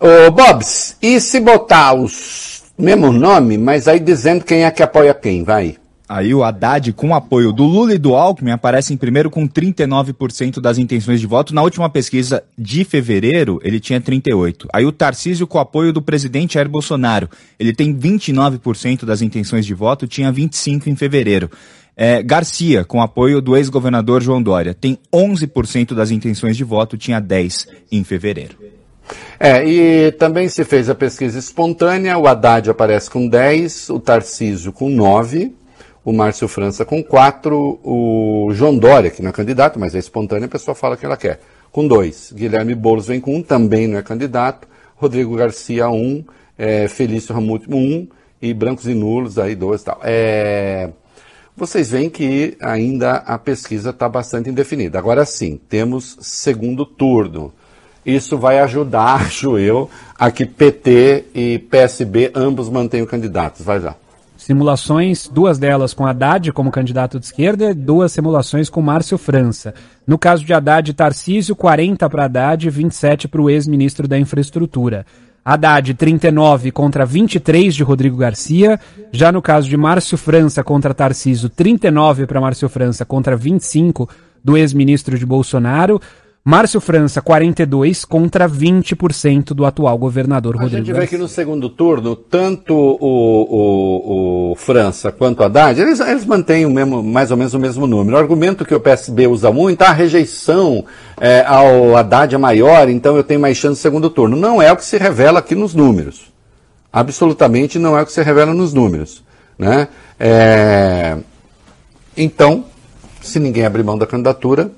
Ô, 0.00 0.30
Bobs, 0.30 0.96
e 1.02 1.20
se 1.20 1.38
botar 1.40 1.92
os 1.92 2.62
mesmo 2.78 3.12
nome, 3.12 3.58
mas 3.58 3.86
aí 3.86 4.00
dizendo 4.00 4.42
quem 4.42 4.64
é 4.64 4.70
que 4.70 4.82
apoia 4.82 5.12
quem, 5.12 5.44
vai? 5.44 5.76
Aí 6.08 6.34
o 6.34 6.42
Haddad, 6.42 6.92
com 6.94 7.14
apoio 7.14 7.52
do 7.52 7.64
Lula 7.64 7.94
e 7.94 7.98
do 7.98 8.16
Alckmin, 8.16 8.50
aparece 8.50 8.94
em 8.94 8.96
primeiro 8.96 9.30
com 9.30 9.46
39% 9.46 10.58
das 10.58 10.78
intenções 10.78 11.20
de 11.20 11.26
voto. 11.26 11.54
Na 11.54 11.62
última 11.62 11.88
pesquisa 11.90 12.42
de 12.58 12.82
fevereiro, 12.82 13.60
ele 13.62 13.78
tinha 13.78 14.00
38%. 14.00 14.66
Aí 14.72 14.84
o 14.86 14.90
Tarcísio, 14.90 15.46
com 15.46 15.58
apoio 15.58 15.92
do 15.92 16.00
presidente 16.00 16.54
Jair 16.54 16.68
Bolsonaro, 16.68 17.28
ele 17.58 17.72
tem 17.72 17.94
29% 17.94 19.04
das 19.04 19.20
intenções 19.20 19.66
de 19.66 19.74
voto, 19.74 20.08
tinha 20.08 20.32
25% 20.32 20.86
em 20.86 20.96
fevereiro. 20.96 21.50
É, 21.94 22.22
Garcia, 22.22 22.84
com 22.84 23.02
apoio 23.02 23.42
do 23.42 23.54
ex-governador 23.54 24.22
João 24.22 24.42
Dória, 24.42 24.72
tem 24.72 24.98
11% 25.14 25.94
das 25.94 26.10
intenções 26.10 26.56
de 26.56 26.64
voto, 26.64 26.96
tinha 26.96 27.20
10% 27.20 27.66
em 27.92 28.02
fevereiro. 28.02 28.79
É, 29.38 29.64
e 29.64 30.12
também 30.12 30.48
se 30.48 30.64
fez 30.64 30.90
a 30.90 30.94
pesquisa 30.94 31.38
espontânea, 31.38 32.18
o 32.18 32.26
Haddad 32.26 32.70
aparece 32.70 33.10
com 33.10 33.26
10, 33.26 33.90
o 33.90 33.98
Tarcísio 33.98 34.72
com 34.72 34.88
9, 34.88 35.54
o 36.04 36.12
Márcio 36.12 36.48
França 36.48 36.84
com 36.84 37.02
quatro, 37.02 37.80
o 37.82 38.50
João 38.52 38.76
Dória, 38.76 39.10
que 39.10 39.22
não 39.22 39.30
é 39.30 39.32
candidato, 39.32 39.78
mas 39.78 39.94
é 39.94 39.98
espontâneo, 39.98 40.46
a 40.46 40.48
pessoa 40.48 40.74
fala 40.74 40.96
que 40.96 41.06
ela 41.06 41.16
quer, 41.16 41.40
com 41.72 41.86
dois. 41.86 42.32
Guilherme 42.34 42.74
Boulos 42.74 43.06
vem 43.06 43.20
com 43.20 43.36
um, 43.36 43.42
também 43.42 43.86
não 43.86 43.98
é 43.98 44.02
candidato. 44.02 44.68
Rodrigo 44.96 45.34
Garcia, 45.34 45.88
um. 45.88 46.24
É, 46.58 46.88
Felício 46.88 47.34
Ramute, 47.34 47.66
um. 47.72 48.06
E 48.42 48.52
brancos 48.52 48.86
e 48.86 48.94
nulos, 48.94 49.38
aí 49.38 49.54
dois 49.54 49.82
e 49.82 49.84
tal. 49.84 50.00
É, 50.02 50.90
vocês 51.56 51.90
veem 51.90 52.08
que 52.08 52.56
ainda 52.60 53.16
a 53.16 53.38
pesquisa 53.38 53.90
está 53.90 54.08
bastante 54.08 54.48
indefinida. 54.48 54.98
Agora 54.98 55.24
sim, 55.24 55.60
temos 55.68 56.16
segundo 56.20 56.86
turno. 56.86 57.52
Isso 58.04 58.38
vai 58.38 58.58
ajudar, 58.60 59.22
acho 59.26 59.58
eu, 59.58 59.90
a 60.18 60.30
que 60.30 60.44
PT 60.44 61.26
e 61.34 61.58
PSB 61.58 62.30
ambos 62.34 62.68
mantenham 62.68 63.06
candidatos. 63.06 63.64
Vai 63.64 63.78
lá. 63.78 63.96
Simulações, 64.36 65.28
duas 65.28 65.58
delas 65.58 65.92
com 65.92 66.06
Haddad 66.06 66.50
como 66.52 66.70
candidato 66.70 67.20
de 67.20 67.26
esquerda, 67.26 67.74
duas 67.74 68.10
simulações 68.10 68.70
com 68.70 68.80
Márcio 68.80 69.18
França. 69.18 69.74
No 70.06 70.16
caso 70.16 70.44
de 70.46 70.54
Haddad 70.54 70.90
e 70.90 70.94
Tarcísio, 70.94 71.54
40 71.54 72.08
para 72.08 72.24
Haddad 72.24 72.66
e 72.66 72.70
27 72.70 73.28
para 73.28 73.42
o 73.42 73.50
ex-ministro 73.50 74.08
da 74.08 74.18
Infraestrutura. 74.18 75.04
Haddad 75.44 75.92
39 75.94 76.70
contra 76.70 77.04
23 77.04 77.74
de 77.74 77.82
Rodrigo 77.82 78.16
Garcia. 78.16 78.80
Já 79.12 79.30
no 79.30 79.42
caso 79.42 79.68
de 79.68 79.76
Márcio 79.76 80.16
França 80.16 80.64
contra 80.64 80.94
Tarcísio, 80.94 81.48
39 81.48 82.26
para 82.26 82.40
Márcio 82.40 82.68
França 82.68 83.04
contra 83.04 83.36
25 83.36 84.08
do 84.42 84.56
ex-ministro 84.56 85.18
de 85.18 85.26
Bolsonaro. 85.26 86.00
Márcio 86.42 86.80
França, 86.80 87.20
42 87.20 88.04
contra 88.06 88.48
20% 88.48 89.52
do 89.52 89.66
atual 89.66 89.98
governador 89.98 90.56
A 90.56 90.62
Rodrigo 90.62 90.78
gente 90.78 90.94
vê 90.94 91.00
Garcia. 91.00 91.18
que 91.18 91.22
no 91.22 91.28
segundo 91.28 91.68
turno, 91.68 92.16
tanto 92.16 92.74
o, 92.74 92.96
o, 93.00 94.52
o 94.52 94.54
França 94.56 95.12
quanto 95.12 95.40
o 95.40 95.44
Haddad, 95.44 95.78
eles, 95.78 96.00
eles 96.00 96.24
mantêm 96.24 96.64
o 96.64 96.70
mesmo, 96.70 97.02
mais 97.02 97.30
ou 97.30 97.36
menos 97.36 97.52
o 97.52 97.58
mesmo 97.58 97.86
número. 97.86 98.16
O 98.16 98.18
argumento 98.20 98.64
que 98.64 98.74
o 98.74 98.80
PSB 98.80 99.26
usa 99.26 99.52
muito, 99.52 99.82
a 99.82 99.92
rejeição 99.92 100.82
é, 101.20 101.44
ao 101.46 101.94
Haddad 101.94 102.34
é 102.34 102.38
maior, 102.38 102.88
então 102.88 103.16
eu 103.16 103.22
tenho 103.22 103.38
mais 103.38 103.58
chance 103.58 103.72
no 103.72 103.76
segundo 103.76 104.08
turno. 104.08 104.34
Não 104.34 104.62
é 104.62 104.72
o 104.72 104.76
que 104.76 104.84
se 104.84 104.96
revela 104.96 105.40
aqui 105.40 105.54
nos 105.54 105.74
números. 105.74 106.32
Absolutamente 106.90 107.78
não 107.78 107.96
é 107.98 108.02
o 108.02 108.06
que 108.06 108.12
se 108.12 108.22
revela 108.22 108.54
nos 108.54 108.72
números. 108.72 109.22
Né? 109.58 109.88
É, 110.18 111.18
Então, 112.16 112.64
se 113.20 113.38
ninguém 113.38 113.66
abrir 113.66 113.84
mão 113.84 113.98
da 113.98 114.06
candidatura, 114.06 114.72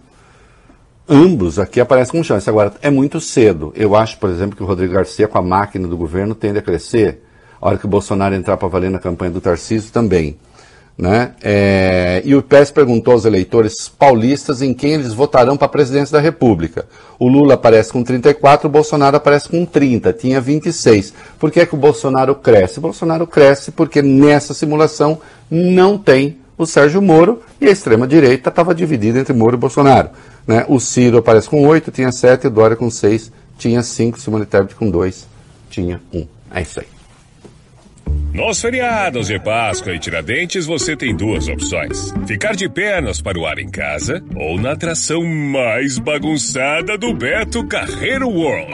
ambos 1.08 1.58
aqui 1.58 1.80
aparecem 1.80 2.12
com 2.12 2.24
chance. 2.24 2.48
Agora, 2.48 2.72
é 2.80 2.90
muito 2.90 3.20
cedo. 3.20 3.72
Eu 3.76 3.94
acho, 3.94 4.18
por 4.18 4.30
exemplo, 4.30 4.56
que 4.56 4.62
o 4.62 4.66
Rodrigo 4.66 4.94
Garcia, 4.94 5.28
com 5.28 5.38
a 5.38 5.42
máquina 5.42 5.86
do 5.88 5.96
governo, 5.96 6.34
tende 6.34 6.58
a 6.58 6.62
crescer. 6.62 7.22
A 7.60 7.68
hora 7.68 7.78
que 7.78 7.86
o 7.86 7.88
Bolsonaro 7.88 8.34
entrar 8.34 8.56
para 8.56 8.68
valer 8.68 8.90
na 8.90 8.98
campanha 8.98 9.30
do 9.30 9.40
Tarcísio 9.40 9.92
também. 9.92 10.36
Né? 10.96 11.32
É, 11.42 12.22
e 12.24 12.34
o 12.34 12.42
PS 12.42 12.70
perguntou 12.70 13.14
aos 13.14 13.24
eleitores 13.24 13.88
paulistas 13.88 14.60
em 14.60 14.74
quem 14.74 14.92
eles 14.92 15.14
votarão 15.14 15.56
para 15.56 15.66
a 15.66 15.70
presidência 15.70 16.12
da 16.12 16.20
República. 16.20 16.86
O 17.18 17.28
Lula 17.28 17.54
aparece 17.54 17.92
com 17.92 18.04
34, 18.04 18.68
o 18.68 18.70
Bolsonaro 18.70 19.16
aparece 19.16 19.48
com 19.48 19.64
30, 19.64 20.12
tinha 20.12 20.40
26. 20.40 21.14
Por 21.38 21.50
que, 21.50 21.60
é 21.60 21.66
que 21.66 21.74
o 21.74 21.78
Bolsonaro 21.78 22.34
cresce? 22.34 22.78
O 22.78 22.82
Bolsonaro 22.82 23.26
cresce 23.26 23.72
porque 23.72 24.02
nessa 24.02 24.52
simulação 24.52 25.18
não 25.50 25.96
tem 25.96 26.41
o 26.56 26.66
Sérgio 26.66 27.00
Moro 27.00 27.42
e 27.60 27.66
a 27.66 27.70
extrema-direita 27.70 28.48
estava 28.48 28.74
dividida 28.74 29.18
entre 29.18 29.32
Moro 29.32 29.56
e 29.56 29.58
Bolsonaro. 29.58 30.10
Né? 30.46 30.64
O 30.68 30.78
Ciro 30.78 31.18
aparece 31.18 31.48
com 31.48 31.66
8, 31.66 31.90
tinha 31.90 32.12
7, 32.12 32.46
o 32.46 32.50
Dória 32.50 32.76
com 32.76 32.90
6, 32.90 33.32
tinha 33.58 33.82
5, 33.82 34.20
Simone 34.20 34.46
Tebet 34.46 34.74
com 34.74 34.90
2, 34.90 35.26
tinha 35.70 36.00
1. 36.12 36.26
É 36.54 36.62
isso 36.62 36.80
aí. 36.80 36.91
Nos 38.32 38.62
feriados 38.62 39.26
de 39.26 39.38
Páscoa 39.38 39.94
e 39.94 39.98
Tiradentes 39.98 40.64
você 40.64 40.96
tem 40.96 41.14
duas 41.14 41.48
opções: 41.48 42.14
ficar 42.26 42.56
de 42.56 42.68
pernas 42.68 43.20
para 43.20 43.38
o 43.38 43.46
ar 43.46 43.58
em 43.58 43.70
casa 43.70 44.24
ou 44.34 44.58
na 44.58 44.72
atração 44.72 45.22
mais 45.22 45.98
bagunçada 45.98 46.96
do 46.96 47.12
Beto 47.12 47.66
Carreiro 47.66 48.28
World. 48.30 48.72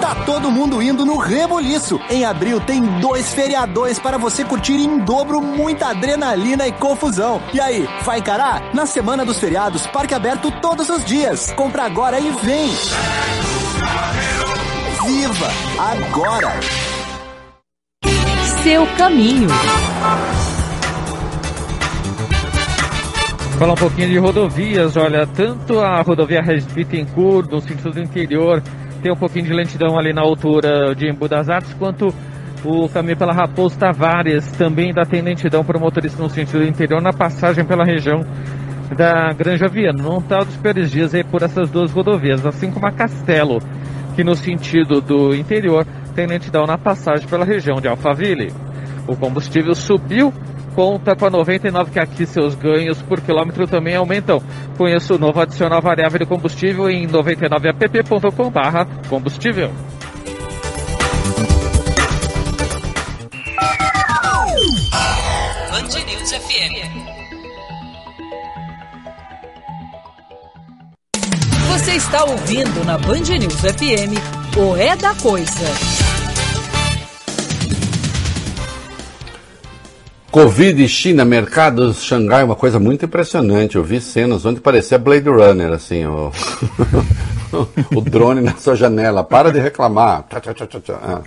Tá 0.00 0.24
todo 0.26 0.50
mundo 0.50 0.82
indo 0.82 1.04
no 1.06 1.16
Reboliço. 1.16 2.00
Em 2.10 2.24
abril 2.24 2.60
tem 2.60 2.82
dois 3.00 3.32
feriadões 3.32 3.98
para 3.98 4.18
você 4.18 4.44
curtir 4.44 4.74
em 4.74 4.98
dobro 4.98 5.40
muita 5.40 5.88
adrenalina 5.88 6.66
e 6.66 6.72
confusão. 6.72 7.40
E 7.52 7.60
aí, 7.60 7.88
vai 8.02 8.18
encarar? 8.18 8.74
Na 8.74 8.86
semana 8.86 9.24
dos 9.24 9.38
feriados, 9.38 9.86
parque 9.86 10.14
aberto 10.14 10.50
todos 10.60 10.88
os 10.88 11.04
dias. 11.04 11.52
Compra 11.52 11.84
agora 11.84 12.18
e 12.18 12.30
vem! 12.44 12.70
Viva 15.06 15.48
agora! 15.78 16.93
Seu 18.64 18.86
caminho. 18.96 19.46
Falar 23.58 23.74
um 23.74 23.76
pouquinho 23.76 24.08
de 24.08 24.16
rodovias, 24.16 24.96
olha, 24.96 25.26
tanto 25.26 25.80
a 25.80 26.00
rodovia 26.00 26.40
Regis 26.40 26.72
Bittencourt, 26.72 27.50
no 27.50 27.60
sentido 27.60 27.90
do 27.90 28.00
interior, 28.00 28.62
tem 29.02 29.12
um 29.12 29.16
pouquinho 29.16 29.44
de 29.44 29.52
lentidão 29.52 29.98
ali 29.98 30.14
na 30.14 30.22
altura 30.22 30.94
de 30.94 31.06
Embu 31.06 31.28
das 31.28 31.50
Artes, 31.50 31.74
quanto 31.74 32.08
o 32.64 32.88
caminho 32.88 33.18
pela 33.18 33.34
Raposo 33.34 33.78
Tavares 33.78 34.50
também 34.52 34.86
ainda 34.86 35.04
tem 35.04 35.20
lentidão 35.20 35.62
para 35.62 35.76
o 35.76 35.80
motorista 35.80 36.22
no 36.22 36.30
sentido 36.30 36.60
do 36.60 36.66
interior, 36.66 37.02
na 37.02 37.12
passagem 37.12 37.66
pela 37.66 37.84
região 37.84 38.24
da 38.96 39.30
Granja 39.34 39.68
Viana. 39.68 40.02
Não 40.02 40.20
está 40.20 40.38
dos 40.38 40.56
piores 40.56 40.90
dias 40.90 41.14
aí 41.14 41.22
por 41.22 41.42
essas 41.42 41.68
duas 41.68 41.92
rodovias, 41.92 42.46
assim 42.46 42.70
como 42.70 42.86
a 42.86 42.92
Castelo, 42.92 43.58
que 44.16 44.24
no 44.24 44.34
sentido 44.34 45.02
do 45.02 45.34
interior 45.34 45.86
tem 46.14 46.26
lentidão 46.26 46.64
na 46.64 46.78
passagem 46.78 47.28
pela 47.28 47.44
região 47.44 47.80
de 47.80 47.88
Alphaville. 47.88 48.52
O 49.06 49.16
combustível 49.16 49.74
subiu, 49.74 50.32
conta 50.74 51.14
com 51.14 51.26
a 51.26 51.30
99 51.30 51.90
que 51.90 51.98
aqui 51.98 52.24
seus 52.24 52.54
ganhos 52.54 53.02
por 53.02 53.20
quilômetro 53.20 53.66
também 53.66 53.96
aumentam. 53.96 54.42
Conheça 54.78 55.14
o 55.14 55.18
novo 55.18 55.40
adicional 55.40 55.82
variável 55.82 56.18
de 56.18 56.26
combustível 56.26 56.88
em 56.88 57.06
99app.com/barra 57.06 58.86
combustível. 59.08 59.70
Band 65.70 66.04
News 66.06 66.32
FM. 66.32 67.14
Você 71.68 71.92
está 71.96 72.24
ouvindo 72.24 72.84
na 72.84 72.96
Band 72.96 73.38
News 73.38 73.60
FM 73.60 74.44
o 74.56 74.76
É 74.76 74.96
da 74.96 75.14
Coisa. 75.16 76.03
Covid, 80.34 80.88
China, 80.88 81.24
mercados, 81.24 82.02
Xangai, 82.02 82.42
uma 82.42 82.56
coisa 82.56 82.80
muito 82.80 83.04
impressionante. 83.04 83.76
Eu 83.76 83.84
vi 83.84 84.00
cenas 84.00 84.44
onde 84.44 84.60
parecia 84.60 84.98
Blade 84.98 85.28
Runner, 85.28 85.70
assim, 85.70 86.04
o, 86.06 86.32
o 87.94 88.00
drone 88.00 88.40
na 88.40 88.56
sua 88.56 88.74
janela. 88.74 89.22
Para 89.22 89.52
de 89.52 89.60
reclamar. 89.60 90.24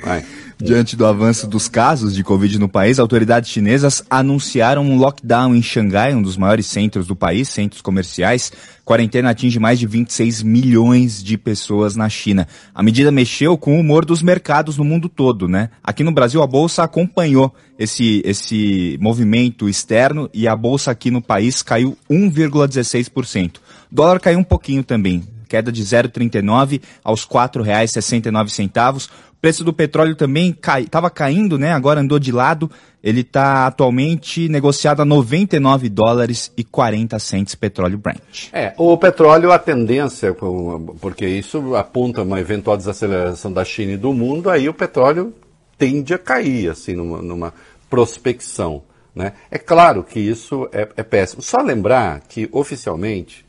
Ah. 0.04 0.22
Diante 0.58 0.98
do 0.98 1.06
avanço 1.06 1.48
dos 1.48 1.70
casos 1.70 2.14
de 2.14 2.22
Covid 2.22 2.60
no 2.60 2.68
país, 2.68 3.00
autoridades 3.00 3.50
chinesas 3.50 4.04
anunciaram 4.10 4.84
um 4.84 4.98
lockdown 4.98 5.56
em 5.56 5.62
Xangai, 5.62 6.14
um 6.14 6.22
dos 6.22 6.36
maiores 6.36 6.66
centros 6.66 7.08
do 7.08 7.16
país, 7.16 7.48
centros 7.48 7.82
comerciais. 7.82 8.52
Quarentena 8.88 9.32
atinge 9.32 9.60
mais 9.60 9.78
de 9.78 9.86
26 9.86 10.42
milhões 10.44 11.22
de 11.22 11.38
pessoas 11.38 11.98
na 11.98 12.08
China. 12.08 12.48
A 12.74 12.82
medida 12.82 13.12
mexeu 13.12 13.58
com 13.58 13.76
o 13.76 13.82
humor 13.82 14.06
dos 14.06 14.24
mercados 14.24 14.78
no 14.78 14.86
mundo 14.86 15.10
todo, 15.10 15.46
né? 15.46 15.72
Aqui 15.84 16.06
no 16.06 16.12
Brasil, 16.14 16.42
a 16.42 16.48
Bolsa 16.48 16.84
acompanhou 16.84 17.54
esse, 17.78 18.22
esse 18.24 18.98
movimento 19.02 19.68
externo 19.68 20.30
e 20.34 20.48
a 20.48 20.56
Bolsa 20.56 20.90
aqui 20.90 21.12
no 21.12 21.22
país 21.22 21.62
caiu 21.62 21.98
1,16%. 22.10 23.58
O 23.58 23.62
dólar 23.92 24.22
caiu 24.22 24.40
um 24.40 24.44
pouquinho 24.44 24.82
também, 24.82 25.22
queda 25.50 25.70
de 25.70 25.84
0,39 25.84 26.82
aos 27.04 27.24
R$ 27.24 27.30
4,69. 27.32 29.10
Preço 29.42 29.64
do 29.64 29.72
petróleo 29.72 30.16
também 30.16 30.56
estava 30.80 31.10
caindo, 31.10 31.58
né? 31.58 31.72
Agora 31.72 32.02
andou 32.02 32.18
de 32.18 32.32
lado. 32.32 32.70
Ele 33.04 33.22
está 33.22 33.68
atualmente 33.68 34.50
negociado 34.50 35.02
a 35.02 35.06
99 35.06 35.88
dólares 35.90 36.52
e 36.58 36.64
40 36.64 37.20
centes 37.20 37.56
petróleo 37.56 37.98
Brent. 37.98 38.50
É, 38.52 38.74
o 38.78 38.98
petróleo, 38.98 39.52
a 39.52 39.60
tendência, 39.60 40.36
porque 41.00 41.28
isso 41.28 41.76
aponta 41.76 42.24
uma 42.24 42.40
eventual 42.40 42.76
desaceleração 42.76 43.54
da 43.54 43.64
China 43.64 43.94
e 43.94 43.98
do 43.98 44.12
mundo, 44.12 44.50
aí 44.50 44.68
o 44.68 44.74
petróleo 44.74 45.34
tende 45.78 46.14
a 46.14 46.18
cair, 46.18 46.72
assim, 46.72 46.96
numa, 46.96 47.22
numa 47.22 47.54
prospecção. 47.90 48.82
Né? 49.16 49.34
É 49.50 49.58
claro 49.58 50.04
que 50.04 50.20
isso 50.20 50.68
é, 50.72 50.88
é 50.98 51.04
péssimo. 51.04 51.42
Só 51.42 51.62
lembrar 51.62 52.22
que, 52.28 52.50
oficialmente, 52.52 53.47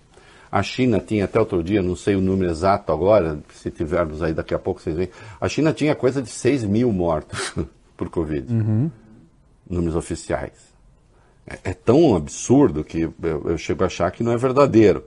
a 0.51 0.63
China 0.63 0.99
tinha 0.99 1.25
até 1.25 1.39
outro 1.39 1.63
dia, 1.63 1.83
não 1.83 1.95
sei 1.97 2.17
o 2.17 2.21
número 2.21 2.51
exato 2.51 2.93
agora, 2.93 3.39
se 3.55 3.71
tivermos 3.71 4.23
aí 4.23 4.33
daqui 4.33 4.55
a 4.55 4.59
pouco 4.59 4.81
vocês 4.81 4.97
veem, 4.97 5.11
a 5.41 5.49
China 5.49 5.73
tinha 5.73 5.95
coisa 5.95 6.23
de 6.23 6.31
6 6.31 6.65
mil 6.65 6.93
mortos 6.93 7.55
por 7.97 8.09
Covid. 8.09 8.53
Uhum. 8.53 8.91
Números 9.69 9.97
oficiais. 9.97 10.69
É, 11.47 11.71
é, 11.71 11.75
tão 11.75 12.15
absurdo 12.15 12.85
que 12.85 13.03
eu, 13.03 13.15
eu, 13.23 13.59
chego 13.59 13.83
a 13.83 13.87
achar 13.87 14.11
que 14.11 14.23
não 14.23 14.33
é 14.33 14.37
verdadeiro. 14.37 15.05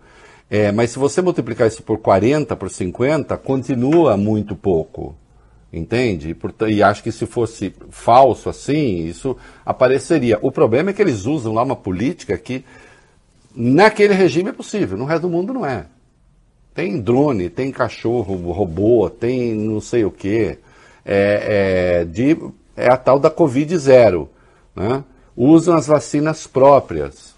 É, 0.49 0.71
mas 0.71 0.91
se 0.91 0.99
você 0.99 1.21
multiplicar 1.21 1.67
isso 1.67 1.83
por 1.83 1.99
40, 1.99 2.55
por 2.55 2.69
50, 2.69 3.37
continua 3.37 4.17
muito 4.17 4.55
pouco. 4.55 5.15
Entende? 5.71 6.31
E, 6.31 6.33
porta- 6.33 6.69
e 6.69 6.83
acho 6.83 7.01
que 7.01 7.11
se 7.11 7.25
fosse 7.25 7.73
falso 7.89 8.49
assim, 8.49 9.05
isso 9.05 9.37
apareceria. 9.65 10.37
O 10.41 10.51
problema 10.51 10.89
é 10.89 10.93
que 10.93 11.01
eles 11.01 11.25
usam 11.25 11.53
lá 11.53 11.63
uma 11.63 11.77
política 11.77 12.37
que 12.37 12.65
naquele 13.55 14.13
regime 14.13 14.49
é 14.49 14.53
possível, 14.53 14.97
no 14.97 15.05
resto 15.05 15.23
do 15.23 15.29
mundo 15.29 15.53
não 15.53 15.65
é. 15.65 15.85
Tem 16.73 16.99
drone, 16.99 17.49
tem 17.49 17.71
cachorro, 17.71 18.51
robô, 18.51 19.09
tem 19.09 19.53
não 19.53 19.81
sei 19.81 20.05
o 20.05 20.11
que. 20.11 20.57
É, 21.05 22.01
é, 22.03 22.05
de, 22.05 22.37
é 22.75 22.89
a 22.89 22.95
tal 22.95 23.19
da 23.19 23.29
Covid 23.29 23.77
zero. 23.77 24.29
Né? 24.75 25.03
Usam 25.35 25.75
as 25.75 25.87
vacinas 25.87 26.47
próprias. 26.47 27.35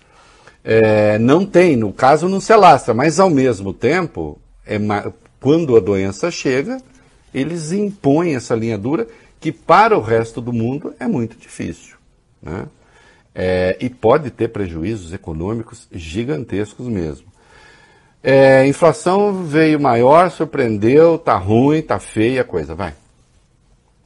É, 0.64 1.18
não 1.18 1.46
tem, 1.46 1.76
no 1.76 1.92
caso 1.92 2.30
não 2.30 2.40
se 2.40 2.54
alastra, 2.54 2.94
mas 2.94 3.20
ao 3.20 3.30
mesmo 3.30 3.74
tempo, 3.74 4.40
é 4.66 4.78
quando 5.40 5.76
a 5.76 5.80
doença 5.80 6.32
chega, 6.32 6.82
eles 7.34 7.72
impõem 7.72 8.36
essa 8.36 8.56
linha 8.56 8.78
dura 8.78 9.08
que 9.40 9.52
para 9.52 9.98
o 9.98 10.02
resto 10.02 10.40
do 10.40 10.54
mundo 10.54 10.94
é 11.00 11.08
muito 11.08 11.36
difícil. 11.38 11.98
Né? 12.42 12.66
É, 13.36 13.78
e 13.80 13.90
pode 13.90 14.30
ter 14.30 14.50
prejuízos 14.50 15.14
econômicos 15.14 15.88
gigantescos 15.92 16.88
mesmo. 16.88 17.28
É, 18.22 18.66
inflação 18.66 19.44
veio 19.44 19.80
maior, 19.80 20.32
surpreendeu, 20.32 21.18
tá 21.18 21.36
ruim, 21.36 21.82
tá 21.82 22.00
feia 22.00 22.42
a 22.42 22.46
coisa, 22.46 22.74
vai. 22.74 22.94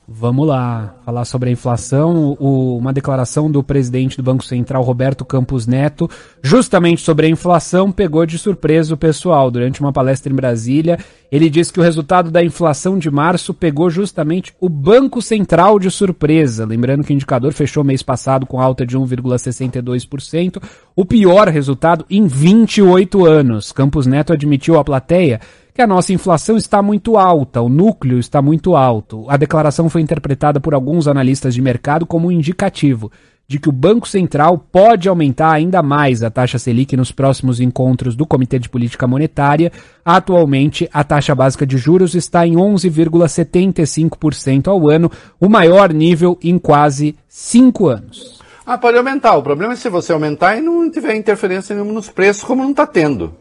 Vamos 0.10 0.48
lá, 0.48 0.96
falar 1.04 1.26
sobre 1.26 1.50
a 1.50 1.52
inflação. 1.52 2.38
O- 2.40 2.78
uma 2.78 2.94
declaração 2.94 3.52
do 3.52 3.62
presidente 3.62 4.16
do 4.16 4.24
Banco 4.24 4.46
Central, 4.46 4.82
Roberto 4.82 5.26
Campos 5.26 5.68
Neto, 5.68 6.10
justamente 6.42 7.02
sobre 7.02 7.26
a 7.26 7.30
inflação, 7.30 7.92
pegou 7.92 8.26
de 8.26 8.38
surpresa 8.38 8.94
o 8.94 8.98
pessoal. 8.98 9.52
Durante 9.52 9.82
uma 9.82 9.92
palestra 9.92 10.32
em 10.32 10.36
Brasília, 10.36 10.98
ele 11.30 11.50
disse 11.50 11.74
que 11.74 11.80
o 11.82 11.84
resultado 11.84 12.32
da 12.32 12.42
inflação 12.42 12.98
de 12.98 13.12
março 13.12 13.54
pegou 13.54 13.90
justamente 13.90 14.54
o 14.62 14.70
Banco 14.70 15.22
Central 15.22 15.78
de 15.78 15.92
surpresa. 15.92 16.66
Lembrando 16.66 17.04
que 17.04 17.12
o 17.12 17.16
indicador 17.16 17.52
fechou 17.52 17.84
mês 17.84 18.02
passado 18.02 18.46
com 18.46 18.62
alta 18.62 18.86
de 18.86 18.98
1,62%, 18.98 20.62
o 20.96 21.04
pior 21.04 21.50
resultado 21.50 22.06
em 22.10 22.26
28 22.28 23.26
anos. 23.26 23.74
Campos 23.74 24.08
Neto 24.08 24.32
admitiu 24.32 24.80
à 24.80 24.86
plateia 24.86 25.42
que 25.78 25.82
a 25.84 25.88
nossa 25.88 26.12
inflação 26.12 26.58
está 26.58 26.82
muito 26.82 27.18
alta, 27.18 27.62
o 27.62 27.70
núcleo 27.70 28.18
está 28.18 28.42
muito 28.42 28.76
alto. 28.76 29.30
A 29.30 29.38
declaração 29.38 29.88
foi 29.88 30.02
interpretada 30.02 30.60
por 30.60 30.74
alguns 30.74 31.08
analistas 31.08 31.54
de 31.54 31.62
mercado 31.62 32.04
como 32.04 32.30
um 32.30 32.32
indicativo 32.32 33.12
de 33.48 33.60
que 33.60 33.70
o 33.70 33.72
Banco 33.72 34.10
Central 34.10 34.58
pode 34.58 35.08
aumentar 35.08 35.52
ainda 35.52 35.84
mais 35.84 36.24
a 36.24 36.32
taxa 36.32 36.58
Selic 36.58 36.98
nos 36.98 37.12
próximos 37.12 37.60
encontros 37.60 38.16
do 38.16 38.26
Comitê 38.26 38.58
de 38.58 38.68
Política 38.68 39.06
Monetária. 39.06 39.72
Atualmente, 40.04 40.90
a 40.92 41.04
taxa 41.04 41.36
básica 41.36 41.64
de 41.64 41.78
juros 41.78 42.16
está 42.16 42.48
em 42.48 42.56
11,75% 42.56 44.70
ao 44.70 44.90
ano, 44.90 45.12
o 45.40 45.48
maior 45.48 45.94
nível 45.94 46.40
em 46.42 46.58
quase 46.58 47.16
cinco 47.30 47.88
anos. 47.88 48.42
Ah, 48.66 48.80
pode 48.80 48.98
aumentar. 48.98 49.38
O 49.38 49.44
problema 49.44 49.74
é 49.74 49.76
se 49.76 49.90
você 49.90 50.12
aumentar 50.12 50.58
e 50.58 50.62
não 50.62 50.90
tiver 50.90 51.16
interferência 51.16 51.76
nenhuma 51.76 51.94
nos 51.94 52.10
preços, 52.10 52.44
como 52.44 52.64
não 52.64 52.72
está 52.72 52.88
tendo. 52.88 53.32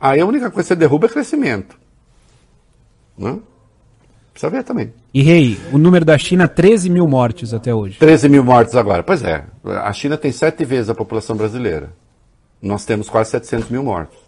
Aí 0.00 0.20
a 0.20 0.26
única 0.26 0.50
coisa 0.50 0.68
que 0.68 0.68
você 0.68 0.76
derruba 0.76 1.06
é 1.06 1.10
crescimento. 1.10 1.78
Né? 3.18 3.38
Precisa 4.32 4.50
ver 4.50 4.64
também. 4.64 4.94
E 5.12 5.22
rei, 5.22 5.58
o 5.72 5.76
número 5.76 6.04
da 6.04 6.16
China, 6.16 6.48
13 6.48 6.88
mil 6.88 7.06
mortes 7.06 7.52
até 7.52 7.74
hoje. 7.74 7.98
13 7.98 8.28
mil 8.28 8.42
mortos 8.42 8.74
agora. 8.74 9.02
Pois 9.02 9.22
é, 9.22 9.44
a 9.64 9.92
China 9.92 10.16
tem 10.16 10.32
sete 10.32 10.64
vezes 10.64 10.88
a 10.88 10.94
população 10.94 11.36
brasileira. 11.36 11.92
Nós 12.62 12.84
temos 12.86 13.10
quase 13.10 13.30
700 13.30 13.68
mil 13.68 13.82
mortos. 13.82 14.18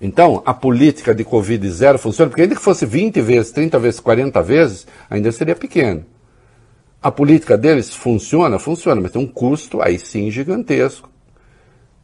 Então, 0.00 0.42
a 0.44 0.52
política 0.52 1.14
de 1.14 1.24
Covid 1.24 1.68
zero 1.70 1.98
funciona, 1.98 2.30
porque 2.30 2.42
ainda 2.42 2.54
que 2.54 2.60
fosse 2.60 2.84
20 2.84 3.20
vezes, 3.20 3.50
30 3.52 3.78
vezes, 3.78 4.00
40 4.00 4.42
vezes, 4.42 4.86
ainda 5.08 5.32
seria 5.32 5.56
pequeno. 5.56 6.04
A 7.02 7.10
política 7.10 7.56
deles 7.56 7.94
funciona? 7.94 8.58
Funciona, 8.58 9.00
mas 9.00 9.10
tem 9.10 9.22
um 9.22 9.26
custo 9.26 9.80
aí 9.80 9.98
sim 9.98 10.30
gigantesco. 10.30 11.08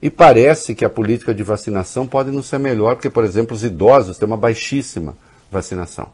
E 0.03 0.11
parece 0.11 0.75
que 0.75 0.85
a 0.85 0.91
política 0.91 1.33
de 1.33 1.45
vacinação 1.45 2.09
pode 2.09 2.33
não 2.33 2.43
ser 2.43 2.59
melhor, 2.59 2.97
porque, 2.97 3.09
por 3.09 3.23
exemplo, 3.23 3.55
os 3.55 3.63
idosos 3.63 4.19
têm 4.19 4.27
uma 4.27 4.37
baixíssima 4.37 5.17
vacinação. 5.49 6.09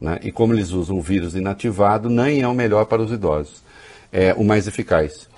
Né? 0.00 0.20
E 0.22 0.30
como 0.30 0.54
eles 0.54 0.70
usam 0.70 0.96
o 0.96 1.02
vírus 1.02 1.34
inativado, 1.34 2.08
nem 2.08 2.42
é 2.42 2.46
o 2.46 2.54
melhor 2.54 2.84
para 2.86 3.02
os 3.02 3.10
idosos. 3.10 3.60
É 4.12 4.32
o 4.34 4.44
mais 4.44 4.68
eficaz. 4.68 5.28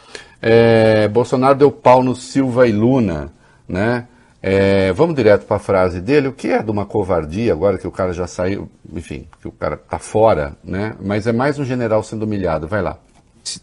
É, 0.43 1.09
Bolsonaro 1.09 1.55
deu 1.55 1.73
pau 1.73 2.03
no 2.03 2.15
Silva 2.15 2.69
e 2.69 2.73
Luna. 2.73 3.33
Né? 3.67 4.07
É, 4.43 4.93
vamos 4.93 5.17
direto 5.17 5.47
para 5.47 5.57
a 5.57 5.61
frase 5.61 6.03
dele, 6.03 6.29
o 6.29 6.33
que 6.33 6.49
é 6.49 6.63
de 6.63 6.71
uma 6.71 6.85
covardia 6.85 7.55
agora 7.55 7.79
que 7.79 7.89
o 7.89 7.91
cara 7.91 8.13
já 8.13 8.27
saiu, 8.27 8.71
enfim, 8.93 9.27
que 9.41 9.49
o 9.49 9.53
cara 9.53 9.77
está 9.77 9.99
fora, 9.99 10.55
né? 10.63 10.95
mas 11.01 11.27
é 11.27 11.33
mais 11.33 11.59
um 11.59 11.65
general 11.65 12.03
sendo 12.03 12.25
humilhado. 12.25 12.69
Vai 12.69 12.83
lá. 12.83 12.99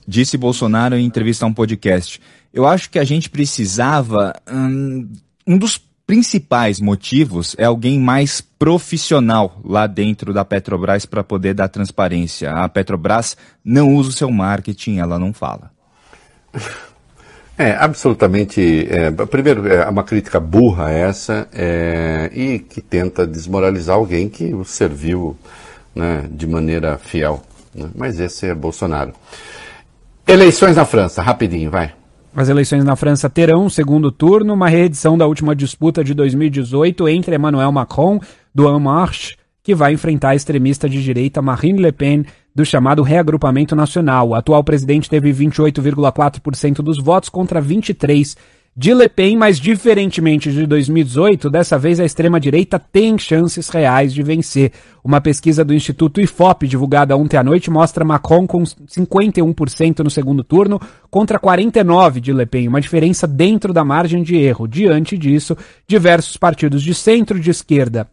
Disse 0.08 0.38
Bolsonaro 0.38 0.96
em 0.96 1.06
entrevista 1.06 1.46
a 1.46 1.48
um 1.48 1.54
podcast. 1.54 2.20
Eu 2.54 2.68
acho 2.68 2.90
que 2.90 3.00
a 3.00 3.04
gente 3.04 3.30
precisava. 3.30 4.34
hum, 4.52 5.10
um 5.48 5.58
dos 5.58 5.82
principais 6.06 6.82
motivos 6.82 7.56
é 7.58 7.64
alguém 7.64 7.98
mais 7.98 8.42
profissional 8.42 9.62
lá 9.64 9.88
dentro 9.88 10.34
da 10.34 10.44
Petrobras 10.44 11.06
para 11.06 11.24
poder 11.24 11.54
dar 11.54 11.70
transparência. 11.70 12.52
A 12.52 12.68
Petrobras 12.68 13.38
não 13.64 13.96
usa 13.96 14.10
o 14.10 14.14
seu 14.14 14.30
marketing, 14.30 14.98
ela 14.98 15.18
não 15.18 15.32
fala. 15.32 15.72
É, 17.58 17.76
absolutamente. 17.80 18.88
é, 18.90 19.12
primeiro, 19.26 19.68
é 19.68 19.88
uma 19.88 20.04
crítica 20.04 20.40
burra 20.40 20.92
essa 20.92 21.48
é, 21.54 22.30
e 22.34 22.60
que 22.60 22.82
tenta 22.82 23.26
desmoralizar 23.26 23.96
alguém 23.96 24.28
que 24.28 24.54
o 24.54 24.66
serviu 24.66 25.38
né, 25.96 26.26
de 26.30 26.48
maneira 26.48 26.98
fiel. 26.98 27.42
né? 27.74 27.90
Mas 27.96 28.20
esse 28.20 28.48
é 28.48 28.56
Bolsonaro. 28.56 29.14
Eleições 30.28 30.76
na 30.76 30.86
França, 30.86 31.22
rapidinho, 31.22 31.70
vai. 31.70 31.94
As 32.34 32.48
eleições 32.48 32.86
na 32.86 32.96
França 32.96 33.30
terão 33.30 33.70
segundo 33.70 34.10
turno, 34.10 34.54
uma 34.54 34.70
reedição 34.70 35.18
da 35.18 35.28
última 35.28 35.54
disputa 35.54 36.02
de 36.02 36.14
2018 36.14 37.10
entre 37.10 37.36
Emmanuel 37.36 37.72
Macron, 37.74 38.22
do 38.56 38.70
En 38.70 38.80
Marche, 38.80 39.36
que 39.62 39.76
vai 39.76 39.94
enfrentar 39.94 40.30
a 40.30 40.36
extremista 40.36 40.88
de 40.88 41.04
direita 41.04 41.42
Marine 41.42 41.82
Le 41.82 41.92
Pen, 41.92 42.26
do 42.56 42.66
chamado 42.66 43.04
Reagrupamento 43.04 43.76
Nacional. 43.76 44.30
O 44.30 44.36
atual 44.36 44.64
presidente 44.64 45.10
teve 45.10 45.34
28,4% 45.34 46.76
dos 46.76 46.98
votos 46.98 47.28
contra 47.28 47.62
23% 47.62 48.38
de 48.76 48.94
Le 48.94 49.10
Pen, 49.10 49.36
mas 49.36 49.60
diferentemente 49.60 50.50
de 50.50 50.66
2018, 50.66 51.50
dessa 51.50 51.78
vez 51.78 52.00
a 52.00 52.06
extrema-direita 52.06 52.80
tem 52.80 53.18
chances 53.18 53.68
reais 53.68 54.14
de 54.14 54.24
vencer. 54.24 54.72
Uma 55.04 55.20
pesquisa 55.20 55.66
do 55.66 55.74
Instituto 55.74 56.22
IFOP, 56.22 56.68
divulgada 56.68 57.18
ontem 57.18 57.36
à 57.36 57.44
noite, 57.44 57.70
mostra 57.70 58.06
Macron 58.06 58.48
com 58.48 58.64
51% 58.64 60.00
no 60.00 60.10
segundo 60.10 60.42
turno 60.42 60.80
contra 61.10 61.38
49% 61.38 62.22
de 62.22 62.32
Le 62.32 62.46
Pen, 62.46 62.70
uma 62.70 62.80
diferença 62.80 63.28
dentro 63.28 63.74
da 63.74 63.84
margem 63.84 64.24
de 64.24 64.38
erro. 64.38 64.68
Diante 64.68 65.18
disso, 65.18 65.58
diversos 65.86 66.38
partidos 66.38 66.82
de 66.82 66.94
centro, 66.94 67.40
de 67.40 67.52
esquerda 67.52 68.08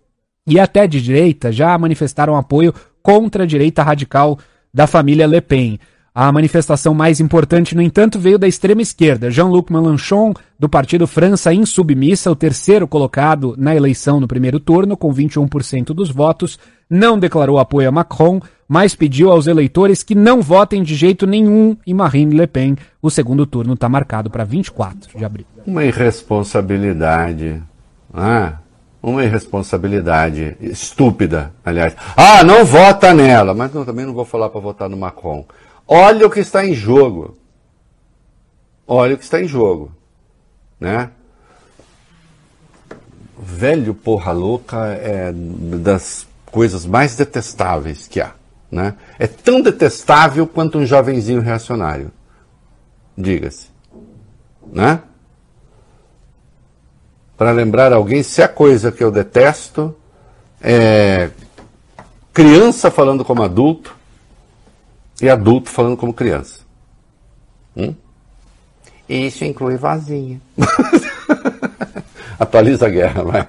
e 0.44 0.58
até 0.58 0.88
de 0.88 1.00
direita 1.00 1.52
já 1.52 1.78
manifestaram 1.78 2.34
apoio 2.34 2.74
contra 3.00 3.44
a 3.44 3.46
direita 3.46 3.82
radical 3.82 4.38
da 4.74 4.88
família 4.88 5.26
Le 5.26 5.40
Pen. 5.40 5.78
A 6.20 6.32
manifestação 6.32 6.92
mais 6.94 7.20
importante, 7.20 7.76
no 7.76 7.80
entanto, 7.80 8.18
veio 8.18 8.40
da 8.40 8.48
extrema 8.48 8.82
esquerda. 8.82 9.30
Jean-Luc 9.30 9.72
Mélenchon, 9.72 10.34
do 10.58 10.68
partido 10.68 11.06
França 11.06 11.54
Insubmissa, 11.54 12.28
o 12.28 12.34
terceiro 12.34 12.88
colocado 12.88 13.54
na 13.56 13.76
eleição 13.76 14.18
no 14.18 14.26
primeiro 14.26 14.58
turno, 14.58 14.96
com 14.96 15.14
21% 15.14 15.94
dos 15.94 16.10
votos, 16.10 16.58
não 16.90 17.16
declarou 17.20 17.56
apoio 17.56 17.88
a 17.88 17.92
Macron, 17.92 18.40
mas 18.66 18.96
pediu 18.96 19.30
aos 19.30 19.46
eleitores 19.46 20.02
que 20.02 20.16
não 20.16 20.42
votem 20.42 20.82
de 20.82 20.96
jeito 20.96 21.24
nenhum 21.24 21.76
em 21.86 21.94
Marine 21.94 22.36
Le 22.36 22.48
Pen. 22.48 22.74
O 23.00 23.10
segundo 23.10 23.46
turno 23.46 23.74
está 23.74 23.88
marcado 23.88 24.28
para 24.28 24.42
24 24.42 25.16
de 25.16 25.24
abril. 25.24 25.46
Uma 25.64 25.84
irresponsabilidade. 25.84 27.62
Ah, 28.12 28.54
uma 29.00 29.22
irresponsabilidade 29.22 30.56
estúpida, 30.60 31.52
aliás. 31.64 31.94
Ah, 32.16 32.42
não 32.42 32.64
vota 32.64 33.14
nela, 33.14 33.54
mas 33.54 33.72
não, 33.72 33.84
também 33.84 34.04
não 34.04 34.12
vou 34.12 34.24
falar 34.24 34.48
para 34.48 34.60
votar 34.60 34.88
no 34.88 34.96
Macron. 34.96 35.46
Olha 35.90 36.26
o 36.26 36.30
que 36.30 36.40
está 36.40 36.66
em 36.66 36.74
jogo. 36.74 37.38
Olha 38.86 39.14
o 39.14 39.18
que 39.18 39.24
está 39.24 39.40
em 39.40 39.48
jogo. 39.48 39.90
Né? 40.78 41.10
Velho 43.38 43.94
porra 43.94 44.32
louca 44.32 44.88
é 44.88 45.32
das 45.32 46.26
coisas 46.46 46.84
mais 46.84 47.16
detestáveis 47.16 48.06
que 48.06 48.20
há. 48.20 48.34
Né? 48.70 48.94
É 49.18 49.26
tão 49.26 49.62
detestável 49.62 50.46
quanto 50.46 50.76
um 50.76 50.84
jovenzinho 50.84 51.40
reacionário. 51.40 52.12
Diga-se. 53.16 53.68
Né? 54.70 55.00
Para 57.34 57.50
lembrar 57.50 57.94
alguém, 57.94 58.22
se 58.22 58.42
a 58.42 58.48
coisa 58.48 58.92
que 58.92 59.02
eu 59.02 59.10
detesto 59.10 59.96
é 60.60 61.30
criança 62.32 62.90
falando 62.90 63.24
como 63.24 63.42
adulto 63.42 63.97
e 65.20 65.28
adulto 65.28 65.68
falando 65.70 65.96
como 65.96 66.12
criança. 66.12 66.60
Hum? 67.76 67.94
Isso 69.08 69.44
inclui 69.44 69.76
vazinha. 69.76 70.40
Atualiza 72.38 72.86
a 72.86 72.90
guerra, 72.90 73.24
vai. 73.24 73.48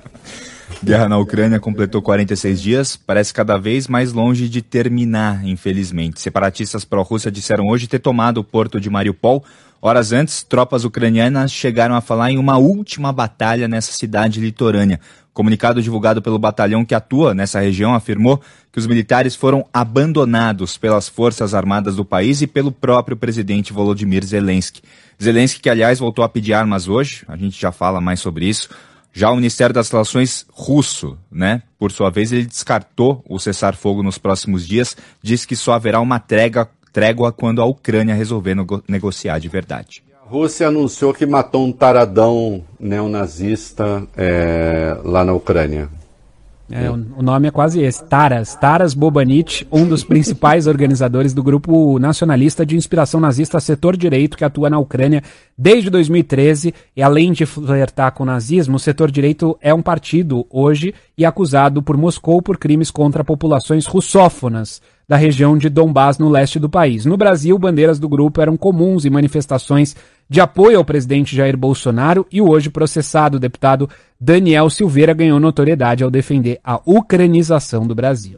Guerra 0.81 1.09
na 1.09 1.17
Ucrânia 1.17 1.59
completou 1.59 2.01
46 2.01 2.61
dias, 2.61 2.95
parece 2.95 3.33
cada 3.33 3.57
vez 3.57 3.87
mais 3.87 4.13
longe 4.13 4.47
de 4.47 4.61
terminar, 4.61 5.45
infelizmente. 5.45 6.21
Separatistas 6.21 6.85
pró-Rússia 6.85 7.29
disseram 7.29 7.67
hoje 7.67 7.87
ter 7.87 7.99
tomado 7.99 8.37
o 8.37 8.43
porto 8.43 8.79
de 8.79 8.89
Mariupol. 8.89 9.43
Horas 9.81 10.11
antes, 10.11 10.43
tropas 10.43 10.84
ucranianas 10.84 11.51
chegaram 11.51 11.95
a 11.95 12.01
falar 12.01 12.31
em 12.31 12.38
uma 12.38 12.57
última 12.57 13.14
batalha 13.14 13.68
nessa 13.68 13.93
cidade 13.93 14.41
litorânea. 14.41 14.99
Comunicado 15.34 15.81
divulgado 15.81 16.22
pelo 16.22 16.38
batalhão 16.38 16.84
que 16.84 16.93
atua 16.93 17.34
nessa 17.34 17.61
região 17.61 17.93
afirmou 17.93 18.41
que 18.73 18.80
os 18.80 18.85
militares 18.85 19.35
foram 19.35 19.65
abandonados 19.73 20.77
pelas 20.77 21.07
forças 21.07 21.53
armadas 21.53 21.95
do 21.95 22.03
país 22.03 22.41
e 22.41 22.47
pelo 22.47 22.73
próprio 22.73 23.15
presidente 23.15 23.72
Volodymyr 23.72 24.26
Zelensky. 24.26 24.81
Zelensky, 25.22 25.61
que 25.61 25.69
aliás 25.69 25.99
voltou 25.99 26.26
a 26.26 26.30
pedir 26.30 26.53
armas 26.53 26.89
hoje, 26.89 27.23
a 27.26 27.38
gente 27.38 27.60
já 27.60 27.72
fala 27.72 28.01
mais 28.01 28.19
sobre 28.19 28.49
isso. 28.49 28.69
Já 29.14 29.31
o 29.31 29.35
Ministério 29.35 29.73
das 29.73 29.89
Relações 29.89 30.45
russo, 30.51 31.18
né, 31.31 31.64
por 31.77 31.91
sua 31.91 32.10
vez, 32.10 32.31
ele 32.31 32.45
descartou 32.45 33.23
o 33.27 33.39
cessar-fogo 33.39 34.03
nos 34.03 34.18
próximos 34.18 34.68
dias, 34.68 34.95
diz 35.22 35.45
que 35.45 35.56
só 35.56 35.73
haverá 35.73 35.99
uma 35.99 36.19
trégua, 36.19 36.69
trégua 36.91 37.32
quando 37.32 37.61
a 37.61 37.66
Ucrânia 37.66 38.16
resolver 38.16 38.56
nego 38.56 38.84
negociar 38.88 39.40
de 39.40 39.48
verdade. 39.48 40.03
A 40.26 40.30
Rússia 40.30 40.68
anunciou 40.68 41.14
que 41.14 41.26
matou 41.26 41.66
um 41.66 41.72
taradão 41.72 42.64
neonazista 42.80 44.03
é, 44.16 44.95
lá 45.03 45.24
na 45.24 45.34
Ucrânia. 45.34 45.90
É, 46.72 46.88
o, 46.88 47.24
nome 47.24 47.48
é 47.48 47.52
quase 47.52 47.82
esse, 47.82 48.03
Taras. 48.03 48.56
Taras 48.56 48.94
Bobanit, 48.94 49.68
um 49.72 49.88
dos 49.88 50.03
principais 50.03 50.68
organizadores 50.68 51.34
do 51.34 51.41
grupo 51.41 51.98
nacionalista 51.98 52.64
de 52.64 52.78
inspiração 52.78 53.20
nazista 53.20 53.60
Setor 53.60 53.98
Direito, 53.98 54.38
que 54.38 54.45
atua 54.45 54.70
na 54.70 54.78
Ucrânia 54.78 55.24
desde 55.57 55.90
2013. 55.90 56.74
E 56.95 57.02
além 57.02 57.32
de 57.32 57.48
flertar 57.48 58.11
com 58.11 58.22
o 58.22 58.26
nazismo, 58.26 58.76
o 58.76 58.80
Setor 58.80 59.10
Direito 59.10 59.57
é 59.61 59.74
um 59.74 59.82
partido 59.82 60.45
hoje 60.48 60.94
e 61.18 61.26
acusado 61.26 61.82
por 61.82 61.98
Moscou 61.98 62.40
por 62.40 62.57
crimes 62.57 62.91
contra 62.91 63.24
populações 63.24 63.88
russófonas 63.88 64.80
da 65.10 65.18
região 65.18 65.57
de 65.57 65.69
Donbás, 65.69 66.19
no 66.19 66.30
leste 66.30 66.60
do 66.60 66.69
país. 66.69 67.03
No 67.03 67.18
Brasil, 67.18 67.57
bandeiras 67.57 67.98
do 67.98 68.07
grupo 68.07 68.40
eram 68.40 68.56
comuns 68.56 69.06
em 69.06 69.10
manifestações 69.10 69.95
de 70.30 70.40
apoio 70.40 70.77
ao 70.77 70.86
presidente 70.86 71.36
Jair 71.36 71.57
Bolsonaro 71.57 72.27
e 72.31 72.40
o 72.40 72.48
hoje 72.48 72.69
processado 72.69 73.40
deputado 73.40 73.90
Daniel 74.22 74.69
Silveira 74.69 75.11
ganhou 75.11 75.40
notoriedade 75.40 76.03
ao 76.03 76.11
defender 76.11 76.60
a 76.64 76.80
ucranização 76.86 77.88
do 77.88 77.95
Brasil. 77.95 78.38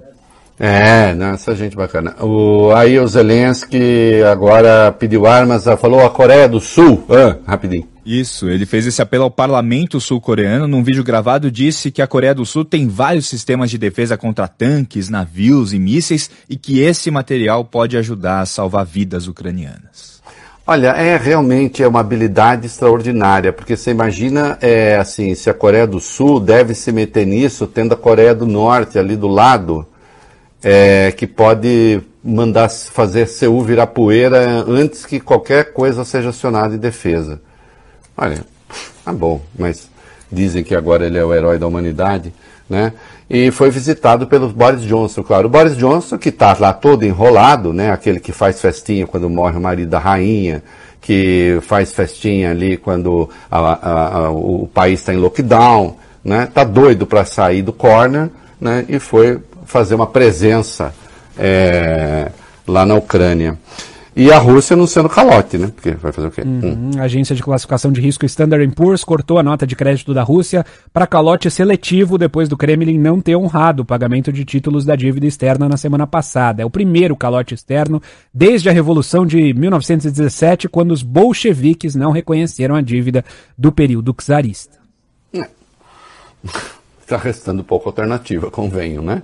É, 0.57 1.14
não, 1.14 1.34
essa 1.34 1.53
gente 1.53 1.76
bacana. 1.76 2.15
O, 2.23 2.72
aí 2.73 2.98
o 2.98 3.07
Zelensky 3.07 4.23
agora 4.31 4.93
pediu 4.93 5.26
armas, 5.26 5.65
falou 5.77 6.06
a 6.06 6.10
Coreia 6.10 6.48
do 6.48 6.61
Sul. 6.61 7.03
Ah, 7.10 7.35
rapidinho. 7.45 7.90
Isso, 8.06 8.49
ele 8.49 8.65
fez 8.65 8.88
esse 8.88 9.02
apelo 9.02 9.26
ao 9.26 9.32
parlamento 9.32 10.02
sul-coreano. 10.02 10.68
Num 10.68 10.84
vídeo 10.84 11.03
gravado, 11.03 11.52
disse 11.52 11.91
que 11.91 12.02
a 12.02 12.07
Coreia 12.07 12.34
do 12.34 12.45
Sul 12.45 12.65
tem 12.65 12.88
vários 12.88 13.28
sistemas 13.28 13.69
de 13.69 13.78
defesa 13.78 14.18
contra 14.18 14.48
tanques, 14.48 15.07
navios 15.07 15.72
e 15.72 15.78
mísseis 15.78 16.30
e 16.49 16.56
que 16.56 16.80
esse 16.80 17.11
material 17.11 17.64
pode 17.64 17.95
ajudar 17.98 18.41
a 18.41 18.45
salvar 18.45 18.86
vidas 18.86 19.28
ucranianas. 19.28 20.19
Olha, 20.65 20.90
é 20.90 21.18
realmente 21.18 21.84
é 21.84 21.88
uma 21.88 21.99
habilidade 21.99 22.65
extraordinária, 22.65 23.52
porque 23.52 23.76
você 23.76 23.91
imagina, 23.91 24.57
é, 24.61 24.95
assim, 24.98 25.36
se 25.36 25.49
a 25.49 25.53
Coreia 25.53 25.86
do 25.86 25.99
Sul 25.99 26.40
deve 26.40 26.73
se 26.73 26.91
meter 26.91 27.26
nisso, 27.26 27.68
tendo 27.68 27.94
a 27.94 27.98
Coreia 27.98 28.34
do 28.34 28.48
Norte 28.48 28.98
ali 28.98 29.15
do 29.15 29.28
lado, 29.28 29.86
é, 30.64 31.11
que 31.11 31.28
pode 31.28 32.02
mandar 32.23 32.69
fazer 32.69 33.28
Seul 33.28 33.64
virar 33.64 33.88
poeira 33.88 34.64
antes 34.68 35.06
que 35.06 35.19
qualquer 35.19 35.73
coisa 35.73 36.06
seja 36.06 36.30
acionada 36.30 36.76
em 36.76 36.80
defesa. 36.80 37.41
Olha, 38.22 38.45
tá 39.03 39.11
bom, 39.11 39.41
mas 39.57 39.89
dizem 40.31 40.64
que 40.64 40.76
agora 40.76 41.07
ele 41.07 41.18
é 41.18 41.26
o 41.26 41.34
herói 41.34 41.57
da 41.57 41.65
humanidade, 41.65 42.31
né? 42.69 42.93
E 43.27 43.49
foi 43.49 43.72
visitado 43.72 44.27
pelo 44.27 44.48
Boris 44.49 44.84
Johnson, 44.84 45.23
claro. 45.23 45.48
O 45.48 45.49
Boris 45.49 45.76
Johnson, 45.76 46.19
que 46.19 46.30
está 46.30 46.56
lá 46.60 46.72
todo 46.72 47.03
enrolado, 47.03 47.73
né? 47.73 47.91
Aquele 47.91 48.19
que 48.19 48.31
faz 48.31 48.61
festinha 48.61 49.07
quando 49.07 49.27
morre 49.27 49.57
o 49.57 49.61
marido 49.61 49.89
da 49.89 49.98
rainha, 49.98 50.61
que 51.02 51.57
faz 51.64 51.93
festinha 51.93 52.52
ali 52.52 52.77
quando 52.77 53.27
a, 53.49 53.57
a, 53.57 54.18
a, 54.18 54.30
o 54.30 54.69
país 54.72 54.99
está 54.99 55.11
em 55.11 55.18
lockdown, 55.18 55.98
né? 56.23 56.45
Tá 56.45 56.64
doido 56.64 57.07
para 57.07 57.26
sair 57.26 57.64
do 57.64 57.73
corner, 57.73 58.30
né? 58.60 58.85
E 58.88 58.99
foi 58.99 59.39
fazer 59.65 59.95
uma 59.95 60.06
presença 60.06 60.93
é, 61.39 62.31
lá 62.68 62.85
na 62.85 62.93
Ucrânia. 62.93 63.57
E 64.13 64.29
a 64.29 64.38
Rússia 64.38 64.75
não 64.75 64.85
sendo 64.85 65.07
calote, 65.07 65.57
né? 65.57 65.71
Porque 65.73 65.91
vai 65.91 66.11
fazer 66.11 66.27
o 66.27 66.31
quê? 66.31 66.41
Uhum. 66.41 66.91
A 66.97 67.03
agência 67.03 67.33
de 67.33 67.41
classificação 67.41 67.93
de 67.93 68.01
risco 68.01 68.25
Standard 68.25 68.69
Poor's 68.75 69.05
cortou 69.05 69.39
a 69.39 69.43
nota 69.43 69.65
de 69.65 69.73
crédito 69.73 70.13
da 70.13 70.21
Rússia 70.21 70.65
para 70.91 71.07
calote 71.07 71.49
seletivo 71.49 72.17
depois 72.17 72.49
do 72.49 72.57
Kremlin 72.57 72.99
não 72.99 73.21
ter 73.21 73.38
honrado 73.38 73.83
o 73.83 73.85
pagamento 73.85 74.31
de 74.31 74.43
títulos 74.43 74.83
da 74.83 74.97
dívida 74.97 75.25
externa 75.25 75.69
na 75.69 75.77
semana 75.77 76.05
passada. 76.05 76.61
É 76.61 76.65
o 76.65 76.69
primeiro 76.69 77.15
calote 77.15 77.53
externo 77.53 78.01
desde 78.33 78.67
a 78.67 78.73
Revolução 78.73 79.25
de 79.25 79.53
1917, 79.53 80.67
quando 80.67 80.91
os 80.91 81.03
bolcheviques 81.03 81.95
não 81.95 82.11
reconheceram 82.11 82.75
a 82.75 82.81
dívida 82.81 83.23
do 83.57 83.71
período 83.71 84.13
czarista. 84.13 84.77
Está 86.99 87.15
restando 87.15 87.63
pouca 87.63 87.88
alternativa, 87.88 88.51
convenho, 88.51 89.01
né? 89.01 89.21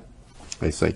É 0.61 0.69
isso 0.69 0.85
aí. 0.85 0.95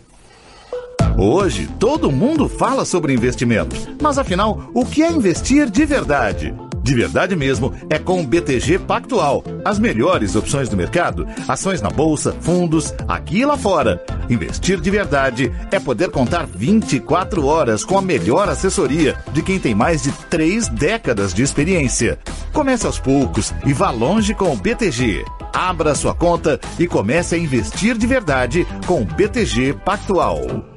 Hoje, 1.17 1.67
todo 1.79 2.11
mundo 2.11 2.47
fala 2.47 2.85
sobre 2.85 3.13
investimento. 3.13 3.75
Mas 4.01 4.17
afinal, 4.17 4.69
o 4.73 4.85
que 4.85 5.03
é 5.03 5.11
investir 5.11 5.69
de 5.69 5.85
verdade? 5.85 6.53
De 6.81 6.95
verdade 6.95 7.35
mesmo, 7.35 7.73
é 7.89 7.99
com 7.99 8.21
o 8.21 8.25
BTG 8.25 8.79
Pactual. 8.79 9.43
As 9.63 9.77
melhores 9.77 10.35
opções 10.35 10.67
do 10.67 10.75
mercado, 10.75 11.27
ações 11.47 11.79
na 11.79 11.89
bolsa, 11.89 12.35
fundos, 12.41 12.93
aqui 13.07 13.39
e 13.39 13.45
lá 13.45 13.55
fora. 13.55 14.03
Investir 14.29 14.79
de 14.79 14.89
verdade 14.89 15.51
é 15.71 15.79
poder 15.79 16.09
contar 16.09 16.47
24 16.47 17.45
horas 17.45 17.83
com 17.83 17.97
a 17.97 18.01
melhor 18.01 18.49
assessoria 18.49 19.15
de 19.31 19.43
quem 19.43 19.59
tem 19.59 19.75
mais 19.75 20.01
de 20.01 20.11
3 20.11 20.69
décadas 20.69 21.33
de 21.33 21.43
experiência. 21.43 22.17
Comece 22.51 22.88
aos 22.88 22.97
poucos 22.97 23.53
e 23.63 23.73
vá 23.73 23.91
longe 23.91 24.33
com 24.33 24.51
o 24.51 24.57
BTG. 24.57 25.23
Abra 25.53 25.93
sua 25.93 26.15
conta 26.15 26.59
e 26.79 26.88
comece 26.88 27.35
a 27.35 27.38
investir 27.38 27.95
de 27.95 28.07
verdade 28.07 28.65
com 28.88 29.01
o 29.01 29.05
BTG 29.05 29.73
Pactual. 29.85 30.70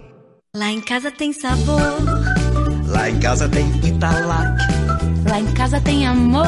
Lá 0.57 0.71
em 0.71 0.81
casa 0.81 1.11
tem 1.11 1.33
sabor. 1.33 1.81
Lá 2.87 3.11
em 3.11 3.19
casa 3.19 3.49
tem 3.49 3.67
Italac. 3.85 4.57
Lá 5.29 5.41
em 5.41 5.53
casa 5.53 5.81
tem 5.81 6.07
amor. 6.07 6.47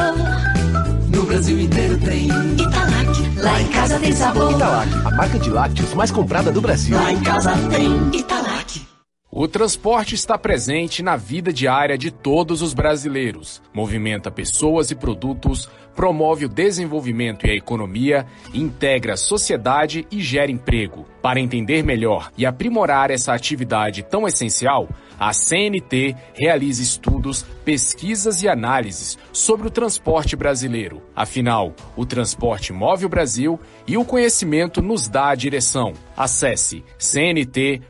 No 1.13 1.23
Brasil 1.23 1.59
inteiro 1.59 1.99
tem 1.99 2.27
Italac. 2.27 3.41
Lá 3.41 3.61
em 3.61 3.67
casa 3.67 3.99
tem 3.99 4.13
sabor. 4.13 4.53
Italac, 4.53 4.89
a 4.93 5.11
marca 5.11 5.37
de 5.37 5.49
lácteos 5.49 5.93
mais 5.93 6.09
comprada 6.09 6.53
do 6.53 6.61
Brasil. 6.61 6.95
Lá 6.95 7.11
em 7.11 7.21
casa 7.21 7.51
tem 7.69 8.17
Italac. 8.17 8.81
O 9.29 9.45
transporte 9.45 10.15
está 10.15 10.37
presente 10.37 11.03
na 11.03 11.17
vida 11.17 11.51
diária 11.51 11.97
de 11.97 12.09
todos 12.09 12.61
os 12.61 12.73
brasileiros. 12.73 13.61
Movimenta 13.73 14.31
pessoas 14.31 14.89
e 14.89 14.95
produtos, 14.95 15.69
promove 15.97 16.45
o 16.45 16.49
desenvolvimento 16.49 17.47
e 17.47 17.49
a 17.49 17.55
economia, 17.55 18.27
integra 18.53 19.15
a 19.15 19.17
sociedade 19.17 20.05
e 20.11 20.21
gera 20.21 20.51
emprego. 20.51 21.07
Para 21.23 21.39
entender 21.39 21.83
melhor 21.83 22.31
e 22.37 22.45
aprimorar 22.45 23.09
essa 23.09 23.33
atividade 23.33 24.03
tão 24.03 24.27
essencial, 24.27 24.87
a 25.19 25.33
CNT 25.33 26.15
realiza 26.35 26.83
estudos, 26.83 27.43
pesquisas 27.65 28.43
e 28.43 28.47
análises 28.47 29.17
sobre 29.33 29.67
o 29.67 29.71
transporte 29.71 30.35
brasileiro. 30.35 31.01
Afinal, 31.15 31.73
o 31.95 32.05
transporte 32.05 32.71
move 32.71 33.03
o 33.03 33.09
Brasil 33.09 33.59
e 33.87 33.97
o 33.97 34.05
conhecimento 34.05 34.83
nos 34.83 35.07
dá 35.07 35.29
a 35.29 35.35
direção. 35.35 35.93
Acesse 36.15 36.83
cnt.org.br. 36.99 37.87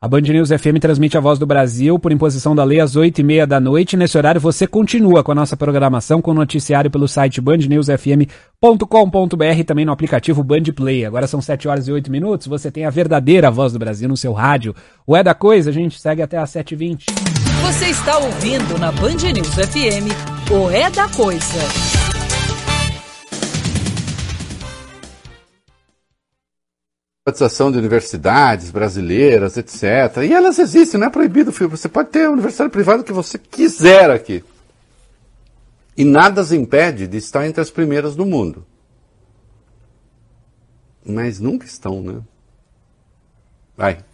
A 0.00 0.06
Band 0.06 0.20
News 0.20 0.50
FM 0.50 0.78
transmite 0.80 1.18
a 1.18 1.20
voz 1.20 1.40
do 1.40 1.46
Brasil 1.46 1.98
por 1.98 2.12
imposição 2.12 2.54
da 2.54 2.62
lei 2.62 2.78
às 2.78 2.94
oito 2.94 3.20
e 3.20 3.24
meia 3.24 3.44
da 3.44 3.58
noite. 3.58 3.96
Nesse 3.96 4.16
horário 4.16 4.40
você 4.40 4.64
continua 4.64 5.24
com 5.24 5.32
a 5.32 5.34
nossa 5.34 5.56
programação 5.56 6.22
com 6.22 6.30
o 6.30 6.34
noticiário 6.34 6.88
pelo 6.88 7.08
site 7.08 7.40
bandnewsfm.com.br 7.40 9.64
também 9.66 9.84
no 9.84 9.90
aplicativo 9.90 10.44
Band 10.44 10.62
Play. 10.76 11.04
Agora 11.04 11.26
são 11.26 11.42
sete 11.42 11.66
horas 11.66 11.88
e 11.88 11.92
oito 11.92 12.12
minutos. 12.12 12.46
Você 12.46 12.70
tem 12.70 12.84
a 12.84 12.90
verdadeira 12.90 13.50
voz 13.50 13.72
do 13.72 13.78
Brasil 13.80 14.08
no 14.08 14.16
seu 14.16 14.32
rádio. 14.32 14.72
O 15.04 15.16
É 15.16 15.22
da 15.24 15.34
Coisa, 15.34 15.70
a 15.70 15.72
gente 15.72 16.00
segue 16.00 16.22
até 16.22 16.38
às 16.38 16.50
sete 16.50 16.74
e 16.74 16.76
vinte. 16.76 17.06
Você 17.62 17.86
está 17.86 18.18
ouvindo 18.18 18.78
na 18.78 18.92
Band 18.92 19.32
News 19.34 19.52
FM 19.52 20.14
o 20.52 20.70
É 20.70 20.88
da 20.90 21.08
Coisa. 21.08 21.97
Privatização 27.28 27.70
de 27.70 27.78
universidades 27.78 28.70
brasileiras, 28.70 29.56
etc. 29.56 30.22
E 30.24 30.32
elas 30.32 30.58
existem, 30.58 30.98
não 30.98 31.08
é 31.08 31.10
proibido, 31.10 31.52
filho. 31.52 31.70
Você 31.70 31.88
pode 31.88 32.10
ter 32.10 32.24
a 32.24 32.30
universidade 32.30 32.70
privada 32.70 33.02
que 33.02 33.12
você 33.12 33.38
quiser 33.38 34.10
aqui. 34.10 34.44
E 35.96 36.04
nada 36.04 36.40
as 36.40 36.52
impede 36.52 37.06
de 37.06 37.16
estar 37.16 37.46
entre 37.46 37.60
as 37.60 37.70
primeiras 37.70 38.16
do 38.16 38.24
mundo. 38.24 38.64
Mas 41.04 41.40
nunca 41.40 41.66
estão, 41.66 42.02
né? 42.02 42.20
Vai. 43.76 44.04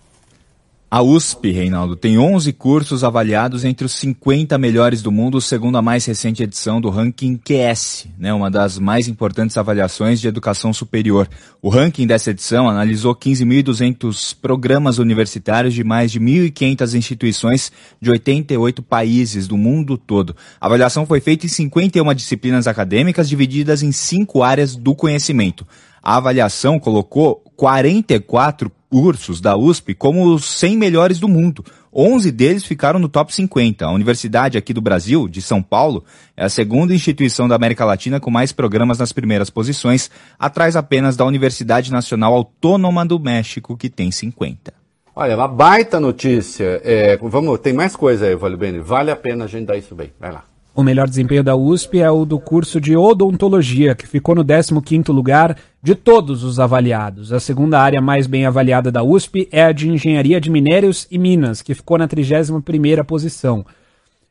A 0.94 1.02
USP, 1.02 1.50
Reinaldo, 1.50 1.96
tem 1.96 2.20
11 2.20 2.52
cursos 2.52 3.02
avaliados 3.02 3.64
entre 3.64 3.84
os 3.84 3.90
50 3.94 4.56
melhores 4.56 5.02
do 5.02 5.10
mundo, 5.10 5.40
segundo 5.40 5.76
a 5.76 5.82
mais 5.82 6.06
recente 6.06 6.40
edição 6.40 6.80
do 6.80 6.88
ranking 6.88 7.36
QS, 7.36 8.06
né, 8.16 8.32
uma 8.32 8.48
das 8.48 8.78
mais 8.78 9.08
importantes 9.08 9.58
avaliações 9.58 10.20
de 10.20 10.28
educação 10.28 10.72
superior. 10.72 11.28
O 11.60 11.68
ranking 11.68 12.06
dessa 12.06 12.30
edição 12.30 12.68
analisou 12.68 13.12
15.200 13.12 14.36
programas 14.40 14.98
universitários 14.98 15.74
de 15.74 15.82
mais 15.82 16.12
de 16.12 16.20
1.500 16.20 16.94
instituições 16.94 17.72
de 18.00 18.12
88 18.12 18.80
países 18.80 19.48
do 19.48 19.56
mundo 19.56 19.98
todo. 19.98 20.36
A 20.60 20.66
avaliação 20.66 21.04
foi 21.04 21.20
feita 21.20 21.44
em 21.44 21.48
51 21.48 22.14
disciplinas 22.14 22.68
acadêmicas 22.68 23.28
divididas 23.28 23.82
em 23.82 23.90
cinco 23.90 24.44
áreas 24.44 24.76
do 24.76 24.94
conhecimento. 24.94 25.66
A 26.00 26.18
avaliação 26.18 26.78
colocou 26.78 27.42
44 27.56 28.70
cursos 28.94 29.40
da 29.40 29.56
USP 29.56 29.92
como 29.92 30.32
os 30.32 30.44
100 30.44 30.76
melhores 30.76 31.18
do 31.18 31.26
mundo. 31.26 31.64
11 31.92 32.30
deles 32.30 32.64
ficaram 32.64 33.00
no 33.00 33.08
top 33.08 33.34
50. 33.34 33.84
A 33.84 33.90
Universidade 33.90 34.56
aqui 34.56 34.72
do 34.72 34.80
Brasil, 34.80 35.26
de 35.26 35.42
São 35.42 35.60
Paulo, 35.60 36.04
é 36.36 36.44
a 36.44 36.48
segunda 36.48 36.94
instituição 36.94 37.48
da 37.48 37.56
América 37.56 37.84
Latina 37.84 38.20
com 38.20 38.30
mais 38.30 38.52
programas 38.52 38.96
nas 38.96 39.12
primeiras 39.12 39.50
posições, 39.50 40.08
atrás 40.38 40.76
apenas 40.76 41.16
da 41.16 41.24
Universidade 41.24 41.90
Nacional 41.90 42.34
Autônoma 42.34 43.04
do 43.04 43.18
México, 43.18 43.76
que 43.76 43.90
tem 43.90 44.12
50. 44.12 44.72
Olha, 45.16 45.34
uma 45.34 45.48
baita 45.48 45.98
notícia. 45.98 46.80
É, 46.84 47.16
vamos, 47.20 47.58
tem 47.58 47.72
mais 47.72 47.96
coisa 47.96 48.26
aí, 48.26 48.36
Vale 48.36 48.56
Bene. 48.56 48.78
Vale 48.78 49.10
a 49.10 49.16
pena 49.16 49.46
a 49.46 49.48
gente 49.48 49.66
dar 49.66 49.76
isso 49.76 49.96
bem. 49.96 50.12
Vai 50.20 50.30
lá. 50.30 50.44
O 50.72 50.84
melhor 50.84 51.08
desempenho 51.08 51.42
da 51.42 51.56
USP 51.56 52.00
é 52.00 52.10
o 52.10 52.24
do 52.24 52.38
curso 52.38 52.80
de 52.80 52.96
odontologia, 52.96 53.94
que 53.94 54.08
ficou 54.08 54.34
no 54.34 54.44
15º 54.44 55.12
lugar 55.12 55.56
de 55.84 55.94
todos 55.94 56.42
os 56.42 56.58
avaliados. 56.58 57.30
A 57.30 57.38
segunda 57.38 57.78
área 57.78 58.00
mais 58.00 58.26
bem 58.26 58.46
avaliada 58.46 58.90
da 58.90 59.02
USP 59.02 59.46
é 59.52 59.64
a 59.64 59.70
de 59.70 59.86
engenharia 59.86 60.40
de 60.40 60.50
minérios 60.50 61.06
e 61.10 61.18
minas, 61.18 61.60
que 61.60 61.74
ficou 61.74 61.98
na 61.98 62.08
31ª 62.08 63.04
posição. 63.04 63.66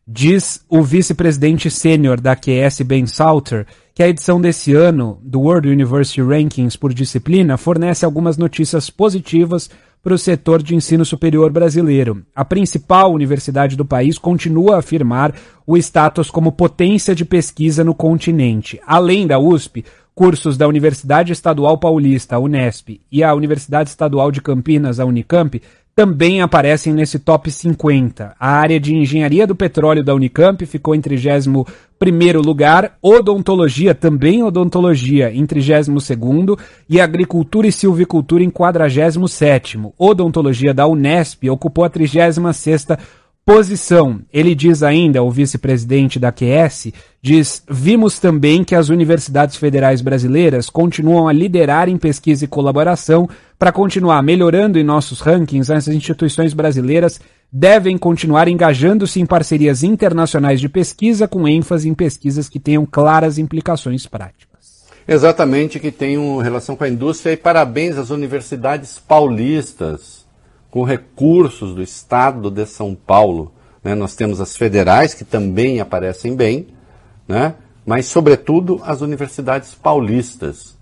Diz 0.05 0.65
o 0.67 0.81
vice-presidente 0.81 1.69
sênior 1.69 2.19
da 2.19 2.35
QS, 2.35 2.81
Ben 2.81 3.05
Salter, 3.05 3.67
que 3.93 4.01
a 4.01 4.09
edição 4.09 4.41
desse 4.41 4.73
ano 4.73 5.19
do 5.21 5.41
World 5.41 5.69
University 5.69 6.23
Rankings 6.23 6.75
por 6.75 6.91
disciplina 6.91 7.55
fornece 7.55 8.03
algumas 8.03 8.35
notícias 8.35 8.89
positivas 8.89 9.69
para 10.01 10.15
o 10.15 10.17
setor 10.17 10.61
de 10.61 10.75
ensino 10.75 11.05
superior 11.05 11.51
brasileiro. 11.51 12.23
A 12.35 12.43
principal 12.43 13.13
universidade 13.13 13.77
do 13.77 13.85
país 13.85 14.17
continua 14.17 14.75
a 14.75 14.79
afirmar 14.79 15.33
o 15.65 15.77
status 15.77 16.29
como 16.29 16.51
potência 16.51 17.15
de 17.15 17.23
pesquisa 17.23 17.83
no 17.83 17.93
continente. 17.93 18.81
Além 18.85 19.25
da 19.25 19.39
USP, 19.39 19.85
cursos 20.15 20.57
da 20.57 20.67
Universidade 20.67 21.33
Estadual 21.33 21.77
Paulista, 21.77 22.35
a 22.35 22.39
Unesp, 22.39 23.01
e 23.11 23.23
a 23.23 23.33
Universidade 23.33 23.89
Estadual 23.89 24.31
de 24.31 24.41
Campinas, 24.41 24.99
a 24.99 25.05
Unicamp, 25.05 25.61
também 25.95 26.41
aparecem 26.41 26.91
nesse 26.91 27.19
top 27.19 27.51
50. 27.51 28.35
A 28.39 28.49
área 28.49 28.79
de 28.79 28.95
engenharia 28.95 29.45
do 29.45 29.55
petróleo 29.55 30.03
da 30.03 30.13
Unicamp 30.13 30.65
ficou 30.65 30.95
em 30.95 31.01
31 31.01 31.63
lugar, 32.41 32.97
odontologia, 33.01 33.93
também 33.93 34.43
odontologia, 34.43 35.31
em 35.31 35.45
32 35.45 36.09
e 36.89 36.99
agricultura 36.99 37.67
e 37.67 37.71
silvicultura 37.71 38.43
em 38.43 38.49
47 38.49 39.79
Odontologia 39.97 40.73
da 40.73 40.87
Unesp 40.87 41.43
ocupou 41.49 41.85
a 41.85 41.89
36 41.89 42.39
posição. 43.45 44.21
Ele 44.31 44.55
diz 44.55 44.83
ainda, 44.83 45.21
o 45.21 45.29
vice-presidente 45.29 46.19
da 46.19 46.31
QS, 46.31 46.93
diz: 47.21 47.63
"Vimos 47.69 48.19
também 48.19 48.63
que 48.63 48.75
as 48.75 48.89
universidades 48.89 49.55
federais 49.55 50.01
brasileiras 50.01 50.69
continuam 50.69 51.27
a 51.27 51.33
liderar 51.33 51.89
em 51.89 51.97
pesquisa 51.97 52.45
e 52.45 52.47
colaboração 52.47 53.29
para 53.59 53.71
continuar 53.71 54.21
melhorando 54.23 54.79
em 54.79 54.83
nossos 54.83 55.19
rankings. 55.19 55.71
As 55.71 55.87
instituições 55.87 56.53
brasileiras 56.53 57.19
devem 57.51 57.97
continuar 57.97 58.47
engajando-se 58.47 59.19
em 59.19 59.25
parcerias 59.25 59.83
internacionais 59.83 60.59
de 60.59 60.69
pesquisa 60.69 61.27
com 61.27 61.47
ênfase 61.47 61.87
em 61.87 61.93
pesquisas 61.93 62.49
que 62.49 62.59
tenham 62.59 62.85
claras 62.85 63.37
implicações 63.37 64.05
práticas." 64.05 64.53
Exatamente, 65.05 65.81
que 65.81 65.91
tenham 65.91 66.37
relação 66.37 66.77
com 66.77 66.85
a 66.85 66.89
indústria 66.89 67.33
e 67.33 67.37
parabéns 67.37 67.97
às 67.97 68.09
universidades 68.09 68.97
paulistas 68.97 70.22
com 70.73 70.81
recursos 70.81 71.75
do 71.75 71.83
Estado 71.83 72.49
de 72.49 72.65
São 72.65 72.95
Paulo. 72.95 73.51
Né? 73.83 73.93
Nós 73.93 74.15
temos 74.15 74.41
as 74.41 74.57
federais, 74.57 75.13
que 75.13 75.23
também 75.23 75.79
aparecem 75.79 76.35
bem, 76.35 76.69
né? 77.27 77.53
mas, 77.85 78.07
sobretudo, 78.07 78.81
as 78.83 79.01
universidades 79.01 79.75
paulistas. 79.75 80.75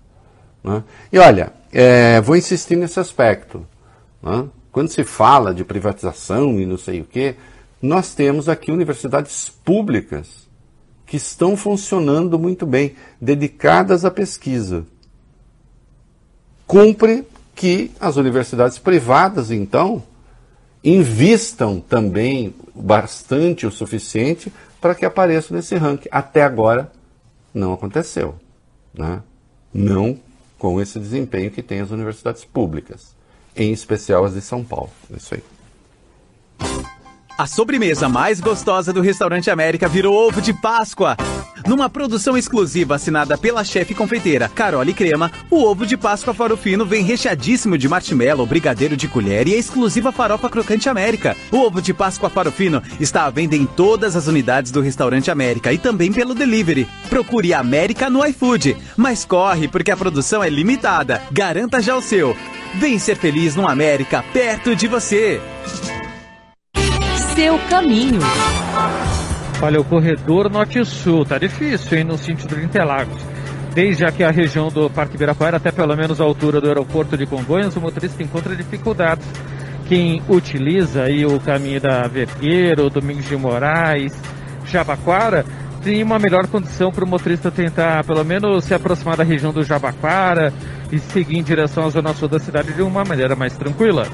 Né? 0.64 0.82
E 1.12 1.18
olha, 1.18 1.52
é, 1.70 2.22
vou 2.22 2.34
insistir 2.34 2.74
nesse 2.74 2.98
aspecto. 2.98 3.66
Né? 4.22 4.46
Quando 4.70 4.88
se 4.88 5.04
fala 5.04 5.52
de 5.52 5.62
privatização 5.62 6.58
e 6.58 6.64
não 6.64 6.78
sei 6.78 7.02
o 7.02 7.04
quê, 7.04 7.36
nós 7.82 8.14
temos 8.14 8.48
aqui 8.48 8.72
universidades 8.72 9.50
públicas 9.62 10.48
que 11.04 11.18
estão 11.18 11.54
funcionando 11.54 12.38
muito 12.38 12.64
bem, 12.64 12.94
dedicadas 13.20 14.06
à 14.06 14.10
pesquisa. 14.10 14.86
Cumpre 16.66 17.26
que 17.62 17.92
as 18.00 18.16
universidades 18.16 18.76
privadas, 18.76 19.52
então, 19.52 20.02
invistam 20.82 21.78
também 21.78 22.52
bastante 22.74 23.64
o 23.64 23.70
suficiente 23.70 24.52
para 24.80 24.96
que 24.96 25.04
apareçam 25.04 25.56
nesse 25.56 25.76
ranking. 25.76 26.08
Até 26.10 26.42
agora 26.42 26.90
não 27.54 27.72
aconteceu. 27.72 28.34
Né? 28.92 29.22
Não 29.72 30.18
com 30.58 30.80
esse 30.80 30.98
desempenho 30.98 31.52
que 31.52 31.62
tem 31.62 31.78
as 31.78 31.92
universidades 31.92 32.44
públicas, 32.44 33.14
em 33.54 33.70
especial 33.70 34.24
as 34.24 34.34
de 34.34 34.40
São 34.40 34.64
Paulo. 34.64 34.90
Isso 35.16 35.32
aí. 35.32 35.42
A 37.38 37.46
sobremesa 37.46 38.08
mais 38.10 38.40
gostosa 38.40 38.92
do 38.92 39.00
Restaurante 39.00 39.50
América 39.50 39.88
virou 39.88 40.14
ovo 40.14 40.40
de 40.40 40.52
Páscoa. 40.52 41.16
Numa 41.66 41.88
produção 41.88 42.36
exclusiva 42.36 42.96
assinada 42.96 43.38
pela 43.38 43.64
chefe 43.64 43.94
confeiteira 43.94 44.48
Carole 44.48 44.92
Crema, 44.92 45.30
o 45.50 45.62
ovo 45.62 45.86
de 45.86 45.96
Páscoa 45.96 46.34
Farofino 46.34 46.84
vem 46.84 47.02
recheadíssimo 47.02 47.78
de 47.78 47.88
marshmallow, 47.88 48.46
brigadeiro 48.46 48.96
de 48.96 49.08
colher 49.08 49.48
e 49.48 49.54
a 49.54 49.56
exclusiva 49.56 50.12
farofa 50.12 50.50
crocante 50.50 50.88
América. 50.88 51.34
O 51.50 51.56
ovo 51.58 51.80
de 51.80 51.94
Páscoa 51.94 52.28
Farofino 52.28 52.82
está 53.00 53.24
à 53.24 53.30
venda 53.30 53.56
em 53.56 53.64
todas 53.64 54.14
as 54.14 54.26
unidades 54.26 54.70
do 54.70 54.82
Restaurante 54.82 55.30
América 55.30 55.72
e 55.72 55.78
também 55.78 56.12
pelo 56.12 56.34
delivery. 56.34 56.86
Procure 57.08 57.54
América 57.54 58.10
no 58.10 58.24
iFood. 58.26 58.76
Mas 58.96 59.24
corre, 59.24 59.68
porque 59.68 59.90
a 59.90 59.96
produção 59.96 60.44
é 60.44 60.50
limitada. 60.50 61.22
Garanta 61.30 61.80
já 61.80 61.96
o 61.96 62.02
seu. 62.02 62.36
Vem 62.74 62.98
ser 62.98 63.16
feliz 63.16 63.56
no 63.56 63.66
América, 63.66 64.24
perto 64.32 64.76
de 64.76 64.86
você 64.86 65.40
seu 67.42 67.58
caminho. 67.68 68.20
Olha, 69.60 69.80
o 69.80 69.84
corredor 69.84 70.48
norte-sul 70.48 71.24
tá 71.24 71.38
difícil, 71.38 71.98
hein, 71.98 72.04
no 72.04 72.16
sentido 72.16 72.54
de 72.54 72.64
Interlagos. 72.64 73.20
Desde 73.74 74.04
aqui 74.04 74.22
a 74.22 74.30
região 74.30 74.68
do 74.68 74.88
Parque 74.88 75.16
Ibirapuera 75.16 75.56
até 75.56 75.72
pelo 75.72 75.96
menos 75.96 76.20
a 76.20 76.24
altura 76.24 76.60
do 76.60 76.68
aeroporto 76.68 77.16
de 77.16 77.26
Congonhas, 77.26 77.74
o 77.74 77.80
motorista 77.80 78.22
encontra 78.22 78.54
dificuldades. 78.54 79.26
Quem 79.88 80.22
utiliza 80.28 81.02
aí 81.02 81.26
o 81.26 81.40
caminho 81.40 81.80
da 81.80 82.06
Vergueiro, 82.06 82.88
Domingos 82.88 83.28
de 83.28 83.36
Moraes, 83.36 84.16
Jabaquara, 84.64 85.44
tem 85.82 86.00
uma 86.00 86.20
melhor 86.20 86.46
condição 86.46 86.92
para 86.92 87.04
o 87.04 87.08
motorista 87.08 87.50
tentar 87.50 88.04
pelo 88.04 88.24
menos 88.24 88.62
se 88.62 88.72
aproximar 88.72 89.16
da 89.16 89.24
região 89.24 89.52
do 89.52 89.64
Jabaquara 89.64 90.52
e 90.92 90.98
seguir 91.00 91.38
em 91.38 91.42
direção 91.42 91.86
à 91.86 91.88
zona 91.88 92.14
sul 92.14 92.28
da 92.28 92.38
cidade 92.38 92.72
de 92.72 92.82
uma 92.82 93.04
maneira 93.04 93.34
mais 93.34 93.56
tranquila. 93.56 94.06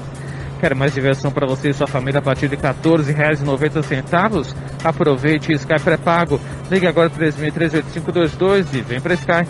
Quer 0.59 0.75
mais 0.75 0.93
diversão 0.93 1.31
para 1.31 1.47
você 1.47 1.69
e 1.69 1.73
sua 1.73 1.87
família 1.87 2.19
a 2.19 2.21
partir 2.21 2.49
de 2.49 2.55
R$ 2.55 2.61
14,90? 2.61 4.53
Aproveite 4.83 5.53
Sky 5.53 5.79
pré-pago. 5.81 6.39
Ligue 6.69 6.85
agora 6.85 7.09
3.38522 7.09 8.73
e 8.73 8.81
vem 8.81 8.99
para 8.99 9.13
Sky. 9.13 9.47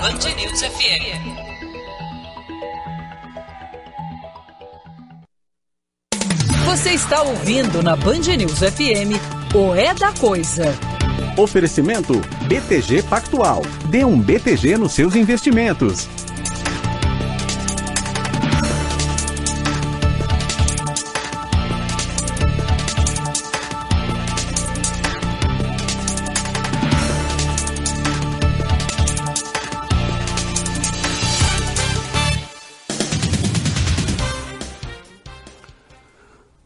Band 0.00 0.34
News 0.36 0.62
FM. 0.62 1.22
Você 6.66 6.90
está 6.90 7.22
ouvindo 7.22 7.82
na 7.82 7.96
Band 7.96 8.36
News 8.36 8.58
FM 8.58 9.16
o 9.54 9.74
É 9.74 9.94
da 9.94 10.12
Coisa. 10.12 10.91
Oferecimento 11.36 12.20
BTG 12.46 13.02
Pactual. 13.02 13.62
Dê 13.88 14.04
um 14.04 14.20
BTG 14.20 14.76
nos 14.76 14.92
seus 14.92 15.16
investimentos. 15.16 16.08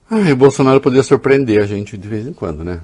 Ah, 0.08 0.32
o 0.32 0.36
Bolsonaro 0.36 0.80
poderia 0.80 1.02
surpreender 1.02 1.62
a 1.62 1.66
gente 1.66 1.96
de 1.98 2.08
vez 2.08 2.26
em 2.26 2.32
quando, 2.32 2.64
né? 2.64 2.80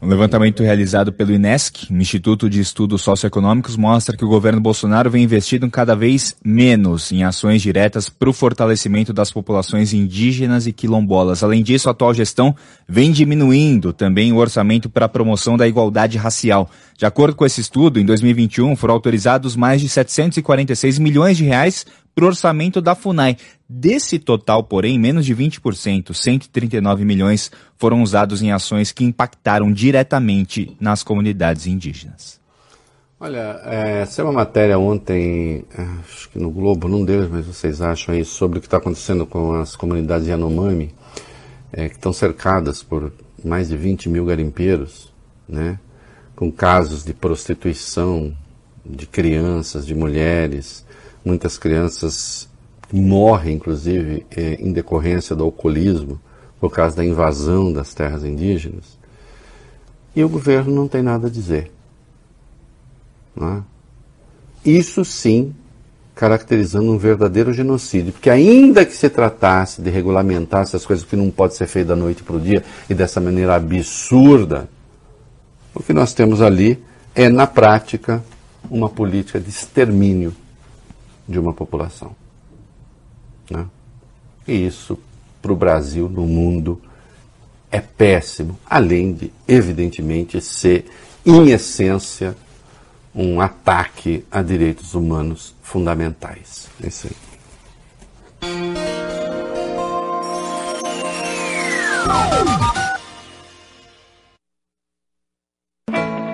Um 0.00 0.06
levantamento 0.06 0.62
realizado 0.62 1.12
pelo 1.12 1.32
INESC, 1.32 1.92
Instituto 1.92 2.48
de 2.48 2.60
Estudos 2.60 3.02
Socioeconômicos, 3.02 3.76
mostra 3.76 4.16
que 4.16 4.24
o 4.24 4.28
governo 4.28 4.60
Bolsonaro 4.60 5.10
vem 5.10 5.24
investindo 5.24 5.68
cada 5.68 5.96
vez 5.96 6.36
menos 6.44 7.10
em 7.10 7.24
ações 7.24 7.60
diretas 7.60 8.08
para 8.08 8.30
o 8.30 8.32
fortalecimento 8.32 9.12
das 9.12 9.32
populações 9.32 9.92
indígenas 9.92 10.68
e 10.68 10.72
quilombolas. 10.72 11.42
Além 11.42 11.64
disso, 11.64 11.88
a 11.88 11.92
atual 11.92 12.14
gestão 12.14 12.54
vem 12.88 13.10
diminuindo 13.10 13.92
também 13.92 14.32
o 14.32 14.36
orçamento 14.36 14.88
para 14.88 15.06
a 15.06 15.08
promoção 15.08 15.56
da 15.56 15.66
igualdade 15.66 16.16
racial. 16.16 16.70
De 16.96 17.04
acordo 17.04 17.34
com 17.34 17.44
esse 17.44 17.60
estudo, 17.60 17.98
em 17.98 18.04
2021 18.04 18.76
foram 18.76 18.94
autorizados 18.94 19.56
mais 19.56 19.80
de 19.80 19.88
746 19.88 21.00
milhões 21.00 21.36
de 21.36 21.42
reais 21.42 21.84
para 22.14 22.24
o 22.24 22.28
orçamento 22.28 22.80
da 22.80 22.94
FUNAI. 22.94 23.36
Desse 23.70 24.18
total, 24.18 24.64
porém, 24.64 24.98
menos 24.98 25.26
de 25.26 25.36
20%, 25.36 26.14
139 26.14 27.04
milhões, 27.04 27.50
foram 27.76 28.02
usados 28.02 28.40
em 28.40 28.50
ações 28.50 28.92
que 28.92 29.04
impactaram 29.04 29.70
diretamente 29.70 30.74
nas 30.80 31.02
comunidades 31.02 31.66
indígenas. 31.66 32.40
Olha, 33.20 33.60
é, 33.64 34.06
saiu 34.06 34.26
uma 34.26 34.32
matéria 34.32 34.78
ontem, 34.78 35.64
é, 35.76 35.82
acho 36.08 36.30
que 36.30 36.38
no 36.38 36.50
Globo, 36.50 36.88
não 36.88 37.04
deu, 37.04 37.28
mas 37.28 37.44
vocês 37.44 37.82
acham 37.82 38.14
aí, 38.14 38.24
sobre 38.24 38.58
o 38.58 38.60
que 38.60 38.66
está 38.68 38.78
acontecendo 38.78 39.26
com 39.26 39.52
as 39.54 39.76
comunidades 39.76 40.28
Yanomami, 40.28 40.94
é, 41.70 41.90
que 41.90 41.96
estão 41.96 42.12
cercadas 42.12 42.82
por 42.82 43.12
mais 43.44 43.68
de 43.68 43.76
20 43.76 44.08
mil 44.08 44.24
garimpeiros, 44.24 45.12
né, 45.46 45.78
com 46.34 46.50
casos 46.50 47.04
de 47.04 47.12
prostituição 47.12 48.34
de 48.86 49.06
crianças, 49.06 49.84
de 49.84 49.94
mulheres, 49.94 50.86
muitas 51.24 51.58
crianças 51.58 52.47
morrem, 52.92 53.56
inclusive, 53.56 54.26
é, 54.34 54.54
em 54.54 54.72
decorrência 54.72 55.36
do 55.36 55.44
alcoolismo, 55.44 56.20
por 56.60 56.70
causa 56.70 56.96
da 56.96 57.04
invasão 57.04 57.72
das 57.72 57.94
terras 57.94 58.24
indígenas. 58.24 58.98
E 60.14 60.24
o 60.24 60.28
governo 60.28 60.74
não 60.74 60.88
tem 60.88 61.02
nada 61.02 61.28
a 61.28 61.30
dizer. 61.30 61.70
É? 63.40 63.62
Isso 64.64 65.04
sim 65.04 65.54
caracterizando 66.14 66.90
um 66.90 66.98
verdadeiro 66.98 67.52
genocídio, 67.52 68.12
porque 68.12 68.28
ainda 68.28 68.84
que 68.84 68.92
se 68.92 69.08
tratasse 69.08 69.80
de 69.80 69.88
regulamentar 69.88 70.62
essas 70.62 70.84
coisas 70.84 71.04
que 71.04 71.14
não 71.14 71.30
pode 71.30 71.54
ser 71.54 71.68
feito 71.68 71.86
da 71.86 71.96
noite 71.96 72.24
para 72.24 72.34
o 72.34 72.40
dia 72.40 72.64
e 72.90 72.94
dessa 72.94 73.20
maneira 73.20 73.54
absurda, 73.54 74.68
o 75.72 75.80
que 75.80 75.92
nós 75.92 76.12
temos 76.14 76.42
ali 76.42 76.82
é, 77.14 77.28
na 77.28 77.46
prática, 77.46 78.20
uma 78.68 78.88
política 78.88 79.38
de 79.38 79.48
extermínio 79.48 80.34
de 81.28 81.38
uma 81.38 81.52
população. 81.52 82.16
Né? 83.50 83.66
E 84.46 84.66
isso, 84.66 84.98
para 85.40 85.52
o 85.52 85.56
Brasil, 85.56 86.08
no 86.08 86.26
mundo, 86.26 86.80
é 87.70 87.80
péssimo, 87.80 88.58
além 88.68 89.12
de, 89.12 89.32
evidentemente, 89.46 90.40
ser, 90.40 90.86
em 91.24 91.50
essência, 91.50 92.36
um 93.14 93.40
ataque 93.40 94.24
a 94.30 94.42
direitos 94.42 94.94
humanos 94.94 95.54
fundamentais. 95.62 96.68
É 96.82 96.88
isso 96.88 97.08
aí. 97.08 97.28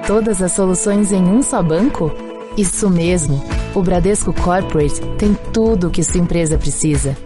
Todas 0.06 0.42
as 0.42 0.52
soluções 0.52 1.10
em 1.12 1.22
um 1.22 1.42
só 1.42 1.62
banco? 1.62 2.33
Isso 2.56 2.88
mesmo. 2.88 3.42
O 3.74 3.82
Bradesco 3.82 4.32
Corporate 4.32 5.00
tem 5.18 5.34
tudo 5.52 5.88
o 5.88 5.90
que 5.90 6.02
sua 6.02 6.20
empresa 6.20 6.56
precisa. 6.56 7.16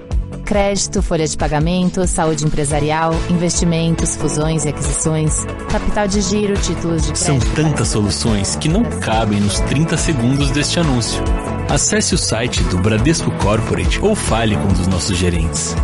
Crédito, 0.44 1.02
folha 1.02 1.26
de 1.26 1.36
pagamento, 1.36 2.06
saúde 2.06 2.46
empresarial, 2.46 3.12
investimentos, 3.28 4.16
fusões 4.16 4.64
e 4.64 4.70
aquisições, 4.70 5.44
capital 5.70 6.08
de 6.08 6.22
giro, 6.22 6.54
títulos 6.54 7.02
de 7.02 7.12
crédito. 7.12 7.18
São 7.18 7.38
tantas 7.54 7.88
soluções 7.88 8.56
que 8.56 8.66
não 8.66 8.82
cabem 8.82 9.40
nos 9.40 9.60
30 9.60 9.98
segundos 9.98 10.50
deste 10.50 10.80
anúncio. 10.80 11.22
Acesse 11.68 12.14
o 12.14 12.18
site 12.18 12.62
do 12.64 12.78
Bradesco 12.78 13.30
Corporate 13.32 14.00
ou 14.00 14.14
fale 14.14 14.56
com 14.56 14.62
um 14.62 14.72
dos 14.72 14.86
nossos 14.86 15.18
gerentes. 15.18 15.76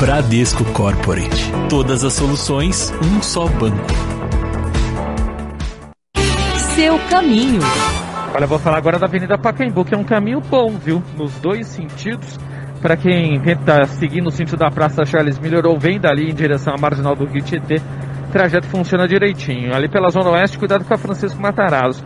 Bradesco 0.00 0.64
Corporate. 0.72 1.52
Todas 1.68 2.02
as 2.02 2.14
soluções, 2.14 2.92
um 3.04 3.22
só 3.22 3.46
banco. 3.46 3.86
Seu 6.74 6.98
caminho. 7.08 7.60
Olha, 8.32 8.46
vou 8.46 8.60
falar 8.60 8.78
agora 8.78 8.98
da 8.98 9.06
Avenida 9.06 9.36
Pacaembu, 9.36 9.84
que 9.84 9.92
é 9.92 9.98
um 9.98 10.04
caminho 10.04 10.40
bom, 10.40 10.70
viu? 10.78 11.02
Nos 11.16 11.38
dois 11.40 11.66
sentidos. 11.66 12.38
Para 12.80 12.96
quem 12.96 13.40
tenta 13.40 13.84
seguir 13.86 14.22
no 14.22 14.30
sentido 14.30 14.58
da 14.58 14.70
Praça 14.70 15.04
Charles 15.04 15.38
Miller 15.38 15.66
ou 15.66 15.78
vem 15.78 16.00
dali 16.00 16.30
em 16.30 16.34
direção 16.34 16.72
à 16.72 16.80
Marginal 16.80 17.14
do 17.16 17.26
Rio 17.26 17.42
Tietê, 17.42 17.76
o 18.28 18.32
trajeto 18.32 18.68
funciona 18.68 19.06
direitinho. 19.06 19.74
Ali 19.74 19.88
pela 19.88 20.08
Zona 20.10 20.30
Oeste, 20.30 20.58
cuidado 20.58 20.84
com 20.84 20.94
a 20.94 20.96
Francisco 20.96 21.42
Matarazzo. 21.42 22.04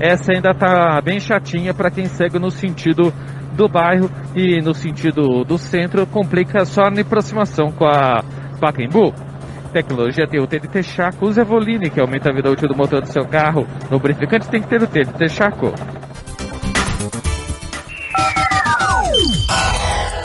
Essa 0.00 0.32
ainda 0.32 0.54
tá 0.54 1.00
bem 1.04 1.18
chatinha 1.18 1.74
para 1.74 1.90
quem 1.90 2.06
segue 2.06 2.38
no 2.38 2.50
sentido 2.50 3.12
do 3.52 3.68
bairro 3.68 4.08
e 4.34 4.62
no 4.62 4.74
sentido 4.74 5.44
do 5.44 5.58
centro, 5.58 6.06
complica 6.06 6.64
só 6.64 6.88
na 6.88 7.00
aproximação 7.00 7.70
com 7.72 7.84
a 7.84 8.22
Pacaembu. 8.60 9.12
Tecnologia 9.74 10.24
tem 10.28 10.38
o 10.38 10.46
TDT 10.46 10.84
Chaco. 10.84 11.26
Use 11.26 11.40
a 11.40 11.42
Voline, 11.42 11.90
que 11.90 11.98
aumenta 11.98 12.30
a 12.30 12.32
vida 12.32 12.48
útil 12.48 12.68
do 12.68 12.76
motor 12.76 13.02
do 13.02 13.10
seu 13.10 13.26
carro. 13.26 13.66
No 13.90 13.96
lubrificante 13.96 14.46
tem 14.46 14.62
que 14.62 14.68
ter 14.68 14.80
o 14.80 14.86
TDT 14.86 15.28
Chaco. 15.28 15.72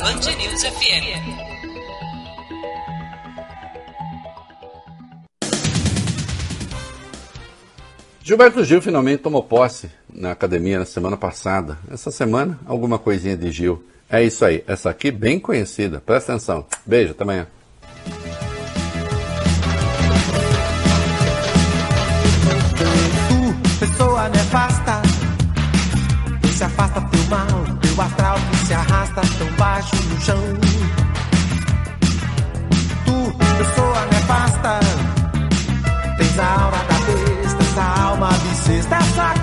Band 0.04 0.38
News 0.38 0.64
FM. 0.64 1.40
Gilberto 8.22 8.64
Gil 8.64 8.84
finalmente 8.84 9.24
tomou 9.24 9.42
posse 9.42 9.90
na 10.14 10.30
academia 10.30 10.78
na 10.78 10.86
semana 10.86 11.18
passada. 11.18 11.80
Essa 11.92 12.12
semana, 12.12 12.60
alguma 12.68 13.00
coisinha 13.00 13.36
de 13.36 13.50
Gil. 13.50 13.84
É 14.08 14.24
isso 14.24 14.46
aí. 14.46 14.64
Essa 14.68 14.92
aqui 14.92 15.10
bem 15.10 15.40
conhecida. 15.40 16.00
Presta 16.00 16.34
atenção. 16.34 16.68
Beijo, 16.86 17.14
até 17.14 17.24
amanhã. 17.24 17.48
Pessoa 23.80 24.28
nefasta 24.28 25.02
que 26.42 26.48
se 26.50 26.64
afasta 26.66 27.00
teu 27.00 27.24
mal, 27.30 27.48
teu 27.82 28.02
astral 28.02 28.38
que 28.52 28.58
se 28.68 28.74
arrasta 28.74 29.22
tão 29.38 29.48
baixo 29.58 29.96
no 29.96 30.22
chão. 30.22 30.44
Tu, 33.06 33.34
pessoa 33.58 34.06
nefasta, 34.12 34.80
tens 36.18 36.40
a 36.40 36.62
aura 36.62 36.78
da 36.78 37.00
besta, 37.06 37.64
essa 37.64 38.02
alma 38.02 38.30
bissexta, 38.30 38.96
essa 38.96 39.39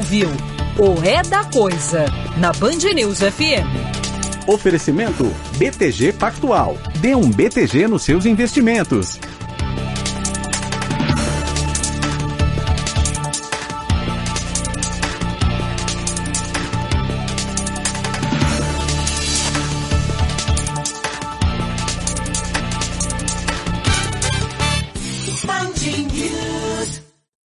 ouviu 0.00 0.28
o 0.78 1.04
É 1.04 1.22
da 1.22 1.44
Coisa 1.44 2.06
na 2.38 2.52
Band 2.54 2.78
News 2.94 3.18
FM. 3.18 4.48
Oferecimento 4.48 5.30
BTG 5.58 6.14
Pactual. 6.14 6.78
Dê 7.00 7.14
um 7.14 7.30
BTG 7.30 7.86
nos 7.86 8.02
seus 8.02 8.24
investimentos. 8.24 9.20